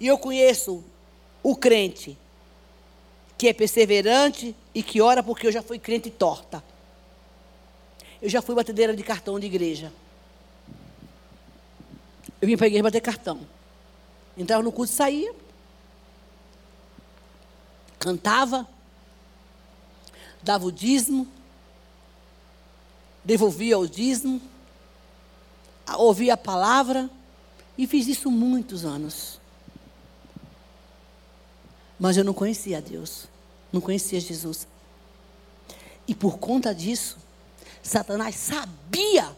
E 0.00 0.06
eu 0.06 0.16
conheço 0.16 0.82
o 1.42 1.54
crente 1.54 2.16
que 3.36 3.48
é 3.48 3.52
perseverante 3.52 4.56
e 4.74 4.82
que 4.82 5.02
ora 5.02 5.22
porque 5.22 5.46
eu 5.46 5.52
já 5.52 5.62
fui 5.62 5.78
crente 5.78 6.10
torta. 6.10 6.64
Eu 8.22 8.30
já 8.30 8.40
fui 8.40 8.54
batedeira 8.54 8.96
de 8.96 9.02
cartão 9.02 9.38
de 9.38 9.46
igreja. 9.46 9.92
Eu 12.40 12.48
vim 12.48 12.56
para 12.56 12.64
a 12.64 12.68
igreja 12.68 12.82
bater 12.82 13.02
cartão. 13.02 13.55
Entrava 14.36 14.62
no 14.62 14.70
culto 14.70 14.92
e 14.92 14.94
saía. 14.94 15.34
Cantava. 17.98 18.66
Dava 20.42 20.66
o 20.66 20.72
dízimo. 20.72 21.26
Devolvia 23.24 23.78
o 23.78 23.88
dízimo. 23.88 24.40
Ouvia 25.96 26.34
a 26.34 26.36
palavra. 26.36 27.08
E 27.78 27.86
fiz 27.86 28.06
isso 28.06 28.30
muitos 28.30 28.84
anos. 28.84 29.40
Mas 31.98 32.16
eu 32.16 32.24
não 32.24 32.34
conhecia 32.34 32.80
Deus. 32.80 33.26
Não 33.72 33.80
conhecia 33.80 34.20
Jesus. 34.20 34.66
E 36.06 36.14
por 36.14 36.38
conta 36.38 36.74
disso, 36.74 37.16
Satanás 37.82 38.36
sabia 38.36 39.34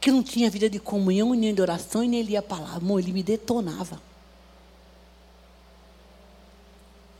que 0.00 0.10
não 0.10 0.22
tinha 0.22 0.50
vida 0.50 0.68
de 0.68 0.78
comunhão, 0.78 1.34
nem 1.34 1.54
de 1.54 1.60
oração, 1.60 2.02
e 2.02 2.08
nem 2.08 2.22
lia 2.22 2.38
a 2.38 2.42
palavra. 2.42 2.82
Ele 2.98 3.12
me 3.12 3.22
detonava. 3.22 4.00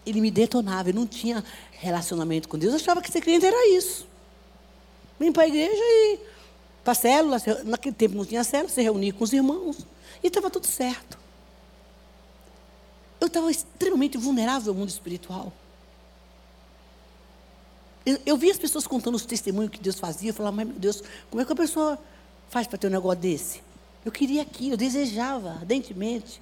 Ele 0.05 0.21
me 0.21 0.31
detonava, 0.31 0.91
eu 0.91 0.95
não 0.95 1.07
tinha 1.07 1.43
relacionamento 1.73 2.49
com 2.49 2.59
Deus. 2.59 2.73
Eu 2.73 2.77
achava 2.79 3.03
que 3.03 3.11
ser 3.11 3.21
crente 3.21 3.45
era 3.45 3.69
isso. 3.77 4.07
Vim 5.19 5.33
para 5.33 5.45
a 5.45 5.49
igreja 5.49 5.73
e 5.75 6.21
para 6.85 6.93
a 6.93 6.95
célula, 6.95 7.39
naquele 7.65 7.95
tempo 7.95 8.15
não 8.15 8.25
tinha 8.25 8.45
célula, 8.45 8.69
se 8.69 8.81
reunia 8.81 9.13
com 9.13 9.25
os 9.25 9.33
irmãos. 9.33 9.79
E 10.23 10.29
estava 10.29 10.49
tudo 10.49 10.67
certo. 10.67 11.19
Eu 13.21 13.27
estava 13.27 13.51
extremamente 13.51 14.17
vulnerável 14.17 14.73
ao 14.73 14.79
mundo 14.79 14.91
espiritual. 14.91 15.53
Eu, 18.05 18.21
eu 18.25 18.37
vi 18.37 18.51
as 18.51 18.59
pessoas 18.59 18.87
contando 18.87 19.17
os 19.17 19.27
testemunhos 19.27 19.73
que 19.73 19.81
Deus 19.81 19.99
fazia. 19.99 20.31
Eu 20.31 20.35
falava, 20.35 20.55
mas 20.55 20.69
meu 20.69 20.79
Deus, 20.79 21.03
como 21.29 21.43
é 21.43 21.45
que 21.45 21.53
a 21.53 21.57
pessoa 21.57 21.99
faz 22.49 22.67
para 22.67 22.79
ter 22.79 22.87
um 22.87 22.91
negócio 22.91 23.21
desse? 23.21 23.63
Eu 24.05 24.13
queria 24.13 24.43
aquilo, 24.43 24.75
eu 24.75 24.77
desejava 24.77 25.51
ardentemente. 25.51 26.41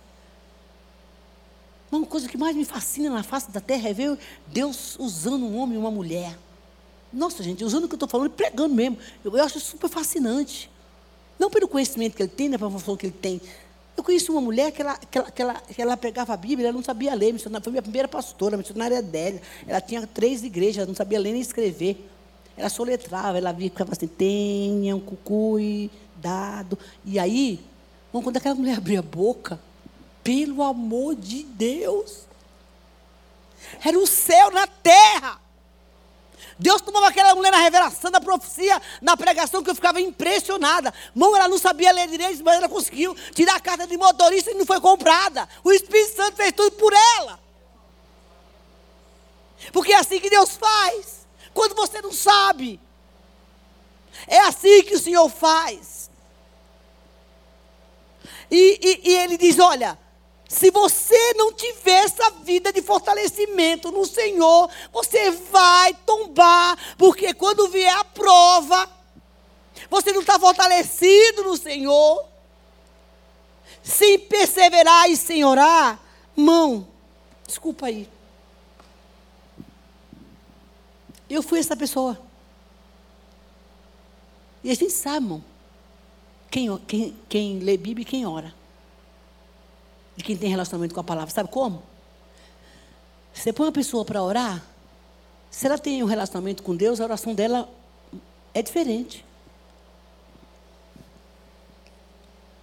Uma 1.90 2.06
coisa 2.06 2.28
que 2.28 2.36
mais 2.36 2.56
me 2.56 2.64
fascina 2.64 3.08
na 3.08 3.22
face 3.22 3.50
da 3.50 3.60
terra 3.60 3.88
é 3.88 3.92
ver 3.92 4.18
Deus 4.48 4.98
usando 4.98 5.44
um 5.44 5.56
homem 5.56 5.76
e 5.76 5.78
uma 5.78 5.90
mulher. 5.90 6.36
Nossa, 7.12 7.42
gente, 7.42 7.64
usando 7.64 7.84
o 7.84 7.88
que 7.88 7.94
eu 7.94 7.96
estou 7.96 8.08
falando, 8.08 8.30
pregando 8.30 8.74
mesmo. 8.74 8.98
Eu, 9.24 9.36
eu, 9.36 9.44
acho 9.44 9.60
super 9.60 9.88
fascinante. 9.88 10.68
Não 11.38 11.48
pelo 11.48 11.68
conhecimento 11.68 12.16
que 12.16 12.22
ele 12.22 12.30
tem, 12.30 12.48
né, 12.48 12.58
pela 12.58 12.70
formação 12.70 12.96
que 12.96 13.06
ele 13.06 13.14
tem. 13.14 13.40
Eu 13.96 14.02
conheci 14.02 14.28
uma 14.30 14.40
mulher 14.40 14.72
que 14.72 14.82
ela, 14.82 14.98
que 14.98 15.18
ela, 15.18 15.30
que 15.30 15.42
ela, 15.42 15.54
que 15.54 15.82
ela 15.82 15.96
pregava 15.96 16.34
a 16.34 16.36
Bíblia, 16.36 16.68
ela 16.68 16.76
não 16.76 16.82
sabia 16.82 17.14
ler, 17.14 17.38
foi 17.38 17.70
minha 17.70 17.82
primeira 17.82 18.08
pastora, 18.08 18.56
missionária 18.56 19.00
dela. 19.00 19.40
Ela 19.66 19.80
tinha 19.80 20.04
três 20.06 20.42
igrejas, 20.42 20.78
ela 20.78 20.86
não 20.86 20.94
sabia 20.94 21.20
ler 21.20 21.32
nem 21.32 21.40
escrever. 21.40 22.10
Ela 22.56 22.68
soletrava, 22.68 23.36
ela 23.36 23.52
via, 23.52 23.68
ficava 23.68 23.92
assim, 23.92 24.06
tenham 24.06 25.00
cuidado. 25.00 26.78
E 27.04 27.18
aí, 27.18 27.60
quando 28.12 28.36
aquela 28.36 28.54
mulher 28.54 28.78
abria 28.78 29.00
a 29.00 29.02
boca, 29.02 29.58
pelo 30.22 30.62
amor 30.62 31.16
de 31.16 31.42
Deus, 31.42 32.26
era 33.84 33.98
o 33.98 34.06
céu 34.06 34.50
na 34.52 34.66
terra. 34.66 35.40
Deus 36.56 36.80
tomava 36.80 37.08
aquela 37.08 37.34
mulher 37.34 37.50
na 37.50 37.58
revelação 37.58 38.10
da 38.10 38.20
profecia, 38.20 38.80
na 39.02 39.16
pregação, 39.16 39.62
que 39.62 39.70
eu 39.70 39.74
ficava 39.74 40.00
impressionada. 40.00 40.94
Mão, 41.12 41.36
ela 41.36 41.48
não 41.48 41.58
sabia 41.58 41.90
ler 41.90 42.06
direito, 42.06 42.44
mas 42.44 42.56
ela 42.56 42.68
conseguiu 42.68 43.16
tirar 43.34 43.56
a 43.56 43.60
carta 43.60 43.86
de 43.86 43.96
motorista 43.96 44.52
e 44.52 44.54
não 44.54 44.64
foi 44.64 44.80
comprada. 44.80 45.48
O 45.64 45.72
Espírito 45.72 46.14
Santo 46.14 46.36
fez 46.36 46.52
tudo 46.52 46.70
por 46.72 46.92
ela. 47.18 47.40
Porque 49.72 49.92
é 49.92 49.96
assim 49.96 50.20
que 50.20 50.30
Deus 50.30 50.56
faz 50.56 51.23
quando 51.54 51.74
você 51.74 52.02
não 52.02 52.12
sabe. 52.12 52.80
É 54.26 54.40
assim 54.40 54.82
que 54.82 54.94
o 54.94 55.00
Senhor 55.00 55.28
faz. 55.30 56.10
E, 58.50 58.78
e, 58.82 59.10
e 59.10 59.16
ele 59.16 59.38
diz: 59.38 59.58
olha, 59.58 59.98
se 60.48 60.70
você 60.70 61.34
não 61.34 61.52
tiver 61.52 62.04
essa 62.04 62.30
vida 62.42 62.72
de 62.72 62.82
fortalecimento 62.82 63.90
no 63.90 64.04
Senhor, 64.04 64.70
você 64.92 65.30
vai 65.30 65.94
tombar, 66.06 66.78
porque 66.96 67.32
quando 67.34 67.68
vier 67.68 67.92
a 67.96 68.04
prova, 68.04 68.88
você 69.90 70.12
não 70.12 70.20
está 70.20 70.38
fortalecido 70.38 71.44
no 71.44 71.56
Senhor. 71.56 72.24
Se 73.82 74.18
perseverar 74.18 75.10
e 75.10 75.16
sem 75.16 75.44
orar, 75.44 76.00
mão, 76.34 76.88
desculpa 77.46 77.86
aí. 77.86 78.08
Eu 81.34 81.42
fui 81.42 81.58
essa 81.58 81.76
pessoa. 81.76 82.16
E 84.62 84.70
a 84.70 84.74
gente 84.74 84.92
sabe, 84.92 85.42
quem, 86.48 86.78
quem, 86.86 87.16
quem 87.28 87.58
lê 87.58 87.76
Bíblia 87.76 88.02
e 88.02 88.08
quem 88.08 88.24
ora. 88.24 88.54
de 90.16 90.22
quem 90.22 90.36
tem 90.36 90.48
relacionamento 90.48 90.94
com 90.94 91.00
a 91.00 91.04
palavra. 91.04 91.34
Sabe 91.34 91.50
como? 91.50 91.82
Você 93.32 93.52
põe 93.52 93.66
uma 93.66 93.72
pessoa 93.72 94.04
para 94.04 94.22
orar, 94.22 94.64
se 95.50 95.66
ela 95.66 95.76
tem 95.76 96.04
um 96.04 96.06
relacionamento 96.06 96.62
com 96.62 96.74
Deus, 96.76 97.00
a 97.00 97.04
oração 97.04 97.34
dela 97.34 97.68
é 98.52 98.62
diferente. 98.62 99.24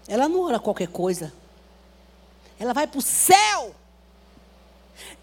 Ela 0.08 0.30
não 0.30 0.42
ora 0.44 0.60
qualquer 0.60 0.88
coisa. 0.88 1.34
Ela 2.58 2.74
vai 2.74 2.88
para 2.88 3.00
o 3.00 3.02
céu 3.02 3.76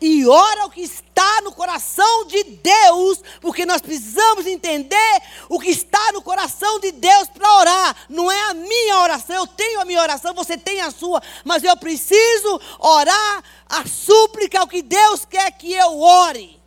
e 0.00 0.24
ora 0.26 0.66
o 0.66 0.70
que 0.70 0.82
está 0.82 1.40
no 1.42 1.50
coração 1.52 2.24
de 2.26 2.44
Deus, 2.44 3.20
porque 3.40 3.66
nós 3.66 3.80
precisamos 3.80 4.46
entender 4.46 5.22
o 5.48 5.58
que 5.58 5.70
está 5.70 6.12
no 6.12 6.22
coração 6.22 6.78
de 6.78 6.92
Deus 6.92 7.28
para 7.28 7.56
orar. 7.56 7.96
Não 8.08 8.30
é 8.30 8.40
a 8.50 8.54
minha 8.54 8.98
oração, 9.00 9.34
eu 9.34 9.46
tenho 9.46 9.80
a 9.80 9.84
minha 9.84 10.00
oração, 10.00 10.32
você 10.34 10.56
tem 10.56 10.80
a 10.80 10.92
sua, 10.92 11.20
mas 11.44 11.64
eu 11.64 11.76
preciso 11.76 12.60
orar 12.78 13.42
a 13.68 13.84
súplica, 13.86 14.62
o 14.62 14.68
que 14.68 14.82
Deus 14.82 15.24
quer 15.24 15.50
que 15.52 15.72
eu 15.72 15.98
ore. 16.00 16.60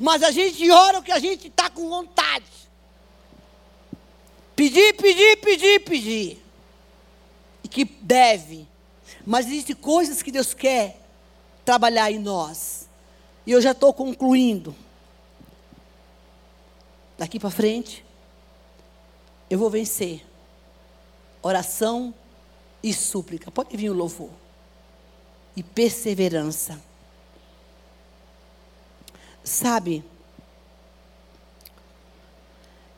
Mas 0.00 0.22
a 0.22 0.30
gente 0.30 0.70
ora 0.70 1.00
o 1.00 1.02
que 1.02 1.12
a 1.12 1.18
gente 1.18 1.48
está 1.48 1.68
com 1.68 1.88
vontade. 1.88 2.46
Pedir, 4.56 4.94
pedir, 4.94 5.36
pedir, 5.38 5.80
pedir. 5.80 6.42
E 7.62 7.68
que 7.68 7.84
deve. 7.84 8.66
Mas 9.26 9.46
existem 9.46 9.76
coisas 9.76 10.22
que 10.22 10.32
Deus 10.32 10.54
quer 10.54 11.01
trabalhar 11.64 12.10
em 12.10 12.18
nós. 12.18 12.88
E 13.46 13.52
eu 13.52 13.60
já 13.60 13.72
estou 13.72 13.92
concluindo. 13.92 14.74
Daqui 17.18 17.38
para 17.38 17.50
frente, 17.50 18.04
eu 19.48 19.58
vou 19.58 19.70
vencer. 19.70 20.24
Oração 21.42 22.14
e 22.82 22.92
súplica. 22.92 23.50
Pode 23.50 23.76
vir 23.76 23.90
o 23.90 23.94
louvor. 23.94 24.30
E 25.54 25.62
perseverança. 25.62 26.80
Sabe, 29.44 30.04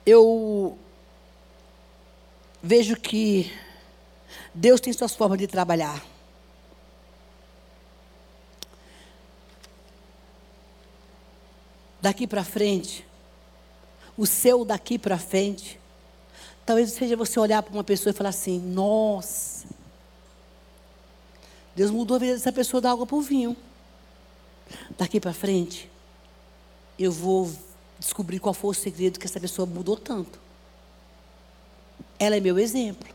eu 0.05 0.79
vejo 2.63 2.97
que 2.97 3.51
Deus 4.53 4.81
tem 4.81 4.93
suas 4.93 5.15
formas 5.15 5.39
de 5.39 5.47
trabalhar. 5.47 6.05
Daqui 12.05 12.27
para 12.27 12.45
frente, 12.45 13.03
o 14.15 14.27
seu 14.27 14.63
daqui 14.63 14.99
para 14.99 15.17
frente, 15.17 15.81
talvez 16.67 16.93
seja 16.93 17.17
você 17.17 17.41
olhar 17.41 17.63
para 17.63 17.73
uma 17.73 17.83
pessoa 17.83 18.11
e 18.11 18.15
falar 18.15 18.29
assim: 18.29 18.61
nossa, 18.61 19.67
Deus 21.75 21.91
mudou 21.91 22.17
a 22.17 22.21
vida 22.21 22.35
dessa 22.35 22.53
pessoa 22.53 22.79
da 22.79 22.91
água 22.91 23.07
para 23.07 23.17
o 23.17 23.23
vinho. 23.23 23.57
Daqui 24.99 25.19
para 25.19 25.33
frente, 25.33 25.91
eu 26.99 27.11
vou 27.11 27.51
descobrir 27.99 28.39
qual 28.39 28.53
foi 28.53 28.73
o 28.73 28.75
segredo 28.75 29.19
que 29.19 29.27
essa 29.27 29.41
pessoa 29.41 29.65
mudou 29.65 29.97
tanto. 29.97 30.39
Ela 32.19 32.37
é 32.37 32.41
meu 32.41 32.59
exemplo. 32.59 33.09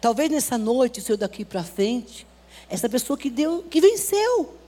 Talvez 0.00 0.32
nessa 0.32 0.58
noite, 0.58 0.98
o 0.98 1.02
seu 1.02 1.16
daqui 1.16 1.44
para 1.44 1.62
frente, 1.62 2.26
essa 2.68 2.88
pessoa 2.88 3.16
que 3.16 3.30
deu, 3.30 3.62
que 3.62 3.80
venceu. 3.80 4.61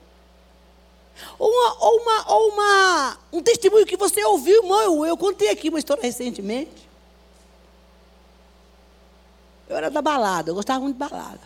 Ou, 1.38 1.48
uma, 1.48 1.84
ou, 1.84 2.00
uma, 2.00 2.32
ou 2.32 2.48
uma, 2.50 3.18
um 3.32 3.42
testemunho 3.42 3.86
que 3.86 3.96
você 3.96 4.24
ouviu, 4.24 4.62
irmão. 4.62 4.82
Eu, 4.82 5.06
eu 5.06 5.16
contei 5.16 5.50
aqui 5.50 5.68
uma 5.68 5.78
história 5.78 6.02
recentemente. 6.02 6.88
Eu 9.68 9.76
era 9.76 9.90
da 9.90 10.02
balada, 10.02 10.50
eu 10.50 10.54
gostava 10.54 10.80
muito 10.80 10.94
de 10.94 10.98
balada. 10.98 11.40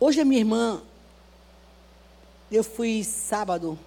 Hoje 0.00 0.20
a 0.20 0.24
minha 0.24 0.40
irmã, 0.40 0.80
eu 2.50 2.62
fui 2.62 3.02
sábado 3.04 3.78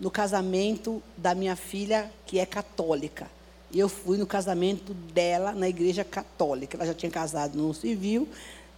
no 0.00 0.10
casamento 0.10 1.02
da 1.16 1.34
minha 1.34 1.54
filha, 1.54 2.10
que 2.24 2.38
é 2.38 2.46
católica. 2.46 3.30
E 3.70 3.78
eu 3.78 3.88
fui 3.88 4.16
no 4.16 4.26
casamento 4.26 4.94
dela 4.94 5.52
na 5.52 5.68
igreja 5.68 6.02
católica. 6.02 6.76
Ela 6.76 6.86
já 6.86 6.94
tinha 6.94 7.10
casado 7.10 7.56
no 7.56 7.72
civil 7.74 8.26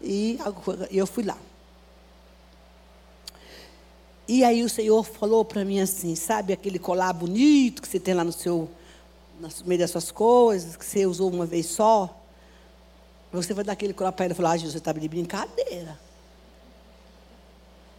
e 0.01 0.39
eu 0.91 1.07
fui 1.07 1.23
lá. 1.23 1.39
E 4.33 4.45
aí 4.45 4.65
o 4.65 4.69
Senhor 4.69 5.03
falou 5.05 5.45
para 5.45 5.63
mim 5.63 5.79
assim, 5.79 6.15
sabe 6.15 6.55
aquele 6.55 6.79
colar 6.79 7.13
bonito 7.13 7.83
que 7.83 7.87
você 7.87 8.01
tem 8.01 8.15
lá 8.15 8.25
no 8.25 8.33
seu, 8.33 8.67
no 9.39 9.51
meio 9.67 9.81
das 9.81 9.91
suas 9.91 10.11
coisas, 10.11 10.75
que 10.75 10.87
você 10.87 11.05
usou 11.05 11.31
uma 11.31 11.45
vez 11.45 11.67
só? 11.67 12.19
Você 13.31 13.53
vai 13.53 13.63
dar 13.63 13.75
aquele 13.75 13.93
colar 13.93 14.11
para 14.11 14.25
ele 14.25 14.33
e 14.33 14.35
falar, 14.35 14.53
ah, 14.53 14.57
Jesus, 14.57 14.73
você 14.73 14.79
está 14.79 14.91
de 14.91 15.07
brincadeira. 15.07 16.01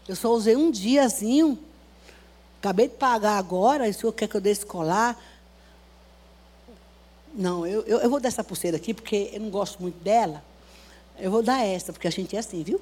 Eu 0.08 0.16
só 0.16 0.34
usei 0.34 0.56
um 0.56 0.72
diazinho, 0.72 1.60
acabei 2.58 2.88
de 2.88 2.96
pagar 2.96 3.38
agora, 3.38 3.88
e 3.88 3.92
o 3.92 3.94
senhor 3.94 4.12
quer 4.12 4.28
que 4.28 4.34
eu 4.34 4.42
dê 4.42 4.50
esse 4.50 4.66
colar? 4.66 5.16
Não, 7.32 7.64
eu, 7.64 7.84
eu, 7.84 8.00
eu 8.00 8.10
vou 8.10 8.20
dar 8.20 8.30
essa 8.30 8.44
pulseira 8.44 8.78
aqui, 8.78 8.92
porque 8.92 9.30
eu 9.34 9.40
não 9.40 9.52
gosto 9.52 9.80
muito 9.80 10.04
dela. 10.04 10.44
Eu 11.20 11.30
vou 11.30 11.44
dar 11.44 11.64
essa, 11.64 11.94
porque 11.94 12.08
a 12.08 12.12
gente 12.12 12.36
é 12.36 12.40
assim, 12.40 12.64
viu? 12.64 12.82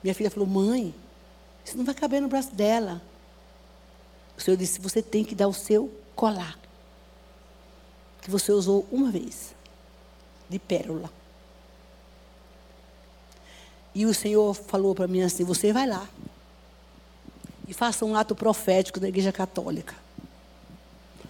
Minha 0.00 0.14
filha 0.14 0.30
falou, 0.30 0.48
mãe, 0.48 0.94
isso 1.64 1.76
não 1.76 1.84
vai 1.84 1.94
caber 1.94 2.20
no 2.20 2.28
braço 2.28 2.54
dela. 2.54 3.00
O 4.36 4.40
Senhor 4.40 4.56
disse: 4.56 4.80
você 4.80 5.02
tem 5.02 5.24
que 5.24 5.34
dar 5.34 5.48
o 5.48 5.52
seu 5.52 5.92
colar. 6.14 6.58
Que 8.20 8.30
você 8.30 8.52
usou 8.52 8.86
uma 8.90 9.10
vez. 9.10 9.54
De 10.48 10.58
pérola. 10.58 11.10
E 13.94 14.06
o 14.06 14.14
Senhor 14.14 14.54
falou 14.54 14.94
para 14.94 15.06
mim 15.06 15.22
assim: 15.22 15.44
você 15.44 15.72
vai 15.72 15.86
lá. 15.86 16.08
E 17.68 17.72
faça 17.72 18.04
um 18.04 18.16
ato 18.16 18.34
profético 18.34 18.98
da 18.98 19.08
igreja 19.08 19.32
católica. 19.32 19.94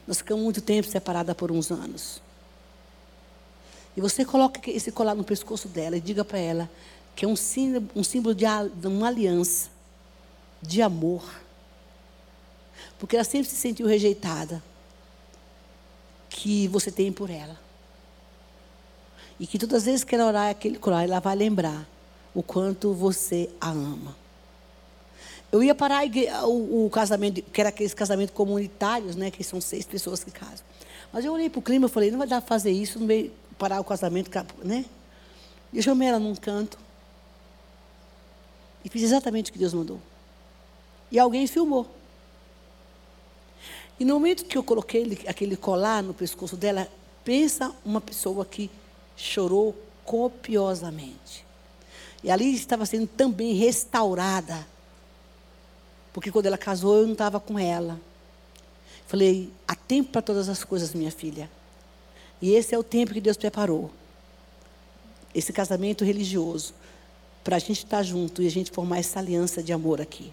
Nós 0.07 0.18
ficamos 0.18 0.43
muito 0.43 0.61
tempo 0.61 0.89
separadas 0.89 1.37
por 1.37 1.53
uns 1.53 1.70
anos. 1.70 2.20
E 3.97 4.01
você 4.01 4.24
coloca 4.24 4.70
esse 4.70 4.91
colar 4.91 5.14
no 5.14 5.22
pescoço 5.22 5.68
dela 5.68 5.97
e 5.97 6.01
diga 6.01 6.24
para 6.24 6.39
ela 6.39 6.70
que 7.14 7.26
é 7.26 7.28
um 7.28 7.37
símbolo, 7.37 7.89
um 7.95 8.03
símbolo 8.03 8.35
de, 8.35 8.47
de 8.74 8.87
uma 8.87 9.09
aliança 9.09 9.71
de 10.62 10.80
amor. 10.80 11.22
Porque 12.98 13.16
ela 13.16 13.24
sempre 13.24 13.48
se 13.48 13.56
sentiu 13.56 13.86
rejeitada. 13.86 14.62
Que 16.30 16.68
você 16.68 16.90
tem 16.90 17.12
por 17.12 17.28
ela. 17.28 17.60
E 19.38 19.46
que 19.46 19.58
todas 19.58 19.78
as 19.78 19.84
vezes 19.84 20.04
que 20.04 20.14
ela 20.14 20.26
orar 20.26 20.50
aquele 20.50 20.78
colar, 20.78 21.02
ela 21.02 21.18
vai 21.18 21.34
lembrar 21.34 21.86
o 22.34 22.42
quanto 22.42 22.94
você 22.94 23.50
a 23.60 23.70
ama. 23.70 24.16
Eu 25.50 25.62
ia 25.62 25.74
parar 25.74 26.04
o, 26.44 26.86
o, 26.86 26.90
casamento, 26.90 27.42
que 27.42 27.60
era 27.60 27.68
aqueles 27.68 27.92
casamentos 27.92 28.34
comunitários, 28.34 29.16
né? 29.16 29.30
Que 29.30 29.44
são 29.44 29.60
seis 29.60 29.84
pessoas 29.84 30.24
que 30.24 30.30
casam. 30.30 30.64
Mas 31.12 31.24
eu 31.24 31.32
olhei 31.32 31.50
para 31.50 31.58
o 31.58 31.62
clima 31.62 31.86
e 31.86 31.90
falei, 31.90 32.10
não 32.10 32.18
vai 32.18 32.26
dar 32.26 32.40
para 32.40 32.48
fazer 32.48 32.70
isso, 32.70 32.98
não 32.98 33.06
vai 33.06 33.30
parar 33.58 33.80
o 33.80 33.84
casamento, 33.84 34.30
né? 34.64 34.86
E 35.72 35.76
eu 35.76 35.82
chamei 35.82 36.08
ela 36.08 36.18
num 36.18 36.34
canto. 36.34 36.78
E 38.84 38.88
fiz 38.88 39.02
exatamente 39.02 39.50
o 39.50 39.52
que 39.52 39.58
Deus 39.58 39.74
mandou. 39.74 40.00
E 41.12 41.18
alguém 41.18 41.46
filmou. 41.46 41.86
E 44.00 44.04
no 44.04 44.14
momento 44.14 44.46
que 44.46 44.56
eu 44.56 44.64
coloquei 44.64 45.20
aquele 45.28 45.56
colar 45.56 46.02
no 46.02 46.14
pescoço 46.14 46.56
dela, 46.56 46.88
pensa 47.22 47.72
uma 47.84 48.00
pessoa 48.00 48.44
que 48.46 48.70
chorou 49.14 49.76
copiosamente. 50.04 51.44
E 52.24 52.30
ali 52.30 52.54
estava 52.54 52.86
sendo 52.86 53.06
também 53.06 53.52
restaurada. 53.54 54.66
Porque 56.14 56.32
quando 56.32 56.46
ela 56.46 56.58
casou, 56.58 56.96
eu 56.96 57.04
não 57.04 57.12
estava 57.12 57.38
com 57.38 57.58
ela. 57.58 58.00
Falei, 59.06 59.52
há 59.68 59.74
tempo 59.74 60.12
para 60.12 60.22
todas 60.22 60.48
as 60.48 60.64
coisas, 60.64 60.94
minha 60.94 61.10
filha. 61.10 61.50
E 62.40 62.54
esse 62.54 62.74
é 62.74 62.78
o 62.78 62.82
tempo 62.82 63.12
que 63.12 63.20
Deus 63.20 63.36
preparou. 63.36 63.90
Esse 65.34 65.52
casamento 65.52 66.04
religioso. 66.04 66.74
Para 67.44 67.56
a 67.56 67.58
gente 67.58 67.84
estar 67.84 68.02
junto 68.02 68.42
e 68.42 68.46
a 68.46 68.50
gente 68.50 68.70
formar 68.70 68.98
essa 68.98 69.18
aliança 69.18 69.62
de 69.62 69.72
amor 69.72 70.00
aqui. 70.00 70.32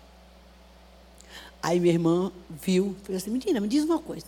Aí 1.61 1.79
minha 1.79 1.93
irmã 1.93 2.31
viu, 2.49 2.95
falou 3.03 3.17
assim, 3.17 3.29
menina, 3.29 3.59
me 3.59 3.67
diz 3.67 3.83
uma 3.83 3.99
coisa. 3.99 4.25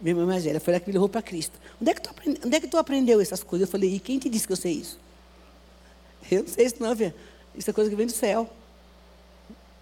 Minha 0.00 0.12
irmã 0.12 0.26
mais 0.26 0.44
velha 0.44 0.60
foi 0.60 0.72
lá 0.72 0.80
que 0.80 0.86
me 0.86 0.92
levou 0.92 1.08
para 1.08 1.20
Cristo. 1.20 1.58
Onde 1.80 1.90
é, 1.90 1.94
que 1.94 2.00
tu 2.00 2.10
aprendeu, 2.10 2.42
onde 2.44 2.56
é 2.56 2.60
que 2.60 2.68
tu 2.68 2.76
aprendeu 2.76 3.20
essas 3.20 3.42
coisas? 3.42 3.68
Eu 3.68 3.72
falei, 3.72 3.94
e 3.94 3.98
quem 3.98 4.18
te 4.18 4.28
disse 4.28 4.46
que 4.46 4.52
eu 4.52 4.56
sei 4.56 4.72
isso? 4.74 4.98
Eu 6.30 6.42
não 6.42 6.48
sei 6.48 6.66
isso 6.66 6.76
não, 6.78 6.94
filha. 6.94 7.14
Isso 7.56 7.70
é 7.70 7.72
coisa 7.72 7.88
que 7.88 7.96
vem 7.96 8.06
do 8.06 8.12
céu. 8.12 8.48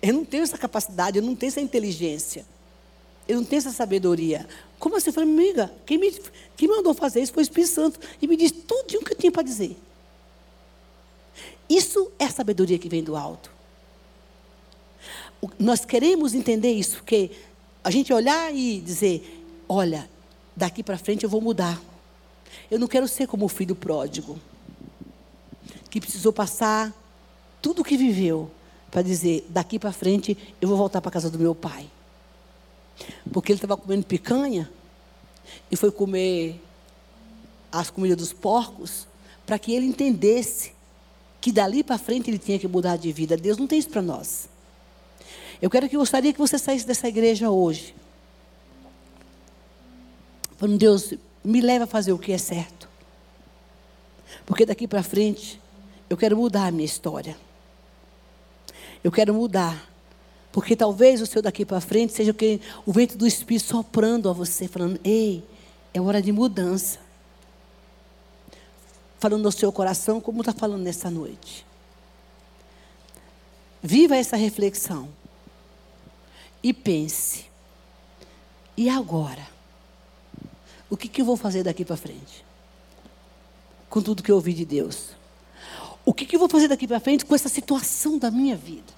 Eu 0.00 0.14
não 0.14 0.24
tenho 0.24 0.44
essa 0.44 0.56
capacidade, 0.56 1.18
eu 1.18 1.22
não 1.22 1.34
tenho 1.34 1.48
essa 1.48 1.60
inteligência. 1.60 2.46
Eu 3.26 3.38
não 3.38 3.44
tenho 3.44 3.58
essa 3.58 3.72
sabedoria. 3.72 4.46
Como 4.78 4.96
assim? 4.96 5.08
Eu 5.08 5.12
falei, 5.12 5.28
amiga, 5.28 5.72
quem 5.84 5.98
me, 5.98 6.12
quem 6.56 6.68
mandou 6.68 6.94
fazer 6.94 7.20
isso 7.20 7.32
foi 7.32 7.42
o 7.42 7.44
Espírito 7.44 7.72
Santo. 7.72 7.98
E 8.22 8.28
me 8.28 8.36
disse 8.36 8.54
tudo 8.54 8.98
o 8.98 9.04
que 9.04 9.12
eu 9.12 9.18
tinha 9.18 9.32
para 9.32 9.42
dizer. 9.42 9.76
Isso 11.68 12.12
é 12.18 12.28
sabedoria 12.28 12.78
que 12.78 12.88
vem 12.88 13.02
do 13.02 13.16
alto 13.16 13.55
nós 15.58 15.84
queremos 15.84 16.34
entender 16.34 16.72
isso, 16.72 16.96
porque 16.96 17.30
a 17.82 17.90
gente 17.90 18.12
olhar 18.12 18.54
e 18.54 18.80
dizer, 18.80 19.44
olha, 19.68 20.08
daqui 20.56 20.82
para 20.82 20.98
frente 20.98 21.24
eu 21.24 21.30
vou 21.30 21.40
mudar. 21.40 21.80
Eu 22.70 22.78
não 22.78 22.88
quero 22.88 23.06
ser 23.06 23.26
como 23.26 23.44
o 23.44 23.48
filho 23.48 23.74
pródigo, 23.74 24.38
que 25.90 26.00
precisou 26.00 26.32
passar 26.32 26.92
tudo 27.60 27.82
o 27.82 27.84
que 27.84 27.96
viveu 27.96 28.50
para 28.90 29.02
dizer: 29.02 29.46
daqui 29.48 29.78
para 29.78 29.92
frente 29.92 30.36
eu 30.60 30.68
vou 30.68 30.76
voltar 30.76 31.00
para 31.00 31.10
a 31.10 31.12
casa 31.12 31.30
do 31.30 31.38
meu 31.38 31.54
pai. 31.54 31.88
Porque 33.32 33.52
ele 33.52 33.58
estava 33.58 33.76
comendo 33.76 34.06
picanha 34.06 34.70
e 35.70 35.76
foi 35.76 35.90
comer 35.90 36.60
as 37.70 37.90
comidas 37.90 38.16
dos 38.16 38.32
porcos 38.32 39.06
para 39.44 39.58
que 39.58 39.72
ele 39.72 39.86
entendesse 39.86 40.72
que 41.40 41.52
dali 41.52 41.84
para 41.84 41.98
frente 41.98 42.30
ele 42.30 42.38
tinha 42.38 42.58
que 42.58 42.66
mudar 42.66 42.96
de 42.96 43.12
vida. 43.12 43.36
Deus 43.36 43.58
não 43.58 43.66
tem 43.66 43.78
isso 43.78 43.90
para 43.90 44.02
nós. 44.02 44.48
Eu 45.60 45.70
quero 45.70 45.88
que 45.88 45.96
gostaria 45.96 46.32
que 46.32 46.38
você 46.38 46.58
saísse 46.58 46.86
dessa 46.86 47.08
igreja 47.08 47.50
hoje. 47.50 47.94
Falando, 50.56 50.78
Deus, 50.78 51.14
me 51.44 51.60
leva 51.60 51.84
a 51.84 51.86
fazer 51.86 52.12
o 52.12 52.18
que 52.18 52.32
é 52.32 52.38
certo. 52.38 52.88
Porque 54.44 54.66
daqui 54.66 54.86
para 54.86 55.02
frente 55.02 55.60
eu 56.08 56.16
quero 56.16 56.36
mudar 56.36 56.66
a 56.66 56.70
minha 56.70 56.84
história. 56.84 57.36
Eu 59.02 59.10
quero 59.10 59.34
mudar. 59.34 59.90
Porque 60.52 60.74
talvez 60.74 61.20
o 61.20 61.26
seu 61.26 61.42
daqui 61.42 61.64
para 61.64 61.80
frente 61.80 62.12
seja 62.12 62.30
o, 62.30 62.34
que, 62.34 62.60
o 62.86 62.92
vento 62.92 63.16
do 63.16 63.26
Espírito 63.26 63.66
soprando 63.66 64.30
a 64.30 64.32
você, 64.32 64.66
falando: 64.66 64.98
Ei, 65.04 65.44
é 65.92 66.00
hora 66.00 66.22
de 66.22 66.32
mudança. 66.32 66.98
Falando 69.18 69.42
no 69.42 69.52
seu 69.52 69.70
coração, 69.70 70.20
como 70.20 70.40
está 70.40 70.52
falando 70.52 70.82
nessa 70.82 71.10
noite. 71.10 71.66
Viva 73.82 74.16
essa 74.16 74.36
reflexão. 74.36 75.08
E 76.66 76.72
pense: 76.72 77.44
e 78.76 78.90
agora? 78.90 79.46
O 80.90 80.96
que, 80.96 81.06
que 81.06 81.20
eu 81.20 81.24
vou 81.24 81.36
fazer 81.36 81.62
daqui 81.62 81.84
para 81.84 81.96
frente? 81.96 82.44
Com 83.88 84.02
tudo 84.02 84.20
que 84.20 84.32
eu 84.32 84.34
ouvi 84.34 84.52
de 84.52 84.64
Deus. 84.64 85.10
O 86.04 86.12
que, 86.12 86.26
que 86.26 86.34
eu 86.34 86.40
vou 86.40 86.48
fazer 86.48 86.66
daqui 86.66 86.88
para 86.88 86.98
frente 86.98 87.24
com 87.24 87.36
essa 87.36 87.48
situação 87.48 88.18
da 88.18 88.32
minha 88.32 88.56
vida? 88.56 88.92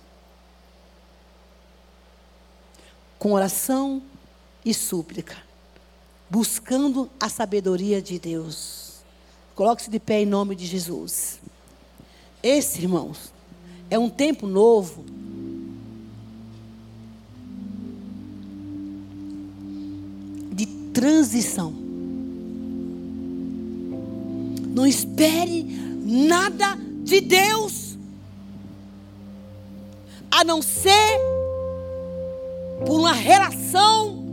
Com 3.19 3.33
oração 3.33 4.03
e 4.65 4.73
súplica, 4.73 5.37
buscando 6.31 7.11
a 7.21 7.29
sabedoria 7.29 8.01
de 8.01 8.19
Deus. 8.19 9.03
Coloque-se 9.55 9.91
de 9.91 10.01
pé 10.01 10.23
em 10.23 10.27
nome 10.27 10.57
de 10.57 10.65
Jesus. 10.65 11.39
Esse, 12.43 12.81
irmãos, 12.81 13.31
é 13.91 13.99
um 13.99 14.09
tempo 14.09 14.47
novo. 14.47 15.18
Transição. 20.99 21.73
Não 24.75 24.85
espere 24.85 25.63
nada 26.05 26.77
de 27.05 27.21
Deus, 27.21 27.97
a 30.29 30.43
não 30.43 30.61
ser 30.61 31.21
por 32.85 32.99
uma 32.99 33.13
relação 33.13 34.25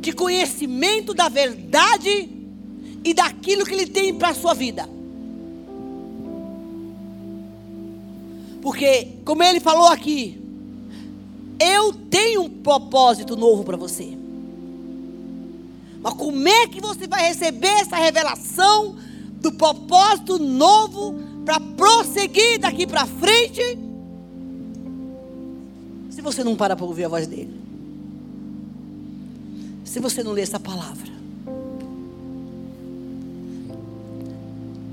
de 0.00 0.12
conhecimento 0.12 1.12
da 1.12 1.28
verdade 1.28 2.30
e 3.04 3.12
daquilo 3.12 3.66
que 3.66 3.74
Ele 3.74 3.88
tem 3.88 4.14
para 4.14 4.28
a 4.28 4.34
sua 4.34 4.54
vida. 4.54 4.88
Porque, 8.62 9.08
como 9.24 9.42
Ele 9.42 9.58
falou 9.58 9.88
aqui, 9.88 10.40
eu 11.58 11.92
tenho 11.92 12.42
um 12.42 12.48
propósito 12.48 13.34
novo 13.34 13.64
para 13.64 13.76
você. 13.76 14.25
Mas 16.06 16.14
como 16.14 16.46
é 16.46 16.68
que 16.68 16.80
você 16.80 17.08
vai 17.08 17.26
receber 17.26 17.66
essa 17.66 17.96
revelação 17.96 18.94
do 19.40 19.50
propósito 19.54 20.38
novo 20.38 21.16
para 21.44 21.58
prosseguir 21.58 22.60
daqui 22.60 22.86
para 22.86 23.04
frente, 23.06 23.60
se 26.08 26.22
você 26.22 26.44
não 26.44 26.54
para 26.54 26.76
para 26.76 26.86
ouvir 26.86 27.06
a 27.06 27.08
voz 27.08 27.26
dele, 27.26 27.52
se 29.84 29.98
você 29.98 30.22
não 30.22 30.30
lê 30.30 30.42
essa 30.42 30.60
palavra, 30.60 31.10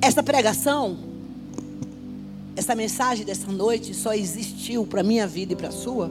essa 0.01 0.24
pregação, 0.24 0.97
essa 2.55 2.74
mensagem 2.74 3.24
dessa 3.24 3.51
noite 3.51 3.93
só 3.93 4.16
existiu 4.16 4.84
para 4.88 5.03
minha 5.03 5.28
vida 5.28 5.53
e 5.53 5.55
para 5.55 5.68
a 5.68 5.72
sua, 5.72 6.09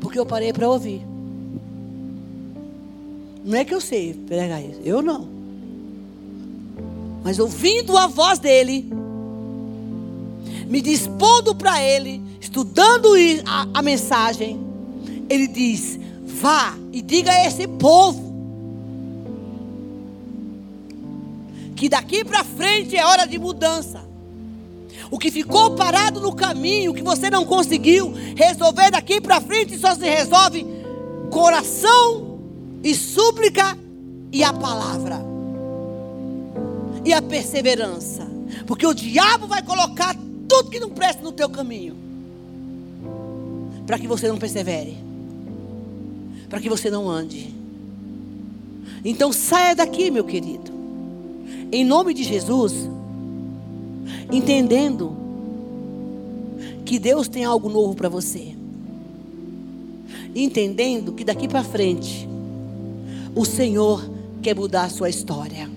porque 0.00 0.16
eu 0.16 0.24
parei 0.24 0.52
para 0.52 0.70
ouvir. 0.70 1.13
Não 3.44 3.58
é 3.58 3.64
que 3.64 3.74
eu 3.74 3.80
sei 3.80 4.14
pregar 4.14 4.64
isso, 4.64 4.80
eu 4.82 5.02
não. 5.02 5.28
Mas 7.22 7.38
ouvindo 7.38 7.96
a 7.96 8.06
voz 8.06 8.38
dele, 8.38 8.90
me 10.66 10.80
dispondo 10.80 11.54
para 11.54 11.82
ele, 11.82 12.22
estudando 12.40 13.10
a, 13.46 13.68
a 13.74 13.82
mensagem, 13.82 14.58
ele 15.28 15.46
diz: 15.46 15.98
vá 16.24 16.74
e 16.90 17.02
diga 17.02 17.30
a 17.30 17.46
esse 17.46 17.66
povo 17.68 18.32
que 21.76 21.88
daqui 21.88 22.24
para 22.24 22.42
frente 22.44 22.96
é 22.96 23.04
hora 23.04 23.26
de 23.26 23.38
mudança. 23.38 24.02
O 25.10 25.18
que 25.18 25.30
ficou 25.30 25.72
parado 25.72 26.18
no 26.18 26.34
caminho, 26.34 26.92
o 26.92 26.94
que 26.94 27.02
você 27.02 27.28
não 27.28 27.44
conseguiu 27.44 28.10
resolver 28.34 28.90
daqui 28.90 29.20
para 29.20 29.38
frente, 29.38 29.76
só 29.78 29.94
se 29.94 30.08
resolve 30.08 30.64
coração 31.30 32.23
e 32.84 32.94
súplica 32.94 33.76
e 34.30 34.44
a 34.44 34.52
palavra. 34.52 35.18
E 37.02 37.14
a 37.14 37.22
perseverança. 37.22 38.28
Porque 38.66 38.86
o 38.86 38.92
diabo 38.92 39.46
vai 39.46 39.62
colocar 39.62 40.14
tudo 40.46 40.70
que 40.70 40.78
não 40.78 40.90
presta 40.90 41.22
no 41.22 41.32
teu 41.32 41.48
caminho. 41.48 41.96
Para 43.86 43.98
que 43.98 44.06
você 44.06 44.28
não 44.28 44.36
persevere. 44.36 44.98
Para 46.50 46.60
que 46.60 46.68
você 46.68 46.90
não 46.90 47.08
ande. 47.08 47.54
Então 49.02 49.32
saia 49.32 49.74
daqui, 49.74 50.10
meu 50.10 50.24
querido. 50.24 50.70
Em 51.72 51.84
nome 51.84 52.12
de 52.12 52.22
Jesus. 52.22 52.74
Entendendo 54.30 55.16
que 56.84 56.98
Deus 56.98 57.28
tem 57.28 57.44
algo 57.44 57.70
novo 57.70 57.94
para 57.94 58.10
você. 58.10 58.54
Entendendo 60.34 61.12
que 61.12 61.24
daqui 61.24 61.48
para 61.48 61.64
frente 61.64 62.33
o 63.34 63.44
Senhor 63.44 64.08
quer 64.42 64.54
mudar 64.54 64.84
a 64.84 64.88
sua 64.88 65.08
história 65.08 65.68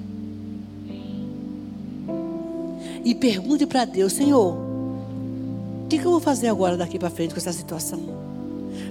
e 3.03 3.15
pergunte 3.15 3.65
para 3.65 3.85
Deus: 3.85 4.13
Senhor, 4.13 4.53
o 4.53 5.87
que, 5.87 5.97
que 5.97 6.05
eu 6.05 6.11
vou 6.11 6.19
fazer 6.19 6.47
agora 6.47 6.77
daqui 6.77 6.99
para 6.99 7.09
frente 7.09 7.33
com 7.33 7.39
essa 7.39 7.53
situação? 7.53 8.01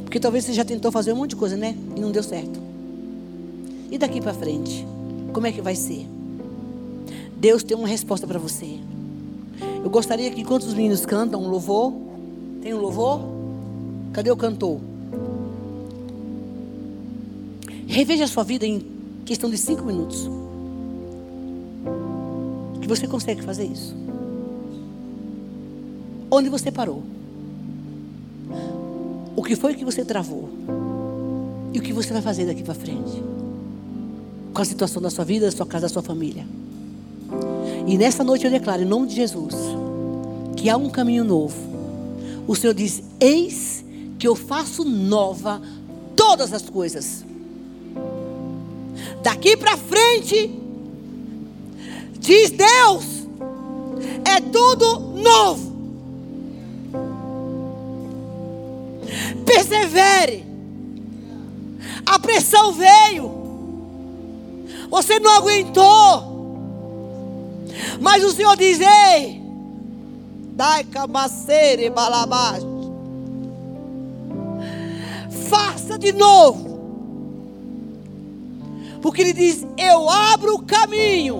Porque 0.02 0.18
talvez 0.18 0.44
você 0.44 0.52
já 0.52 0.64
tentou 0.64 0.90
fazer 0.90 1.12
um 1.12 1.16
monte 1.16 1.30
de 1.30 1.36
coisa, 1.36 1.56
né? 1.56 1.76
E 1.94 2.00
não 2.00 2.10
deu 2.10 2.22
certo. 2.22 2.58
E 3.90 3.98
daqui 3.98 4.20
para 4.20 4.34
frente? 4.34 4.86
Como 5.32 5.46
é 5.46 5.52
que 5.52 5.60
vai 5.60 5.76
ser? 5.76 6.06
Deus 7.36 7.62
tem 7.62 7.76
uma 7.76 7.86
resposta 7.86 8.26
para 8.26 8.38
você. 8.38 8.78
Eu 9.84 9.90
gostaria 9.90 10.30
que 10.30 10.40
enquanto 10.40 10.62
os 10.62 10.74
meninos 10.74 11.04
cantam 11.04 11.42
um 11.42 11.48
louvor, 11.48 11.92
tem 12.62 12.72
um 12.72 12.78
louvor? 12.78 13.20
Cadê 14.12 14.30
o 14.30 14.36
cantor? 14.36 14.80
Reveja 17.86 18.24
a 18.24 18.28
sua 18.28 18.42
vida 18.42 18.66
em 18.66 18.84
questão 19.24 19.48
de 19.48 19.56
cinco 19.56 19.84
minutos. 19.84 20.28
Que 22.80 22.88
você 22.88 23.06
consegue 23.06 23.42
fazer 23.42 23.64
isso. 23.64 23.94
Onde 26.30 26.48
você 26.48 26.70
parou? 26.70 27.02
O 29.34 29.42
que 29.42 29.54
foi 29.54 29.74
que 29.74 29.84
você 29.84 30.04
travou? 30.04 30.48
E 31.72 31.78
o 31.78 31.82
que 31.82 31.92
você 31.92 32.12
vai 32.12 32.22
fazer 32.22 32.46
daqui 32.46 32.62
para 32.62 32.74
frente? 32.74 33.22
Com 34.54 34.62
a 34.62 34.64
situação 34.64 35.02
da 35.02 35.10
sua 35.10 35.24
vida, 35.24 35.46
da 35.46 35.52
sua 35.52 35.66
casa, 35.66 35.82
da 35.82 35.88
sua 35.88 36.02
família. 36.02 36.46
E 37.86 37.98
nessa 37.98 38.24
noite 38.24 38.46
eu 38.46 38.50
declaro, 38.50 38.82
em 38.82 38.86
nome 38.86 39.08
de 39.08 39.14
Jesus, 39.14 39.54
que 40.56 40.70
há 40.70 40.76
um 40.76 40.88
caminho 40.88 41.22
novo. 41.22 41.56
O 42.48 42.56
Senhor 42.56 42.72
diz: 42.72 43.02
Eis 43.20 43.84
que 44.18 44.26
eu 44.26 44.34
faço 44.34 44.84
nova 44.84 45.60
todas 46.16 46.52
as 46.54 46.68
coisas. 46.70 47.25
Daqui 49.26 49.56
para 49.56 49.76
frente, 49.76 50.48
diz 52.20 52.50
Deus, 52.50 53.26
é 54.24 54.40
tudo 54.40 55.00
novo. 55.20 55.66
persevere. 59.44 60.44
A 62.04 62.18
pressão 62.18 62.72
veio. 62.72 63.32
Você 64.90 65.18
não 65.18 65.36
aguentou. 65.38 66.36
Mas 68.00 68.22
o 68.22 68.30
Senhor 68.30 68.56
diz: 68.56 68.78
Ei, 68.80 69.42
dai 70.52 70.84
camacere 70.84 71.90
balabaste. 71.90 72.66
Faça 75.48 75.98
de 75.98 76.12
novo. 76.12 76.65
Porque 79.06 79.22
ele 79.22 79.32
diz: 79.32 79.64
Eu 79.78 80.10
abro 80.10 80.56
o 80.56 80.62
caminho, 80.62 81.38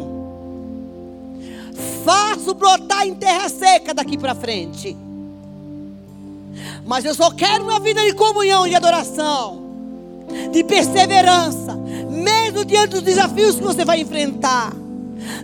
faço 2.05 2.55
brotar 2.55 3.05
em 3.05 3.13
terra 3.13 3.49
seca 3.49 3.93
daqui 3.93 4.17
para 4.17 4.37
frente. 4.37 4.97
Mas 6.85 7.05
eu 7.05 7.13
só 7.13 7.33
quero 7.33 7.65
uma 7.65 7.81
vida 7.81 8.05
de 8.05 8.15
comunhão, 8.15 8.69
de 8.69 8.77
adoração, 8.77 9.65
de 10.53 10.63
perseverança, 10.63 11.75
mesmo 12.09 12.65
diante 12.65 12.91
dos 12.91 13.03
desafios 13.03 13.57
que 13.57 13.65
você 13.65 13.85
vai 13.85 14.01
enfrentar. 14.01 14.73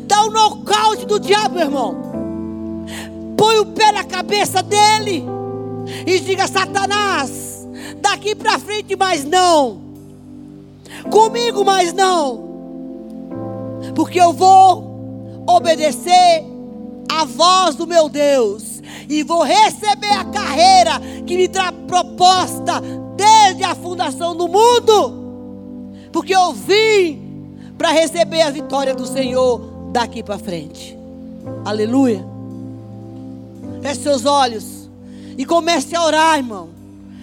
Dá 0.03 0.23
o 0.23 0.29
um 0.29 0.31
nocaute 0.31 1.05
do 1.05 1.19
diabo, 1.19 1.59
irmão. 1.59 1.97
Põe 3.37 3.59
o 3.59 3.67
pé 3.67 3.91
na 3.91 4.05
cabeça 4.05 4.63
dele 4.63 5.25
e 6.07 6.21
diga: 6.21 6.47
Satanás, 6.47 7.67
daqui 8.01 8.33
para 8.33 8.61
frente 8.61 8.95
mais 8.95 9.25
não. 9.25 9.92
Comigo 11.11 11.65
mais 11.65 11.93
não. 11.93 12.51
Porque 13.95 14.21
eu 14.21 14.33
vou 14.33 15.45
obedecer 15.47 16.45
a 17.11 17.25
voz 17.25 17.75
do 17.75 17.87
meu 17.87 18.09
Deus 18.09 18.81
e 19.09 19.23
vou 19.23 19.43
receber 19.43 20.13
a 20.13 20.25
carreira 20.25 21.01
que 21.27 21.37
me 21.37 21.49
dá 21.49 21.73
proposta 21.73 22.81
desde 23.17 23.65
a 23.65 23.75
fundação 23.75 24.35
do 24.35 24.49
mundo, 24.49 25.99
porque 26.11 26.35
eu 26.35 26.53
vim 26.53 27.57
para 27.77 27.91
receber 27.91 28.43
a 28.43 28.51
vitória 28.51 28.95
do 28.95 29.07
Senhor 29.07 29.61
daqui 29.93 30.23
para 30.23 30.39
frente. 30.39 30.97
Aleluia. 31.65 32.25
Feche 33.83 34.01
seus 34.01 34.25
olhos 34.25 34.89
e 35.37 35.45
comece 35.45 35.95
a 35.95 36.05
orar, 36.05 36.39
irmão. 36.39 36.71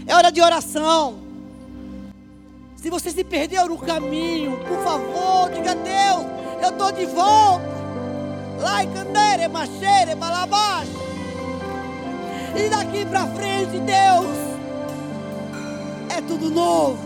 É 0.06 0.16
hora 0.16 0.32
de 0.32 0.42
oração. 0.42 1.29
Se 2.82 2.90
você 2.90 3.12
se 3.12 3.26
perdeu 3.26 3.68
no 3.68 3.78
caminho, 3.78 4.58
por 4.66 4.82
favor, 4.82 5.52
diga 5.52 5.72
a 5.72 5.74
Deus, 5.74 6.26
eu 6.64 6.70
estou 6.70 6.92
de 6.94 7.06
volta. 7.08 7.68
Lai 8.62 8.88
candere, 8.88 9.50
machere, 9.50 10.16
malabash. 10.16 10.88
E 12.56 12.70
daqui 12.70 13.06
para 13.06 13.28
frente, 13.28 13.80
Deus, 13.80 14.28
é 16.10 16.22
tudo 16.22 16.50
novo. 16.50 16.98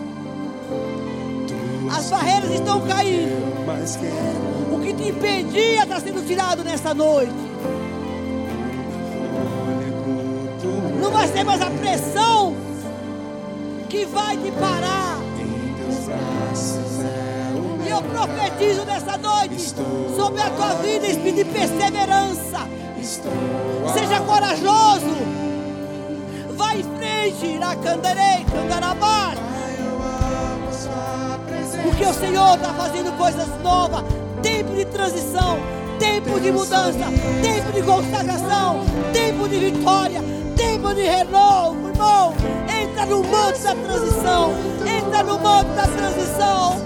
As 1.92 2.08
barreiras 2.08 2.52
estão 2.52 2.80
caindo. 2.82 3.34
O 4.72 4.80
que 4.80 4.94
te 4.94 5.10
impedia 5.10 5.84
está 5.84 6.00
sendo 6.00 6.24
tirado 6.28 6.64
nessa 6.64 6.94
noite. 6.94 7.34
Não 11.02 11.10
vai 11.10 11.28
ser 11.30 11.44
mais 11.44 11.62
a 11.64 11.70
pressão 11.72 12.56
que 13.90 14.06
vai 14.06 14.38
te 14.38 14.52
parar. 14.52 15.23
E 17.86 17.90
eu 17.90 18.02
profetizo 18.02 18.86
nessa 18.86 19.18
noite 19.18 19.60
sobre 20.16 20.42
a 20.42 20.50
tua 20.50 20.74
vida, 20.76 21.08
espírito 21.08 21.36
de 21.36 21.46
perseverança. 21.46 22.68
Seja 23.94 24.22
corajoso. 24.22 25.16
Vai 26.56 26.80
em 26.80 26.84
frente, 26.98 27.46
Iracandarei, 27.46 28.46
Candarabá. 28.46 29.34
Porque 31.84 32.06
o 32.06 32.14
Senhor 32.14 32.56
está 32.56 32.74
fazendo 32.74 33.18
coisas 33.18 33.48
novas. 33.62 34.04
Tempo 34.42 34.74
de 34.74 34.86
transição, 34.86 35.58
tempo 36.00 36.40
de 36.40 36.52
mudança, 36.52 37.06
tempo 37.42 37.72
de 37.72 37.82
consagração, 37.82 38.82
tempo 39.14 39.48
de 39.48 39.58
vitória, 39.58 40.22
tempo 40.54 40.94
de 40.94 41.02
renovo, 41.02 41.90
irmão. 41.90 42.34
Entra 42.68 43.06
no 43.06 43.24
manto 43.24 43.60
da 43.60 43.76
transição. 43.76 44.54
Entra 44.86 45.24
no 45.24 45.40
manto 45.40 45.72
da 45.74 45.84
transição. 45.84 46.82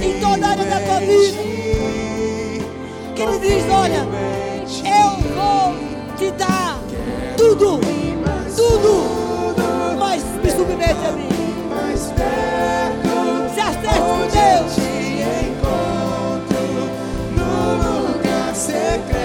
Em 0.00 0.20
toda 0.20 0.48
área 0.48 0.64
da 0.64 0.80
tua 0.80 1.00
vida. 1.00 1.38
Que 3.14 3.22
ele 3.22 3.38
diz: 3.38 3.64
olha, 3.70 4.06
eu 4.84 5.10
vou 5.34 5.74
te 6.16 6.30
dar 6.32 6.78
tudo, 7.36 7.80
tudo, 8.56 9.96
mas 9.98 10.22
me 10.42 10.50
submete 10.50 11.06
a 11.06 11.12
mim. 11.12 11.28
Se 13.54 13.60
acerte 13.60 13.98
com 13.98 14.18
Deus. 14.20 14.84
secreto 18.54 19.23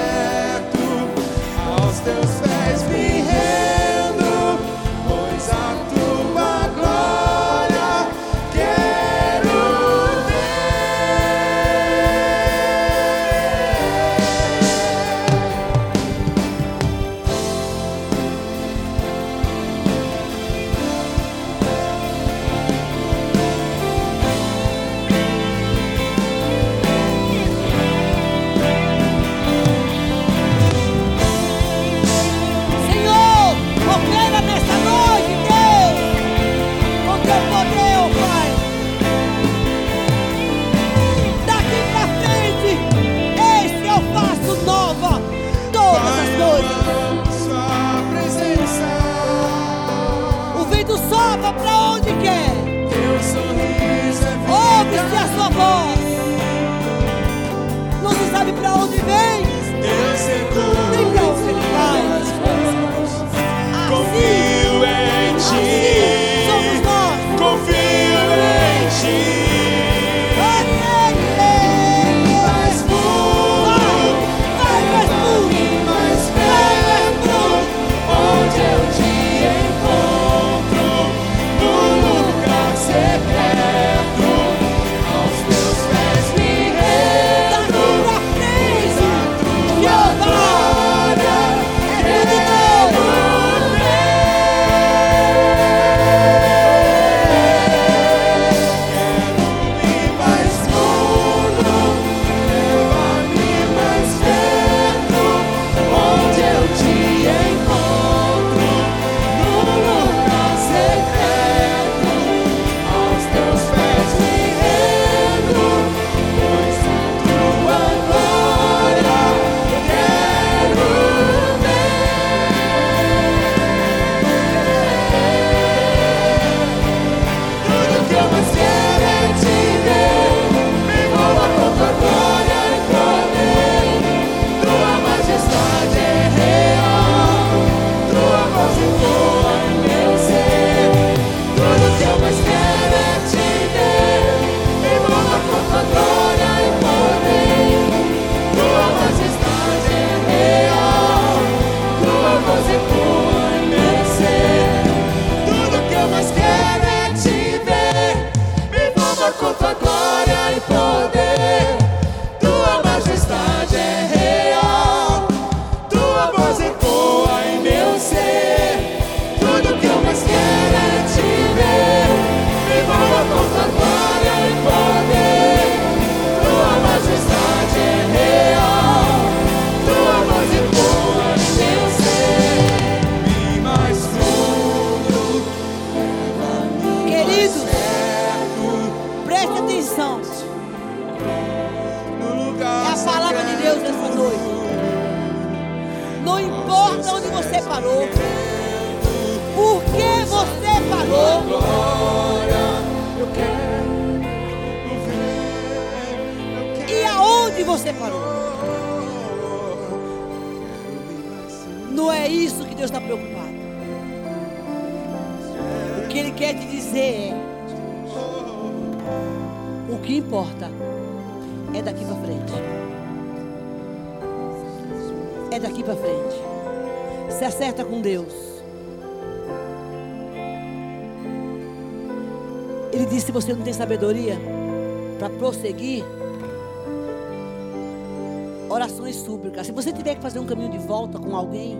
alguém, 241.40 241.78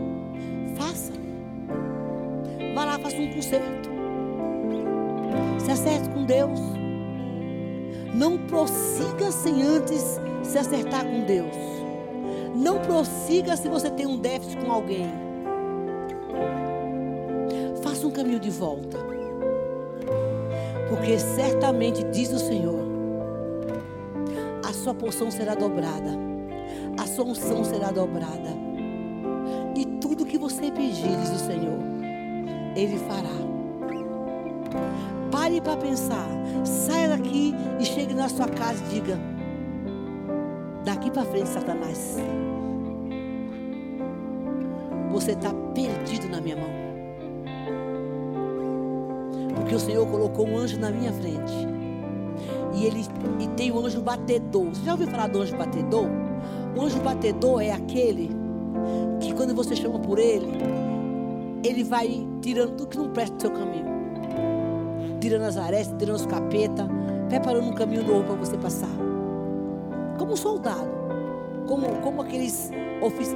faça. 0.76 1.12
Vá 2.74 2.86
lá, 2.86 3.00
faça 3.00 3.18
um 3.18 3.32
concerto. 3.34 3.90
Se 5.60 5.72
acerte 5.72 6.10
com 6.10 6.26
Deus. 6.26 6.60
Não 8.14 8.38
prossiga 8.38 9.32
sem 9.32 9.62
antes 9.62 10.20
se 10.44 10.58
acertar 10.58 11.06
com 11.06 11.24
Deus. 11.26 11.56
Não 12.56 12.80
prossiga 12.80 13.56
se 13.56 13.70
você 13.70 13.90
tem 13.90 14.06
um 14.06 14.18
déficit 14.18 14.58
com 14.58 14.72
alguém. 14.72 15.08
Faça 17.84 18.08
um 18.08 18.12
caminho 18.12 18.40
de 18.40 18.50
volta. 18.50 18.98
Porque 20.90 21.20
certamente, 21.20 22.04
diz 22.06 22.32
o 22.34 22.40
Senhor, 22.40 22.80
a 24.68 24.74
sua 24.74 24.94
porção 24.94 25.30
será 25.30 25.54
dobrada 25.54 26.30
a 27.00 27.08
sua 27.08 27.26
unção 27.26 27.64
será 27.64 27.92
dobrada. 27.92 28.59
Ele 32.80 32.98
fará. 32.98 33.30
Pare 35.30 35.60
para 35.60 35.76
pensar. 35.76 36.30
Saia 36.64 37.10
daqui 37.10 37.54
e 37.78 37.86
chegue 37.86 38.14
na 38.14 38.30
sua 38.30 38.48
casa 38.48 38.82
e 38.86 38.94
diga: 38.94 39.20
Daqui 40.86 41.12
para 41.12 41.26
frente, 41.26 41.50
Satanás. 41.50 42.16
Você 45.12 45.32
está 45.32 45.54
perdido 45.74 46.30
na 46.30 46.40
minha 46.40 46.56
mão. 46.56 46.70
Porque 49.56 49.76
o 49.76 49.80
Senhor 49.80 50.08
colocou 50.08 50.48
um 50.48 50.58
anjo 50.58 50.80
na 50.80 50.90
minha 50.90 51.12
frente. 51.12 51.52
E 52.76 52.86
ele 52.86 53.06
e 53.42 53.48
tem 53.58 53.72
o 53.72 53.86
anjo 53.86 54.00
batedor. 54.00 54.70
Você 54.70 54.86
já 54.86 54.94
ouviu 54.94 55.08
falar 55.08 55.28
do 55.28 55.42
anjo 55.42 55.58
batedor? 55.58 56.08
O 56.78 56.82
anjo 56.82 57.00
batedor 57.00 57.62
é 57.62 57.72
aquele 57.72 58.30
que 59.20 59.34
quando 59.34 59.54
você 59.54 59.76
chama 59.76 60.00
por 60.00 60.18
ele, 60.18 60.48
ele 61.64 61.84
vai 61.84 62.28
tirando 62.42 62.76
tudo 62.76 62.88
que 62.88 62.98
não 62.98 63.10
presta 63.10 63.36
do 63.36 63.42
seu 63.42 63.52
caminho. 63.52 63.86
Tirando 65.20 65.44
as 65.44 65.58
arestas, 65.58 65.98
tirando 65.98 66.16
os 66.16 66.26
capeta, 66.26 66.88
preparando 67.28 67.68
um 67.68 67.74
caminho 67.74 68.04
novo 68.04 68.24
para 68.24 68.36
você 68.36 68.58
passar. 68.58 68.90
Como 70.18 70.34
um 70.34 70.38
soldado. 70.38 71.00
Como, 71.68 71.88
como 72.02 72.22
aqueles, 72.22 72.72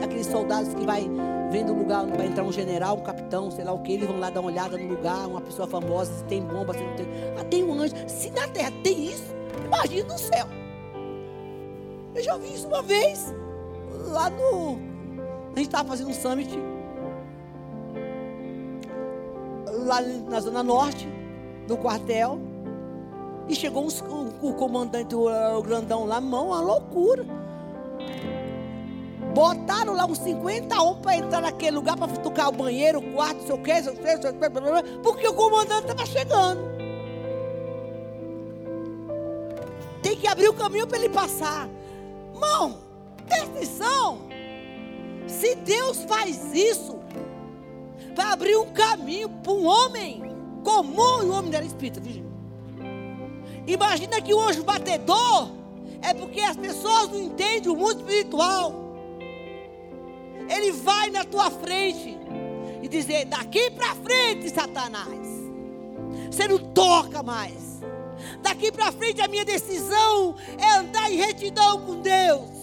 aqueles 0.02 0.26
soldados 0.26 0.74
que 0.74 0.86
vai 0.86 1.08
vendo 1.52 1.72
o 1.72 1.78
lugar 1.78 2.04
onde 2.04 2.18
vai 2.18 2.26
entrar 2.26 2.44
um 2.44 2.52
general, 2.52 2.98
um 2.98 3.02
capitão, 3.02 3.52
sei 3.52 3.64
lá 3.64 3.72
o 3.72 3.80
que, 3.84 3.94
eles 3.94 4.08
vão 4.08 4.20
lá 4.20 4.32
dar 4.32 4.40
uma 4.40 4.50
olhada 4.50 4.76
no 4.76 4.88
lugar, 4.88 5.28
uma 5.28 5.40
pessoa 5.40 5.68
famosa, 5.68 6.12
se 6.12 6.24
tem 6.24 6.42
bomba, 6.42 6.74
se 6.74 6.80
não 6.80 6.96
tem. 6.96 7.06
Ah, 7.40 7.44
tem 7.44 7.64
um 7.64 7.74
anjo. 7.74 7.94
Se 8.08 8.32
na 8.32 8.48
terra 8.48 8.72
tem 8.84 9.06
isso, 9.06 9.36
imagina 9.66 10.12
no 10.12 10.18
céu. 10.18 10.48
Eu 12.16 12.24
já 12.24 12.38
vi 12.38 12.54
isso 12.54 12.68
uma 12.68 12.82
vez. 12.82 13.34
Lá 14.08 14.30
no. 14.32 14.80
A 15.54 15.58
gente 15.58 15.68
estava 15.68 15.90
fazendo 15.90 16.10
um 16.10 16.14
summit. 16.14 16.73
Lá 19.86 20.02
na 20.02 20.40
Zona 20.40 20.64
Norte, 20.64 21.08
no 21.68 21.78
quartel. 21.78 22.40
E 23.48 23.56
chegou 23.56 23.84
uns- 23.86 24.02
o, 24.02 24.48
o 24.50 24.54
comandante, 24.54 25.14
o, 25.16 25.28
o 25.58 25.62
grandão 25.62 26.06
lá, 26.06 26.22
mão, 26.22 26.48
uma 26.48 26.62
loucura. 26.62 27.26
Botaram 29.34 29.94
lá 29.96 30.06
uns 30.06 30.20
50 30.20 30.80
homens 30.82 31.02
para 31.02 31.16
entrar 31.18 31.42
naquele 31.42 31.76
lugar 31.76 31.98
para 31.98 32.08
tocar 32.08 32.50
o 32.50 32.52
banheiro, 32.52 33.00
o 33.00 33.14
quarto, 33.14 33.42
sei 33.44 33.56
o 33.56 33.58
quê, 33.58 33.82
sei 33.84 33.92
o 33.94 33.96
quê, 33.98 34.18
sei 34.22 34.30
o 34.30 34.34
quê, 34.34 34.50
porque 35.02 35.28
o 35.28 35.34
comandante 35.34 35.82
estava 35.90 36.06
chegando. 36.06 36.62
Tem 40.02 40.16
que 40.16 40.28
abrir 40.28 40.50
o 40.50 40.54
caminho 40.54 40.86
para 40.86 40.98
ele 41.00 41.10
passar. 41.10 41.68
Irmão, 42.34 42.78
presta 43.28 43.48
atenção. 43.48 44.20
Se 45.28 45.56
Deus 45.56 46.04
faz 46.04 46.54
isso 46.54 47.00
para 48.16 48.34
abrir 48.34 48.56
um 48.58 48.72
caminho 48.72 49.30
para 49.30 49.52
um 49.52 49.66
homem 49.66 50.24
comum, 50.64 51.24
e 51.24 51.26
o 51.26 51.32
homem 51.32 51.54
era 51.54 51.66
espírita, 51.66 52.00
viu? 52.00 52.24
Imagina 53.66 54.22
que 54.22 54.34
o 54.34 54.40
anjo 54.40 54.64
batedor 54.64 55.50
é 56.02 56.14
porque 56.14 56.42
as 56.42 56.58
pessoas 56.58 57.10
não 57.10 57.22
entendem 57.22 57.72
o 57.72 57.76
mundo 57.76 58.00
espiritual. 58.00 58.74
Ele 60.50 60.72
vai 60.72 61.10
na 61.10 61.24
tua 61.24 61.50
frente 61.50 62.18
e 62.82 62.88
dizer: 62.88 63.26
daqui 63.26 63.72
para 63.72 63.96
frente, 63.96 64.50
Satanás, 64.50 65.28
você 66.30 66.48
não 66.48 66.58
toca 66.58 67.24
mais. 67.24 67.82
Daqui 68.42 68.72
para 68.72 68.92
frente 68.92 69.22
a 69.22 69.28
minha 69.28 69.46
decisão 69.46 70.36
é 70.58 70.78
andar 70.78 71.10
em 71.12 71.16
retidão 71.16 71.82
com 71.82 72.02
Deus. 72.02 72.63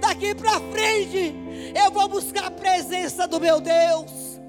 Daqui 0.00 0.34
para 0.34 0.60
frente 0.72 1.34
eu 1.74 1.90
vou 1.90 2.08
buscar 2.08 2.46
a 2.46 2.50
presença 2.50 3.26
do 3.26 3.40
meu 3.40 3.60
Deus. 3.60 4.40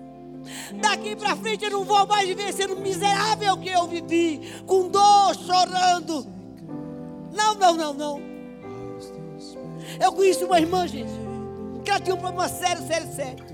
Daqui 0.82 1.16
para 1.16 1.36
frente 1.36 1.66
eu 1.66 1.72
não 1.72 1.84
vou 1.84 2.06
mais 2.08 2.28
viver 2.28 2.54
sendo 2.54 2.76
miserável 2.78 3.58
que 3.58 3.70
eu 3.70 3.88
vivi, 3.88 4.54
com 4.66 4.90
dor, 4.90 5.36
chorando. 5.36 6.26
Não, 7.34 7.56
não, 7.56 7.76
não, 7.76 7.94
não. 7.94 8.22
Eu 10.00 10.12
conheci 10.12 10.44
uma 10.44 10.60
irmã, 10.60 10.88
gente, 10.88 11.12
que 11.84 11.90
ela 11.90 12.00
tinha 12.00 12.16
um 12.16 12.20
problema 12.20 12.48
sério, 12.50 12.86
sério, 12.88 13.14
sério. 13.14 13.46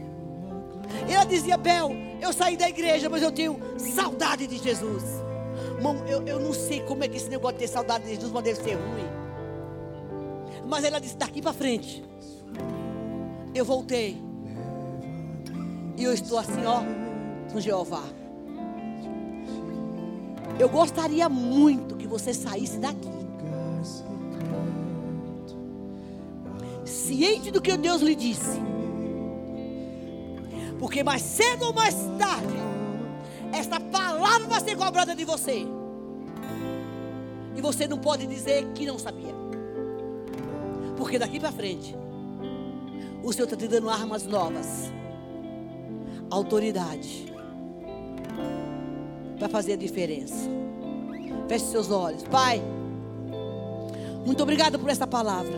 E 1.07 1.14
ela 1.14 1.26
dizia, 1.26 1.57
Bel, 1.57 1.91
eu 2.22 2.34
saí 2.34 2.57
da 2.57 2.70
igreja, 2.70 3.09
mas 3.09 3.22
eu 3.22 3.32
tenho 3.32 3.59
saudade 3.78 4.47
de 4.47 4.57
Jesus. 4.57 5.03
Irmão, 5.76 6.03
eu, 6.07 6.26
eu 6.28 6.39
não 6.39 6.53
sei 6.53 6.82
como 6.82 7.03
é 7.03 7.07
que 7.07 7.18
esse 7.18 7.30
negócio 7.30 7.57
de 7.57 7.66
ter 7.66 7.68
saudade 7.68 8.03
de 8.05 8.12
Jesus, 8.12 8.32
mas 8.32 8.43
deve 8.43 8.62
ser 8.62 8.76
ruim. 8.76 9.21
Mas 10.68 10.84
ela 10.84 10.99
disse, 10.99 11.18
daqui 11.18 11.41
para 11.41 11.53
frente, 11.53 12.03
eu 13.53 13.66
voltei. 13.66 14.22
E 15.97 16.03
eu 16.03 16.14
estou 16.14 16.38
assim, 16.38 16.66
ó, 16.66 16.82
com 17.51 17.59
Jeová. 17.59 18.03
Eu 20.57 20.70
gostaria 20.70 21.28
muito 21.28 21.95
que 21.95 22.07
você 22.07 22.34
saísse 22.34 22.78
daqui. 22.78 23.09
Ciente 26.86 27.51
do 27.51 27.62
que 27.62 27.76
Deus 27.78 28.01
lhe 28.01 28.16
disse. 28.16 28.59
Porque 30.80 31.03
mais 31.03 31.22
cedo 31.22 31.66
ou 31.66 31.74
mais 31.74 31.95
tarde, 32.18 32.55
esta 33.53 33.80
palavra 33.80 34.47
vai 34.47 34.62
ser 34.62 34.76
cobrada 34.76 35.16
de 35.16 35.26
você. 35.26 35.66
E 37.55 37.62
você 37.62 37.88
não 37.88 37.97
pode 37.97 38.26
dizer 38.26 38.66
que 38.74 38.86
não 38.86 38.97
sabia. 38.97 39.41
Porque 41.02 41.18
daqui 41.18 41.39
para 41.39 41.52
frente, 41.52 41.95
o 43.24 43.34
Senhor 43.34 43.45
está 43.45 43.58
te 43.58 43.68
dando 43.68 43.89
armas 43.89 44.24
novas, 44.28 44.93
autoridade, 46.30 47.34
para 49.39 49.49
fazer 49.49 49.74
a 49.74 49.76
diferença. 49.76 50.47
Feche 51.47 51.66
seus 51.66 51.89
olhos, 51.89 52.22
Pai. 52.22 52.62
Muito 54.24 54.43
obrigado 54.43 54.78
por 54.78 54.91
essa 54.91 55.08
palavra. 55.08 55.58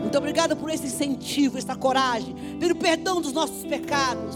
Muito 0.00 0.16
obrigado 0.16 0.56
por 0.56 0.70
esse 0.70 0.86
incentivo, 0.86 1.58
essa 1.58 1.76
coragem, 1.76 2.34
pelo 2.58 2.74
perdão 2.74 3.20
dos 3.20 3.34
nossos 3.34 3.66
pecados. 3.66 4.34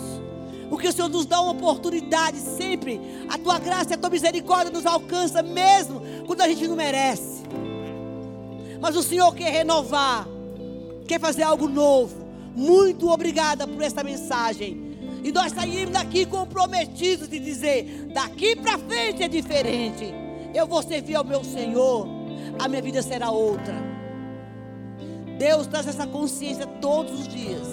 Porque 0.68 0.88
o 0.88 0.92
Senhor 0.92 1.08
nos 1.08 1.24
dá 1.24 1.40
uma 1.40 1.52
oportunidade 1.52 2.36
sempre. 2.36 3.00
A 3.30 3.38
tua 3.38 3.58
graça 3.58 3.92
e 3.92 3.94
a 3.94 3.98
tua 3.98 4.10
misericórdia 4.10 4.70
nos 4.70 4.84
alcança 4.84 5.42
mesmo 5.42 6.02
quando 6.26 6.42
a 6.42 6.48
gente 6.48 6.68
não 6.68 6.76
merece. 6.76 7.44
Mas 8.80 8.96
o 8.96 9.02
Senhor 9.02 9.34
quer 9.34 9.50
renovar, 9.50 10.26
quer 11.06 11.20
fazer 11.20 11.42
algo 11.42 11.68
novo. 11.68 12.26
Muito 12.54 13.08
obrigada 13.08 13.66
por 13.66 13.82
essa 13.82 14.02
mensagem. 14.02 14.88
E 15.22 15.32
nós 15.32 15.52
saímos 15.52 15.90
daqui 15.90 16.24
comprometidos 16.24 17.28
de 17.28 17.38
dizer: 17.38 18.10
daqui 18.12 18.56
para 18.56 18.78
frente 18.78 19.22
é 19.22 19.28
diferente. 19.28 20.14
Eu 20.54 20.66
vou 20.66 20.82
servir 20.82 21.16
ao 21.16 21.24
meu 21.24 21.44
Senhor, 21.44 22.06
a 22.58 22.68
minha 22.68 22.82
vida 22.82 23.02
será 23.02 23.30
outra. 23.30 23.74
Deus 25.38 25.66
traz 25.66 25.86
essa 25.86 26.06
consciência 26.06 26.66
todos 26.66 27.20
os 27.20 27.28
dias 27.28 27.68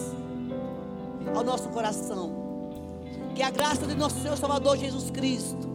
ao 1.36 1.44
nosso 1.44 1.70
coração. 1.70 2.44
Que 3.34 3.42
a 3.42 3.50
graça 3.50 3.86
de 3.86 3.96
nosso 3.96 4.20
Senhor 4.22 4.38
Salvador 4.38 4.78
Jesus 4.78 5.10
Cristo, 5.10 5.68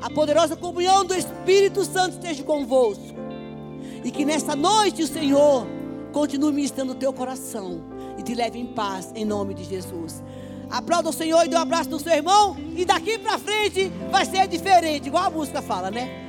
a 0.00 0.08
poderosa 0.08 0.56
comunhão 0.56 1.04
do 1.04 1.14
Espírito 1.14 1.84
Santo 1.84 2.14
esteja 2.14 2.42
convosco. 2.44 3.27
E 4.04 4.10
que 4.10 4.24
nesta 4.24 4.54
noite 4.54 5.02
o 5.02 5.06
Senhor 5.06 5.66
continue 6.12 6.52
ministrando 6.52 6.92
o 6.92 6.94
teu 6.94 7.12
coração 7.12 7.82
e 8.18 8.22
te 8.22 8.34
leve 8.34 8.58
em 8.58 8.66
paz, 8.66 9.12
em 9.14 9.24
nome 9.24 9.54
de 9.54 9.64
Jesus. 9.64 10.22
Aplauda 10.70 11.08
o 11.08 11.12
Senhor 11.12 11.44
e 11.44 11.48
dê 11.48 11.56
um 11.56 11.60
abraço 11.60 11.90
no 11.90 11.98
seu 11.98 12.12
irmão. 12.12 12.56
E 12.76 12.84
daqui 12.84 13.18
para 13.18 13.38
frente 13.38 13.90
vai 14.10 14.24
ser 14.24 14.46
diferente, 14.46 15.06
igual 15.06 15.24
a 15.24 15.30
música 15.30 15.62
fala, 15.62 15.90
né? 15.90 16.27